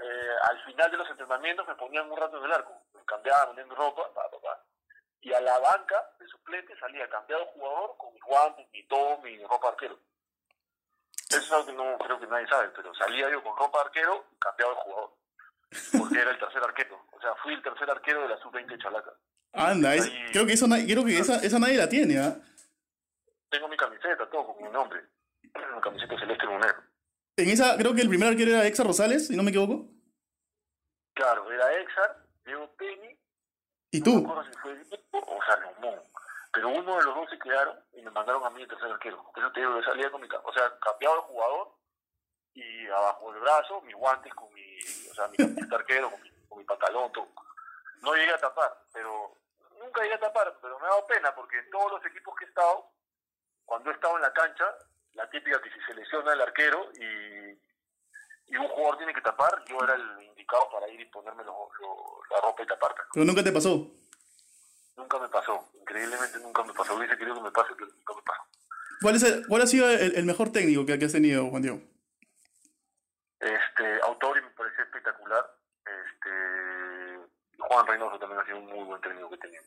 eh, 0.01 0.29
al 0.49 0.63
final 0.63 0.91
de 0.91 0.97
los 0.97 1.09
entrenamientos 1.09 1.67
me 1.67 1.75
ponían 1.75 2.09
un 2.09 2.17
rato 2.17 2.38
en 2.38 2.45
el 2.45 2.53
arco, 2.53 2.73
me 2.93 3.03
cambiaban, 3.05 3.47
poniendo 3.49 3.75
ropa, 3.75 4.13
pa, 4.13 4.29
pa, 4.31 4.39
pa. 4.41 4.63
y 5.21 5.33
a 5.33 5.41
la 5.41 5.59
banca 5.59 5.95
de 6.19 6.27
suplente 6.27 6.77
salía 6.79 7.09
cambiado 7.09 7.45
jugador 7.47 7.95
con 7.97 8.13
mis 8.13 8.23
guantes, 8.23 8.67
mi 8.71 8.83
todo, 8.88 9.17
mi 9.19 9.38
ropa 9.45 9.69
arquero. 9.69 9.99
Eso 11.29 11.38
es 11.39 11.51
algo 11.51 11.65
que 11.67 11.73
no 11.73 11.97
creo 11.99 12.19
que 12.19 12.27
nadie 12.27 12.47
sabe, 12.47 12.69
pero 12.75 12.93
salía 12.95 13.29
yo 13.29 13.43
con 13.43 13.55
ropa 13.57 13.81
arquero 13.81 14.25
y 14.31 14.39
cambiado 14.39 14.71
de 14.73 14.81
jugador. 14.81 15.12
Porque 15.99 16.19
era 16.19 16.31
el 16.31 16.39
tercer 16.39 16.63
arquero. 16.63 17.05
O 17.12 17.21
sea, 17.21 17.35
fui 17.43 17.53
el 17.53 17.62
tercer 17.62 17.88
arquero 17.91 18.21
de 18.23 18.29
la 18.29 18.38
sub-20 18.38 18.65
de 18.65 18.77
Chalaca. 18.79 19.12
Anda, 19.53 19.93
es- 19.93 20.05
Ahí- 20.05 20.25
creo 20.31 20.45
que, 20.47 20.53
eso, 20.53 20.65
creo 20.67 21.05
que 21.05 21.19
esa, 21.19 21.35
esa 21.45 21.59
nadie 21.59 21.77
la 21.77 21.88
tiene, 21.88 22.17
¿ah? 22.19 22.35
Tengo 23.49 23.67
mi 23.67 23.77
camiseta, 23.77 24.27
todo 24.29 24.47
con 24.55 24.63
mi 24.63 24.71
nombre. 24.71 25.03
Mi 25.43 25.49
camiseta 25.81 26.17
celeste 26.17 26.45
con 26.47 26.59
negro. 26.59 26.81
En 27.43 27.49
esa, 27.49 27.78
creo 27.78 27.93
que 27.95 28.02
el 28.02 28.10
primer 28.10 28.30
arquero 28.30 28.52
era 28.52 28.65
Exa 28.65 28.84
Rosales, 28.84 29.28
si 29.28 29.36
no 29.36 29.43
me 29.43 29.49
equivoco. 29.52 29.88
Claro, 31.13 31.52
era 31.52 31.73
Exar, 31.80 32.25
Diego 32.45 32.69
Penny, 32.78 33.17
¿Y 33.91 33.99
no 33.99 34.04
tú? 34.04 34.17
acuerdo 34.19 34.43
si 34.52 34.60
fue 34.60 34.75
Diego 34.75 35.02
o 35.13 35.39
Salomón. 35.45 36.02
Pero 36.52 36.69
uno 36.69 36.97
de 36.97 37.04
los 37.04 37.15
dos 37.15 37.30
se 37.30 37.39
quedaron 37.39 37.78
y 37.93 38.02
me 38.02 38.12
mandaron 38.12 38.43
a 38.45 38.49
mí 38.49 38.62
el 38.62 38.67
tercer 38.67 38.91
arquero. 38.91 39.23
Eso 39.36 39.52
te 39.52 39.60
digo, 39.60 39.75
yo 39.75 39.84
salía 39.84 40.10
con 40.12 40.21
mi 40.21 40.28
O 40.43 40.54
sea, 40.54 40.80
cambiado 40.80 41.15
de 41.15 41.21
jugador 41.21 41.75
y 42.54 42.88
abajo 42.88 43.32
del 43.32 43.41
brazo, 43.41 43.82
mis 43.82 43.95
guantes 43.95 44.34
con 44.34 44.52
mi. 44.54 44.80
O 45.12 45.13
sea, 45.13 45.28
mi 45.28 45.38
camiseta 45.38 45.75
arquero, 45.75 46.10
con 46.10 46.21
mi, 46.21 46.30
con 46.47 46.58
mi 46.58 46.63
pantalón, 46.65 47.12
todo. 47.12 47.28
No 48.02 48.15
llegué 48.15 48.32
a 48.32 48.38
tapar, 48.39 48.84
pero. 48.93 49.36
Nunca 49.80 50.02
llegué 50.02 50.15
a 50.15 50.19
tapar, 50.19 50.58
pero 50.62 50.78
me 50.80 50.88
ha 50.88 50.89
dado 50.89 51.08
pena 51.08 51.34
porque 51.36 51.58
en 51.58 51.69
todos 51.69 51.91
los 51.91 52.06
equipos 52.06 52.36
que 52.36 52.45
he 52.45 52.47
estado, 52.49 52.91
cuando 53.63 53.89
he 53.89 53.93
estado 53.93 54.15
en 54.17 54.23
la 54.23 54.34
cancha, 54.34 54.65
la 55.13 55.30
típica 55.30 55.62
que 55.62 55.69
si 55.72 55.80
se 55.86 55.93
lesiona 55.93 56.34
el 56.34 56.41
arquero 56.41 56.91
y, 56.93 58.54
y 58.54 58.58
un 58.58 58.67
jugador 58.67 58.98
tiene 58.98 59.13
que 59.13 59.22
tapar, 59.22 59.63
yo 59.67 59.78
era 59.84 59.95
el 59.95 60.24
indicado 60.24 60.69
para 60.72 60.88
ir 60.89 61.00
y 61.02 61.06
ponerme 61.06 61.43
lo- 61.43 61.69
lo- 61.80 62.22
la 62.30 62.41
ropa 62.41 62.63
y 62.63 62.67
taparte. 62.67 63.02
Pero 63.13 63.26
nunca 63.26 63.43
te 63.43 63.52
pasó. 63.52 63.91
Nunca 64.95 65.17
me 65.19 65.30
pasó, 65.30 65.69
increíblemente 65.80 66.39
nunca 66.39 66.63
me 66.63 66.74
pasó. 66.74 66.95
Hubiese 66.95 67.17
querido 67.17 67.36
que 67.36 67.41
me 67.41 67.52
pase, 67.52 67.74
pero 67.76 67.88
nunca 67.88 68.13
me 68.15 68.22
pasó. 68.24 68.41
¿Cuál, 69.02 69.15
es 69.15 69.24
el- 69.24 69.48
cuál 69.48 69.62
ha 69.62 69.67
sido 69.67 69.89
el, 69.89 70.15
el 70.15 70.26
mejor 70.26 70.52
técnico 70.52 70.86
que, 70.86 71.00
que 71.00 71.06
has 71.06 71.12
tenido, 71.13 71.50
Juan 71.50 71.62
Diego? 71.62 71.80
Este, 73.39 74.02
Autori 74.04 74.41
me 74.41 74.50
pareció 74.52 74.84
espectacular. 74.84 75.45
Este, 75.86 76.30
Juan 77.58 77.88
Reynoso 77.88 78.19
también 78.19 78.41
ha 78.41 78.45
sido 78.45 78.58
un 78.60 78.65
muy 78.67 78.84
buen 78.84 79.02
técnico 79.02 79.30
que 79.30 79.36
he 79.36 79.39
tenido. 79.39 79.63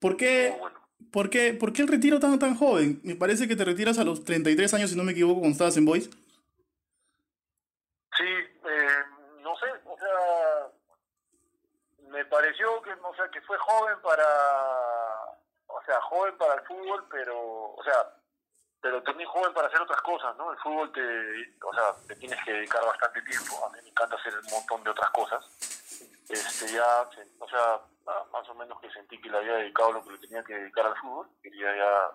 ¿Por 0.00 0.16
qué, 0.16 0.54
bueno. 0.58 0.78
Por 1.12 1.30
qué, 1.30 1.54
por 1.54 1.72
qué 1.72 1.82
el 1.82 1.88
retiro 1.88 2.18
tan, 2.18 2.38
tan 2.38 2.56
joven? 2.56 3.00
Me 3.04 3.14
parece 3.14 3.46
que 3.46 3.56
te 3.56 3.64
retiras 3.64 3.98
a 3.98 4.04
los 4.04 4.24
33 4.24 4.74
años, 4.74 4.90
si 4.90 4.96
no 4.96 5.04
me 5.04 5.12
equivoco, 5.12 5.40
cuando 5.40 5.52
estabas 5.52 5.76
en 5.76 5.84
Boys. 5.84 6.10
Sí, 8.16 8.24
eh, 8.24 9.04
no 9.42 9.54
sé, 9.56 9.66
o 9.84 9.98
sea, 9.98 10.68
me 12.10 12.24
pareció 12.26 12.80
que, 12.82 12.92
o 12.92 13.14
sea, 13.14 13.28
que 13.28 13.40
fue 13.42 13.58
joven 13.58 13.96
para, 14.02 14.24
o 15.66 15.82
sea, 15.84 16.00
joven 16.02 16.36
para 16.38 16.54
el 16.54 16.66
fútbol, 16.66 17.06
pero, 17.10 17.74
o 17.74 17.82
sea, 17.84 17.94
pero 18.80 19.02
también 19.02 19.28
joven 19.30 19.52
para 19.54 19.68
hacer 19.68 19.80
otras 19.80 20.02
cosas, 20.02 20.36
¿no? 20.36 20.52
El 20.52 20.58
fútbol 20.58 20.92
te, 20.92 21.00
o 21.64 21.72
sea, 21.72 21.94
te 22.06 22.16
tienes 22.16 22.38
que 22.44 22.52
dedicar 22.52 22.84
bastante 22.84 23.22
tiempo. 23.22 23.64
A 23.64 23.70
mí 23.70 23.78
me 23.82 23.88
encanta 23.88 24.16
hacer 24.16 24.34
un 24.36 24.50
montón 24.50 24.84
de 24.84 24.90
otras 24.90 25.10
cosas. 25.10 25.42
Este, 26.28 26.72
ya, 26.72 27.08
o 27.38 27.48
sea, 27.48 27.80
más 28.32 28.48
o 28.48 28.54
menos 28.54 28.80
que 28.80 28.90
sentí 28.90 29.20
que 29.20 29.30
le 29.30 29.38
había 29.38 29.54
dedicado 29.54 29.92
lo 29.92 30.04
que 30.04 30.12
le 30.12 30.18
tenía 30.18 30.42
que 30.42 30.54
dedicar 30.54 30.86
al 30.86 30.96
fútbol. 30.96 31.28
Quería 31.42 31.76
ya 31.76 32.10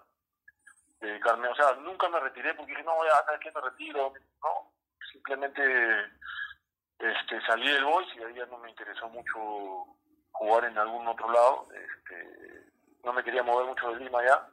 dedicarme, 1.00 1.48
o 1.48 1.56
sea, 1.56 1.74
nunca 1.76 2.10
me 2.10 2.20
retiré 2.20 2.54
porque 2.54 2.72
dije, 2.72 2.84
no, 2.84 3.04
ya, 3.06 3.24
¿sabes 3.26 3.40
qué? 3.42 3.52
Me 3.52 3.62
retiro. 3.62 4.14
No, 4.44 4.74
simplemente 5.12 5.62
este, 7.00 7.42
salí 7.48 7.72
del 7.72 7.86
Boys 7.86 8.08
y 8.16 8.24
ahí 8.24 8.34
ya 8.36 8.46
no 8.48 8.58
me 8.58 8.70
interesó 8.70 9.08
mucho 9.10 9.86
jugar 10.32 10.66
en 10.66 10.78
algún 10.78 11.08
otro 11.08 11.32
lado. 11.32 11.68
Este, 11.74 12.66
no 13.04 13.14
me 13.14 13.24
quería 13.24 13.44
mover 13.44 13.68
mucho 13.68 13.90
de 13.90 14.00
Lima 14.00 14.24
ya, 14.24 14.48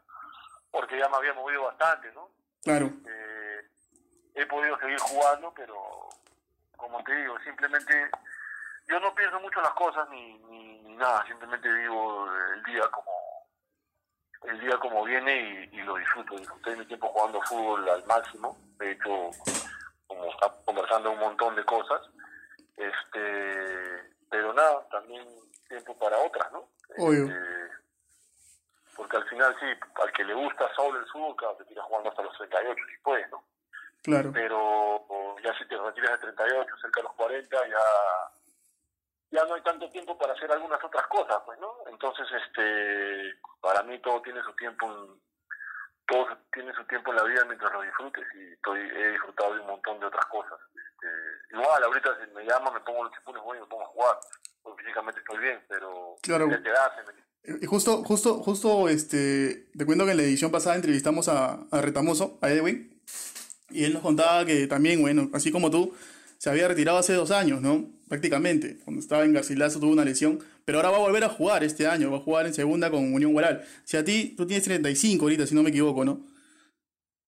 porque 0.71 0.99
ya 0.99 1.09
me 1.09 1.17
había 1.17 1.35
movido 1.35 1.65
bastante, 1.65 2.13
¿no? 2.13 2.31
Claro. 2.63 2.87
Eh, 2.87 3.61
he 4.35 4.47
podido 4.47 4.79
seguir 4.79 4.99
jugando, 4.99 5.53
pero 5.55 6.09
como 6.77 7.03
te 7.05 7.15
digo, 7.15 7.39
simplemente 7.41 8.11
yo 8.89 9.01
no 9.01 9.15
pienso 9.15 9.41
mucho 9.41 9.59
en 9.59 9.65
las 9.65 9.75
cosas 9.75 10.09
ni, 10.11 10.39
ni, 10.51 10.81
ni 10.81 10.97
nada, 10.97 11.25
simplemente 11.27 11.69
vivo 11.73 12.29
el 12.55 12.63
día 12.65 12.89
como 12.91 13.13
el 14.43 14.61
día 14.61 14.79
como 14.79 15.05
viene 15.05 15.69
y, 15.73 15.79
y 15.79 15.83
lo 15.83 15.97
disfruto. 15.97 16.37
Disfruté 16.37 16.77
mi 16.77 16.87
tiempo 16.87 17.09
jugando 17.09 17.41
fútbol 17.43 17.89
al 17.89 18.05
máximo, 18.07 18.57
de 18.79 18.93
hecho, 18.93 19.31
como 20.07 20.25
está 20.27 20.53
conversando 20.65 21.11
un 21.11 21.19
montón 21.19 21.57
de 21.57 21.65
cosas, 21.65 22.01
este 22.77 24.17
pero 24.31 24.53
nada, 24.53 24.87
también 24.91 25.27
tiempo 25.69 25.97
para 25.99 26.19
otras, 26.19 26.51
¿no? 26.53 26.69
Obvio. 26.99 27.25
Este, 27.25 27.37
porque 28.97 29.17
al 29.17 29.29
final 29.29 29.55
sí, 29.61 29.67
al 30.03 30.13
que 30.13 30.25
le 30.25 30.35
gusta 30.35 30.69
solo 30.75 30.99
el 30.99 31.07
fútbol, 31.07 31.37
claro, 31.37 31.57
te 31.57 31.65
tiras 31.65 31.85
jugando 31.87 32.11
hasta 32.11 32.23
los 32.23 32.37
38 32.37 32.81
si 32.91 32.99
puedes, 33.03 33.31
¿no? 33.31 33.45
Claro. 34.03 34.31
pero 34.33 34.59
o, 34.61 35.37
ya 35.43 35.53
si 35.59 35.67
te 35.67 35.77
retiras 35.77 36.13
de 36.13 36.33
38, 36.33 36.77
cerca 36.81 37.01
de 37.01 37.05
los 37.05 37.13
40, 37.15 37.69
ya 37.69 37.77
ya 39.31 39.45
no 39.45 39.55
hay 39.55 39.63
tanto 39.63 39.91
tiempo 39.91 40.17
para 40.19 40.33
hacer 40.33 40.51
algunas 40.53 40.83
otras 40.83 41.07
cosas, 41.09 41.37
pues, 41.45 41.59
¿no? 41.61 41.73
Entonces, 41.91 42.27
este, 42.45 43.35
para 43.61 43.83
mí 43.83 43.99
todo 44.01 44.23
tiene 44.23 44.43
su 44.43 44.53
tiempo, 44.55 44.87
en, 44.87 45.21
todo 46.07 46.27
tiene 46.53 46.73
su 46.75 46.85
tiempo 46.87 47.11
en 47.11 47.17
la 47.17 47.25
vida 47.25 47.45
mientras 47.45 47.73
lo 47.73 47.83
disfrutes 47.83 48.25
y 48.35 48.53
estoy, 48.53 48.81
he 48.81 49.11
disfrutado 49.13 49.55
de 49.55 49.61
un 49.61 49.67
montón 49.67 49.99
de 50.01 50.07
otras 50.07 50.27
cosas. 50.27 50.59
Este, 50.75 51.57
igual, 51.57 51.83
ahorita 51.85 52.11
si 52.25 52.31
me 52.33 52.45
llama, 52.45 52.71
me 52.71 52.81
pongo 52.81 53.05
los 53.05 53.13
chipunes, 53.13 53.43
y 53.57 53.61
me 53.61 53.67
pongo 53.67 53.83
a 53.83 53.89
jugar, 53.89 54.17
porque 54.63 54.83
físicamente 54.85 55.21
estoy 55.21 55.39
bien, 55.39 55.65
pero 55.69 56.17
Claro. 56.23 56.49
ya 56.49 56.63
te 56.63 57.13
me- 57.13 57.27
Y 57.63 57.67
justo, 57.67 58.03
justo, 58.05 58.35
justo, 58.43 58.89
este, 58.89 59.67
te 59.77 59.87
cuento 59.87 60.05
que 60.05 60.13
en 60.13 60.17
la 60.17 60.23
edición 60.25 60.51
pasada 60.51 60.77
entrevistamos 60.77 61.29
a, 61.29 61.55
a 61.71 61.81
Retamoso, 61.81 62.39
a 62.43 62.51
Edwin, 62.51 63.01
y 63.71 63.85
él 63.85 63.93
nos 63.95 64.03
contaba 64.03 64.45
que 64.45 64.67
también, 64.67 65.01
bueno, 65.01 65.29
así 65.35 65.51
como 65.53 65.71
tú, 65.71 65.95
se 66.39 66.51
había 66.51 66.69
retirado 66.69 66.99
hace 66.99 67.13
dos 67.13 67.31
años, 67.31 67.61
¿no? 67.61 67.87
Prácticamente, 68.09 68.79
cuando 68.85 69.01
estaba 69.01 69.25
en 69.25 69.33
Garcilaso 69.33 69.81
tuvo 69.81 69.93
una 69.93 70.05
lesión, 70.05 70.39
pero 70.65 70.79
ahora 70.79 70.91
va 70.91 70.97
a 70.97 71.01
volver 71.01 71.25
a 71.25 71.29
jugar 71.29 71.65
este 71.65 71.87
año, 71.87 72.11
va 72.11 72.19
a 72.19 72.21
jugar 72.21 72.47
en 72.47 72.55
segunda 72.55 72.91
con 72.91 73.13
Unión 73.13 73.33
Guaral. 73.33 73.65
Si 73.85 73.97
a 73.97 74.05
ti, 74.05 74.35
tú 74.37 74.47
tienes 74.47 74.65
35 74.65 75.25
ahorita, 75.25 75.47
si 75.47 75.55
no 75.55 75.63
me 75.63 75.71
equivoco, 75.71 76.05
¿no? 76.05 76.21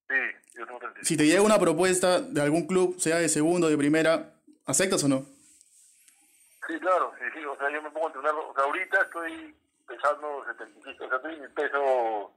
Sí, 0.09 0.17
yo 0.57 0.67
tengo 0.67 0.79
35. 0.79 1.05
Si 1.05 1.17
te 1.17 1.27
llega 1.27 1.43
una 1.43 1.59
propuesta 1.59 2.21
de 2.21 2.41
algún 2.41 2.67
club, 2.67 2.99
sea 2.99 3.19
de 3.19 3.29
segundo 3.29 3.67
o 3.67 3.71
de 3.71 3.79
primera, 3.79 4.35
¿aceptas 4.67 5.03
o 5.05 5.09
no? 5.09 5.27
Sí, 6.67 6.79
claro, 6.81 7.13
sí, 7.19 7.25
sí, 7.35 7.45
o 7.45 7.57
sea, 7.57 7.73
yo 7.73 7.83
me 7.83 7.91
pongo 7.91 8.07
a 8.07 8.11
entrenar, 8.11 8.35
o 8.35 8.53
sea, 8.55 8.65
ahorita 8.65 9.03
estoy 9.03 9.55
pesando 9.87 10.45
75, 10.47 11.05
o 11.05 11.09
sea, 11.09 11.17
estoy 11.17 11.35
en 11.35 11.41
mi 11.43 11.49
peso, 11.49 12.33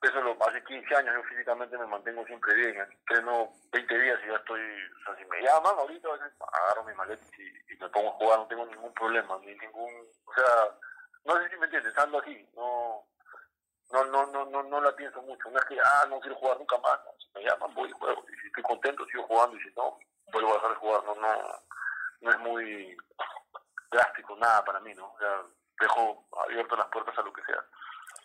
peso 0.00 0.20
lo, 0.20 0.36
hace 0.46 0.62
15 0.64 0.96
años, 0.96 1.14
yo 1.14 1.22
físicamente 1.24 1.76
me 1.76 1.86
mantengo 1.86 2.24
siempre 2.26 2.54
bien, 2.54 2.80
entreno 2.80 3.50
20 3.72 3.98
días 3.98 4.18
y 4.24 4.28
ya 4.28 4.36
estoy, 4.36 4.60
o 4.60 5.04
sea, 5.04 5.16
si 5.16 5.24
me 5.26 5.42
llaman 5.42 5.78
ahorita, 5.78 6.08
agarro 6.08 6.84
mis 6.84 6.96
maletas 6.96 7.30
y, 7.38 7.76
me 7.80 7.88
pongo 7.88 8.08
a 8.08 8.12
jugar, 8.12 8.38
no 8.40 8.46
tengo 8.46 8.66
ningún 8.66 8.92
problema, 8.92 9.38
ni 9.40 9.54
ningún, 9.54 9.90
o 10.26 10.34
sea, 10.34 10.76
no 11.24 11.40
sé 11.40 11.48
si 11.48 11.56
me 11.56 11.64
entiendes, 11.64 11.96
ando 11.96 12.20
así, 12.20 12.46
no, 12.54 13.06
no, 13.92 14.04
no, 14.04 14.26
no, 14.26 14.44
no, 14.46 14.62
no 14.62 14.80
la 14.80 14.94
pienso 14.96 15.22
mucho, 15.22 15.50
no 15.50 15.58
es 15.58 15.64
que, 15.64 15.78
ah, 15.80 16.06
no 16.08 16.20
quiero 16.20 16.36
jugar 16.36 16.58
nunca 16.58 16.76
más, 16.78 17.00
si 17.18 17.30
me 17.34 17.44
llaman 17.44 17.74
voy 17.74 17.88
y 17.88 17.92
juego, 17.92 18.22
y 18.28 18.40
si 18.40 18.46
estoy 18.48 18.62
contento 18.62 19.06
sigo 19.06 19.22
jugando, 19.24 19.56
y 19.56 19.60
si 19.60 19.74
no, 19.74 19.98
vuelvo 20.32 20.50
a 20.50 20.54
dejar 20.54 20.70
de 20.70 20.76
jugar, 20.76 21.04
no, 21.04 21.14
no, 21.14 21.28
no 22.20 22.30
es 22.30 22.38
muy 22.40 22.96
drástico, 23.90 24.36
nada 24.36 24.64
para 24.64 24.80
mí, 24.80 24.94
¿no? 24.94 25.06
O 25.12 25.18
sea, 25.18 25.42
dejo 25.80 26.24
abiertas 26.44 26.78
las 26.78 26.88
puertas 26.88 27.18
a 27.18 27.22
lo 27.22 27.32
que 27.32 27.42
sea. 27.44 27.64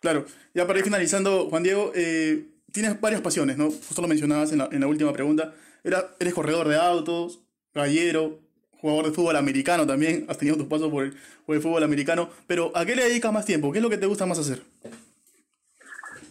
Claro, 0.05 0.23
ya 0.53 0.67
para 0.67 0.77
ir 0.77 0.85
finalizando, 0.85 1.49
Juan 1.49 1.63
Diego, 1.63 1.91
eh, 1.95 2.45
tienes 2.71 3.01
varias 3.01 3.21
pasiones, 3.21 3.57
¿no? 3.57 3.71
Justo 3.71 4.03
lo 4.03 4.07
mencionabas 4.07 4.51
en 4.51 4.59
la, 4.59 4.69
en 4.71 4.79
la 4.79 4.85
última 4.85 5.11
pregunta. 5.11 5.55
Eres 5.83 6.31
corredor 6.35 6.67
de 6.67 6.77
autos, 6.77 7.39
gallero, 7.73 8.37
jugador 8.79 9.05
de 9.05 9.11
fútbol 9.13 9.35
americano 9.35 9.87
también, 9.87 10.27
has 10.29 10.37
tenido 10.37 10.57
tus 10.57 10.67
pasos 10.67 10.91
por 10.91 11.05
el, 11.05 11.17
fútbol 11.59 11.81
americano, 11.81 12.29
pero 12.45 12.71
¿a 12.75 12.85
qué 12.85 12.95
le 12.95 13.05
dedicas 13.05 13.33
más 13.33 13.47
tiempo? 13.47 13.71
¿Qué 13.71 13.79
es 13.79 13.83
lo 13.83 13.89
que 13.89 13.97
te 13.97 14.05
gusta 14.05 14.27
más 14.27 14.37
hacer? 14.37 14.61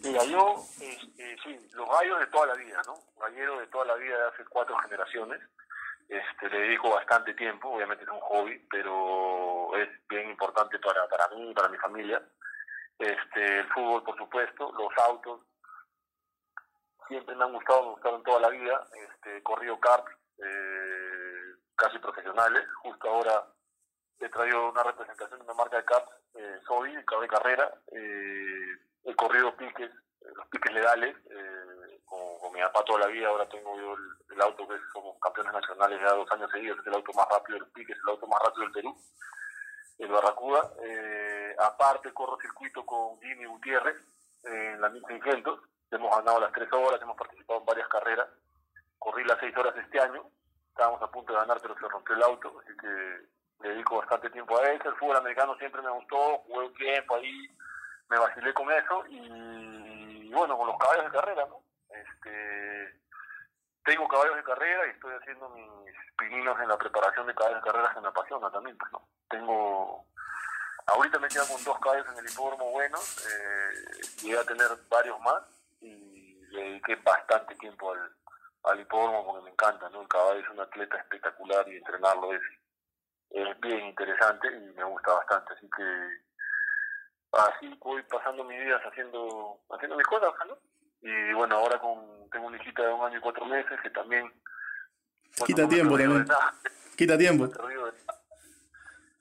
Mira, 0.04 0.22
yo, 0.26 0.64
este, 0.80 1.36
sí, 1.42 1.58
los 1.72 1.88
gallos 1.88 2.20
de 2.20 2.26
toda 2.28 2.46
la 2.46 2.54
vida, 2.54 2.80
¿no? 2.86 2.94
Gallero 3.20 3.58
de 3.58 3.66
toda 3.66 3.86
la 3.86 3.96
vida 3.96 4.16
de 4.16 4.28
hace 4.28 4.44
cuatro 4.48 4.76
generaciones. 4.84 5.40
Este, 6.08 6.48
le 6.48 6.60
dedico 6.60 6.90
bastante 6.90 7.34
tiempo, 7.34 7.70
obviamente 7.70 8.04
es 8.04 8.10
un 8.10 8.20
hobby, 8.20 8.64
pero 8.70 9.76
es 9.76 9.88
bien 10.08 10.30
importante 10.30 10.78
para, 10.78 11.08
para 11.08 11.26
mí 11.34 11.52
para 11.52 11.68
mi 11.68 11.78
familia. 11.78 12.22
Este, 12.98 13.60
el 13.60 13.72
fútbol, 13.72 14.02
por 14.04 14.16
supuesto, 14.16 14.72
los 14.72 14.92
autos, 15.08 15.40
siempre 17.08 17.34
me 17.34 17.44
han 17.44 17.52
gustado, 17.52 17.82
me 17.82 17.90
gustaron 17.90 18.22
toda 18.22 18.40
la 18.40 18.48
vida. 18.48 18.86
Este, 18.94 19.42
corrido 19.42 19.78
kart, 19.80 20.06
eh, 20.38 21.54
casi 21.76 21.98
profesionales. 21.98 22.64
Justo 22.82 23.08
ahora 23.08 23.46
he 24.20 24.28
traído 24.28 24.70
una 24.70 24.82
representación 24.82 25.40
de 25.40 25.44
una 25.44 25.54
marca 25.54 25.76
de 25.76 25.84
kart, 25.84 26.08
eh, 26.34 26.60
Soy, 26.66 26.94
de 26.94 27.28
carrera. 27.28 27.72
Eh, 27.92 28.78
he 29.04 29.14
corrido 29.16 29.56
piques, 29.56 29.90
los 30.20 30.46
piques 30.48 30.72
legales, 30.72 31.16
eh, 31.30 32.00
con, 32.04 32.38
con, 32.38 32.52
mi 32.52 32.60
papá 32.60 32.84
toda 32.84 33.00
la 33.00 33.06
vida. 33.08 33.28
Ahora 33.28 33.48
tengo 33.48 33.76
yo 33.76 33.96
el, 34.30 34.40
auto 34.40 34.68
que 34.68 34.76
somos 34.92 35.18
campeones 35.20 35.52
nacionales 35.52 36.00
ya 36.00 36.12
dos 36.12 36.30
años 36.30 36.50
seguidos, 36.50 36.78
es 36.78 36.86
el 36.86 36.94
auto 36.94 37.12
más 37.14 37.26
rápido 37.28 37.58
del 37.58 37.68
piques, 37.72 37.96
el 38.02 38.10
auto 38.10 38.26
más 38.28 38.40
rápido 38.44 38.62
del 38.62 38.72
Perú 38.72 38.96
el 39.98 40.08
Barracuda. 40.08 40.72
Eh, 40.82 41.56
aparte, 41.58 42.12
corro 42.12 42.38
circuito 42.40 42.84
con 42.84 43.20
Jimmy 43.20 43.46
Gutiérrez 43.46 43.96
en 44.44 44.80
la 44.80 44.88
1600. 44.88 45.60
Hemos 45.90 46.16
ganado 46.16 46.40
las 46.40 46.52
tres 46.52 46.72
horas, 46.72 47.00
hemos 47.00 47.16
participado 47.16 47.60
en 47.60 47.66
varias 47.66 47.88
carreras. 47.88 48.28
Corrí 48.98 49.24
las 49.24 49.38
seis 49.38 49.56
horas 49.56 49.74
este 49.76 50.00
año. 50.00 50.24
Estábamos 50.68 51.00
a 51.02 51.10
punto 51.10 51.32
de 51.32 51.38
ganar, 51.38 51.58
pero 51.62 51.74
se 51.74 51.88
rompió 51.88 52.16
el 52.16 52.22
auto, 52.22 52.60
así 52.60 52.76
que 52.76 53.68
dedico 53.68 53.98
bastante 53.98 54.28
tiempo 54.30 54.58
a 54.58 54.70
eso. 54.70 54.88
El 54.88 54.96
fútbol 54.96 55.16
americano 55.16 55.56
siempre 55.56 55.82
me 55.82 55.90
gustó, 55.90 56.38
jugué 56.38 56.66
un 56.66 56.74
tiempo 56.74 57.14
ahí, 57.14 57.48
me 58.08 58.18
vacilé 58.18 58.52
con 58.52 58.70
eso 58.72 59.04
y, 59.08 60.30
bueno, 60.32 60.58
con 60.58 60.66
los 60.66 60.78
caballos 60.78 61.04
de 61.04 61.18
carrera, 61.18 61.46
¿no? 61.46 61.62
Este, 61.90 63.03
tengo 63.84 64.08
caballos 64.08 64.36
de 64.36 64.44
carrera 64.44 64.86
y 64.86 64.90
estoy 64.90 65.14
haciendo 65.14 65.48
mis 65.50 65.94
pininos 66.18 66.58
en 66.60 66.68
la 66.68 66.78
preparación 66.78 67.26
de 67.26 67.34
caballos 67.34 67.62
de 67.62 67.70
carrera 67.70 67.92
que 67.94 68.00
me 68.00 68.08
apasiona 68.08 68.50
también, 68.50 68.76
pues, 68.78 68.92
¿no? 68.92 69.08
Tengo, 69.28 70.06
ahorita 70.86 71.18
me 71.18 71.28
quedo 71.28 71.46
con 71.46 71.62
dos 71.62 71.78
caballos 71.80 72.06
en 72.12 72.18
el 72.18 72.30
hipódromo 72.30 72.70
buenos, 72.70 73.26
eh, 73.26 74.00
llegué 74.22 74.38
a 74.38 74.44
tener 74.44 74.68
varios 74.88 75.20
más 75.20 75.42
y 75.80 76.46
le 76.50 76.62
dediqué 76.62 76.96
bastante 76.96 77.54
tiempo 77.56 77.92
al, 77.92 78.16
al 78.64 78.80
hipódromo 78.80 79.26
porque 79.26 79.44
me 79.44 79.50
encanta, 79.50 79.88
¿no? 79.90 80.00
El 80.00 80.08
caballo 80.08 80.40
es 80.40 80.48
un 80.48 80.60
atleta 80.60 80.96
espectacular 80.96 81.68
y 81.68 81.76
entrenarlo 81.76 82.32
es, 82.32 82.42
es 83.30 83.60
bien 83.60 83.86
interesante 83.86 84.48
y 84.48 84.72
me 84.74 84.84
gusta 84.84 85.12
bastante, 85.12 85.52
así 85.54 85.68
que 85.76 86.24
así 87.32 87.78
voy 87.80 88.02
pasando 88.04 88.44
mis 88.44 88.60
días 88.64 88.80
haciendo, 88.82 89.60
haciendo 89.70 89.96
mis 89.96 90.06
cosas, 90.06 90.32
¿no? 90.46 90.56
Y 91.04 91.32
bueno, 91.34 91.56
ahora 91.56 91.78
con, 91.78 92.30
tengo 92.30 92.46
una 92.46 92.56
hijita 92.56 92.82
de 92.82 92.92
un 92.92 93.04
año 93.04 93.18
y 93.18 93.20
cuatro 93.20 93.44
meses 93.44 93.78
que 93.82 93.90
también... 93.90 94.22
Bueno, 94.22 95.46
Quita 95.46 95.68
tiempo 95.68 95.98
también. 95.98 96.26
Quita 96.96 97.18
tiempo. 97.18 97.48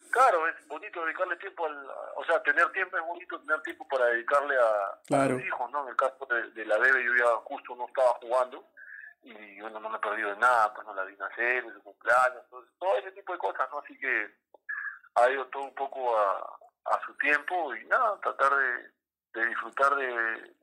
Claro, 0.10 0.48
es 0.48 0.68
bonito 0.68 1.04
dedicarle 1.04 1.36
tiempo 1.36 1.66
al... 1.66 1.88
O 2.16 2.24
sea, 2.26 2.42
tener 2.42 2.72
tiempo 2.72 2.98
es 2.98 3.04
bonito, 3.04 3.38
tener 3.42 3.62
tiempo 3.64 3.86
para 3.90 4.06
dedicarle 4.06 4.56
a, 4.56 5.00
claro. 5.08 5.36
a 5.36 5.38
los 5.38 5.46
hijos, 5.46 5.72
¿no? 5.72 5.84
En 5.84 5.90
el 5.90 5.96
caso 5.98 6.26
de, 6.30 6.52
de 6.52 6.66
la 6.66 6.78
bebé 6.78 7.04
yo 7.04 7.16
ya 7.16 7.36
justo 7.44 7.76
no 7.76 7.86
estaba 7.88 8.14
jugando 8.22 8.66
y 9.24 9.60
bueno, 9.62 9.80
no 9.80 9.90
me 9.90 9.98
he 9.98 10.02
perdido 10.02 10.30
de 10.30 10.38
nada, 10.38 10.74
pues 10.74 10.86
no 10.86 10.94
la 10.94 11.04
vi 11.04 11.16
nacer, 11.16 11.64
su 11.74 11.82
cumpleaños, 11.82 12.44
todo, 12.50 12.66
todo 12.80 12.98
ese 12.98 13.12
tipo 13.12 13.34
de 13.34 13.40
cosas, 13.40 13.70
¿no? 13.72 13.80
Así 13.80 13.98
que 13.98 14.32
ha 15.16 15.30
ido 15.30 15.46
todo 15.48 15.64
un 15.64 15.76
poco 15.76 16.18
a, 16.18 16.58
a 16.86 17.06
su 17.06 17.14
tiempo 17.16 17.76
y 17.76 17.86
nada, 17.86 18.20
tratar 18.22 18.54
de, 18.56 18.92
de 19.34 19.46
disfrutar 19.48 19.96
de, 19.96 20.54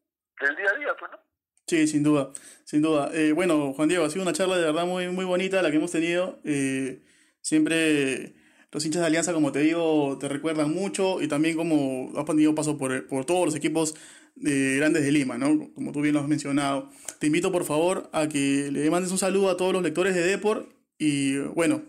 del 0.40 0.56
día 0.56 0.70
a 0.74 0.78
día, 0.78 0.88
pues, 0.98 1.10
¿no? 1.12 1.18
Sí, 1.66 1.86
sin 1.86 2.02
duda, 2.02 2.30
sin 2.64 2.82
duda. 2.82 3.10
Eh, 3.12 3.32
bueno, 3.32 3.72
Juan 3.74 3.88
Diego, 3.88 4.04
ha 4.04 4.10
sido 4.10 4.22
una 4.22 4.32
charla 4.32 4.56
de 4.56 4.64
verdad 4.64 4.86
muy, 4.86 5.08
muy 5.08 5.24
bonita 5.24 5.62
la 5.62 5.70
que 5.70 5.76
hemos 5.76 5.92
tenido. 5.92 6.40
Eh, 6.44 7.00
siempre 7.42 8.34
los 8.72 8.84
hinchas 8.84 9.02
de 9.02 9.06
Alianza, 9.06 9.32
como 9.32 9.52
te 9.52 9.60
digo, 9.60 10.18
te 10.18 10.28
recuerdan 10.28 10.72
mucho 10.72 11.20
y 11.22 11.28
también 11.28 11.56
como 11.56 12.10
has 12.18 12.24
tenido 12.24 12.54
paso 12.54 12.76
por, 12.76 13.06
por 13.06 13.24
todos 13.24 13.44
los 13.46 13.54
equipos 13.54 13.94
de 14.34 14.78
grandes 14.78 15.04
de 15.04 15.12
Lima, 15.12 15.38
¿no? 15.38 15.72
Como 15.74 15.92
tú 15.92 16.00
bien 16.00 16.14
lo 16.14 16.20
has 16.20 16.28
mencionado. 16.28 16.88
Te 17.18 17.26
invito, 17.26 17.52
por 17.52 17.64
favor, 17.64 18.08
a 18.12 18.26
que 18.26 18.70
le 18.72 18.90
mandes 18.90 19.12
un 19.12 19.18
saludo 19.18 19.50
a 19.50 19.56
todos 19.56 19.72
los 19.72 19.82
lectores 19.82 20.14
de 20.14 20.22
Deport 20.22 20.68
y, 20.98 21.38
bueno, 21.38 21.82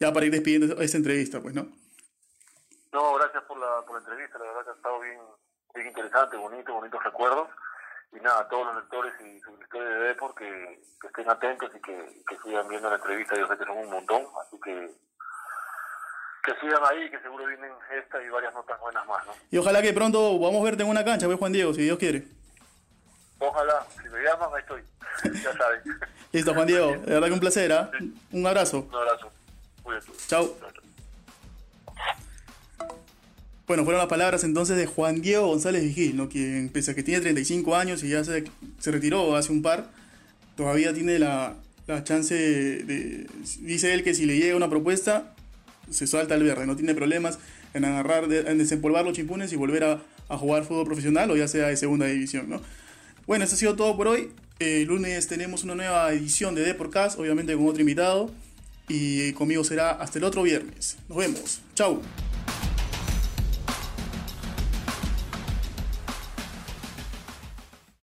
ya 0.00 0.12
para 0.12 0.26
ir 0.26 0.32
despidiendo 0.32 0.80
esta 0.80 0.96
entrevista, 0.96 1.40
pues, 1.40 1.54
¿no? 1.54 1.68
No, 2.92 3.14
gracias 3.14 3.42
por 3.44 3.58
la, 3.58 3.82
por 3.86 3.94
la 3.94 4.00
entrevista, 4.00 4.38
la 4.38 4.44
verdad 4.44 4.64
que 4.64 4.70
ha 4.70 4.74
estado 4.74 5.00
bien, 5.00 5.18
bien 5.74 5.86
interesante, 5.86 6.36
bonito, 6.36 6.74
bonitos 6.74 7.02
recuerdos. 7.02 7.48
Y 8.12 8.20
nada, 8.20 8.40
a 8.40 8.48
todos 8.48 8.66
los 8.66 8.76
lectores 8.76 9.12
y 9.20 9.40
suscriptores 9.40 9.88
de 9.88 10.08
Deport 10.08 10.36
que, 10.36 10.82
que 11.00 11.06
estén 11.06 11.30
atentos 11.30 11.70
y 11.74 11.80
que, 11.80 12.22
que 12.28 12.36
sigan 12.44 12.68
viendo 12.68 12.90
la 12.90 12.96
entrevista, 12.96 13.36
yo 13.36 13.48
sé 13.48 13.56
que 13.56 13.64
son 13.64 13.78
un 13.78 13.90
montón, 13.90 14.26
así 14.40 14.58
que 14.62 14.90
que 16.44 16.52
sigan 16.60 16.82
ahí, 16.90 17.08
que 17.08 17.20
seguro 17.20 17.46
vienen 17.46 17.70
esta 17.96 18.20
y 18.20 18.28
varias 18.28 18.52
notas 18.52 18.78
buenas 18.80 19.06
más, 19.06 19.24
¿no? 19.26 19.32
Y 19.50 19.58
ojalá 19.58 19.80
que 19.80 19.92
pronto 19.92 20.36
podamos 20.38 20.62
verte 20.64 20.82
en 20.82 20.88
una 20.88 21.04
cancha, 21.04 21.26
pues 21.26 21.38
Juan 21.38 21.52
Diego, 21.52 21.72
si 21.72 21.82
Dios 21.82 21.98
quiere. 21.98 22.24
Ojalá, 23.38 23.86
si 24.02 24.08
me 24.08 24.22
llaman, 24.22 24.50
ahí 24.54 24.60
estoy, 24.60 24.82
ya 25.40 25.56
saben. 25.56 25.82
Listo, 26.32 26.54
Juan 26.54 26.66
Diego, 26.66 26.92
de 26.92 27.14
verdad 27.14 27.28
que 27.28 27.32
un 27.32 27.40
placer, 27.40 27.70
¿eh? 27.70 27.88
Sí. 27.98 28.14
Un 28.32 28.46
abrazo. 28.46 28.80
Un 28.80 28.94
abrazo. 28.94 29.30
Cuídate. 29.82 30.06
Chao. 30.26 30.56
Bueno, 33.72 33.84
fueron 33.84 34.00
las 34.00 34.08
palabras 34.10 34.44
entonces 34.44 34.76
de 34.76 34.84
Juan 34.84 35.22
Diego 35.22 35.46
González 35.46 35.82
Vigil, 35.82 36.14
¿no? 36.14 36.28
quien 36.28 36.68
pese 36.68 36.90
a 36.90 36.94
que 36.94 37.02
tiene 37.02 37.22
35 37.22 37.74
años 37.74 38.04
y 38.04 38.10
ya 38.10 38.22
se, 38.22 38.44
retiró 38.84 39.34
hace 39.34 39.50
un 39.50 39.62
par, 39.62 39.90
todavía 40.58 40.92
tiene 40.92 41.18
la, 41.18 41.56
la 41.86 42.04
chance 42.04 42.34
de, 42.34 43.26
Dice 43.60 43.94
él 43.94 44.04
que 44.04 44.12
si 44.12 44.26
le 44.26 44.36
llega 44.36 44.56
una 44.56 44.68
propuesta, 44.68 45.34
se 45.88 46.06
salta 46.06 46.34
al 46.34 46.42
verde, 46.42 46.66
no 46.66 46.76
tiene 46.76 46.94
problemas 46.94 47.38
en 47.72 47.86
agarrar, 47.86 48.30
en 48.30 48.58
desempolvar 48.58 49.06
los 49.06 49.14
chimpunes 49.14 49.50
y 49.54 49.56
volver 49.56 49.84
a, 49.84 50.02
jugar 50.36 50.64
fútbol 50.64 50.84
profesional 50.84 51.30
o 51.30 51.36
ya 51.38 51.48
sea 51.48 51.68
de 51.68 51.76
segunda 51.78 52.04
división, 52.04 52.50
¿no? 52.50 52.60
Bueno, 53.26 53.46
eso 53.46 53.54
ha 53.54 53.58
sido 53.58 53.74
todo 53.74 53.96
por 53.96 54.06
hoy. 54.06 54.28
El 54.58 54.84
lunes 54.84 55.28
tenemos 55.28 55.64
una 55.64 55.74
nueva 55.74 56.12
edición 56.12 56.54
de 56.54 56.60
Deporcast, 56.60 57.18
obviamente 57.18 57.56
con 57.56 57.68
otro 57.68 57.80
invitado. 57.80 58.30
Y 58.86 59.32
conmigo 59.32 59.64
será 59.64 59.92
hasta 59.92 60.18
el 60.18 60.24
otro 60.24 60.42
viernes. 60.42 60.98
Nos 61.08 61.16
vemos. 61.16 61.60
Chau. 61.74 62.02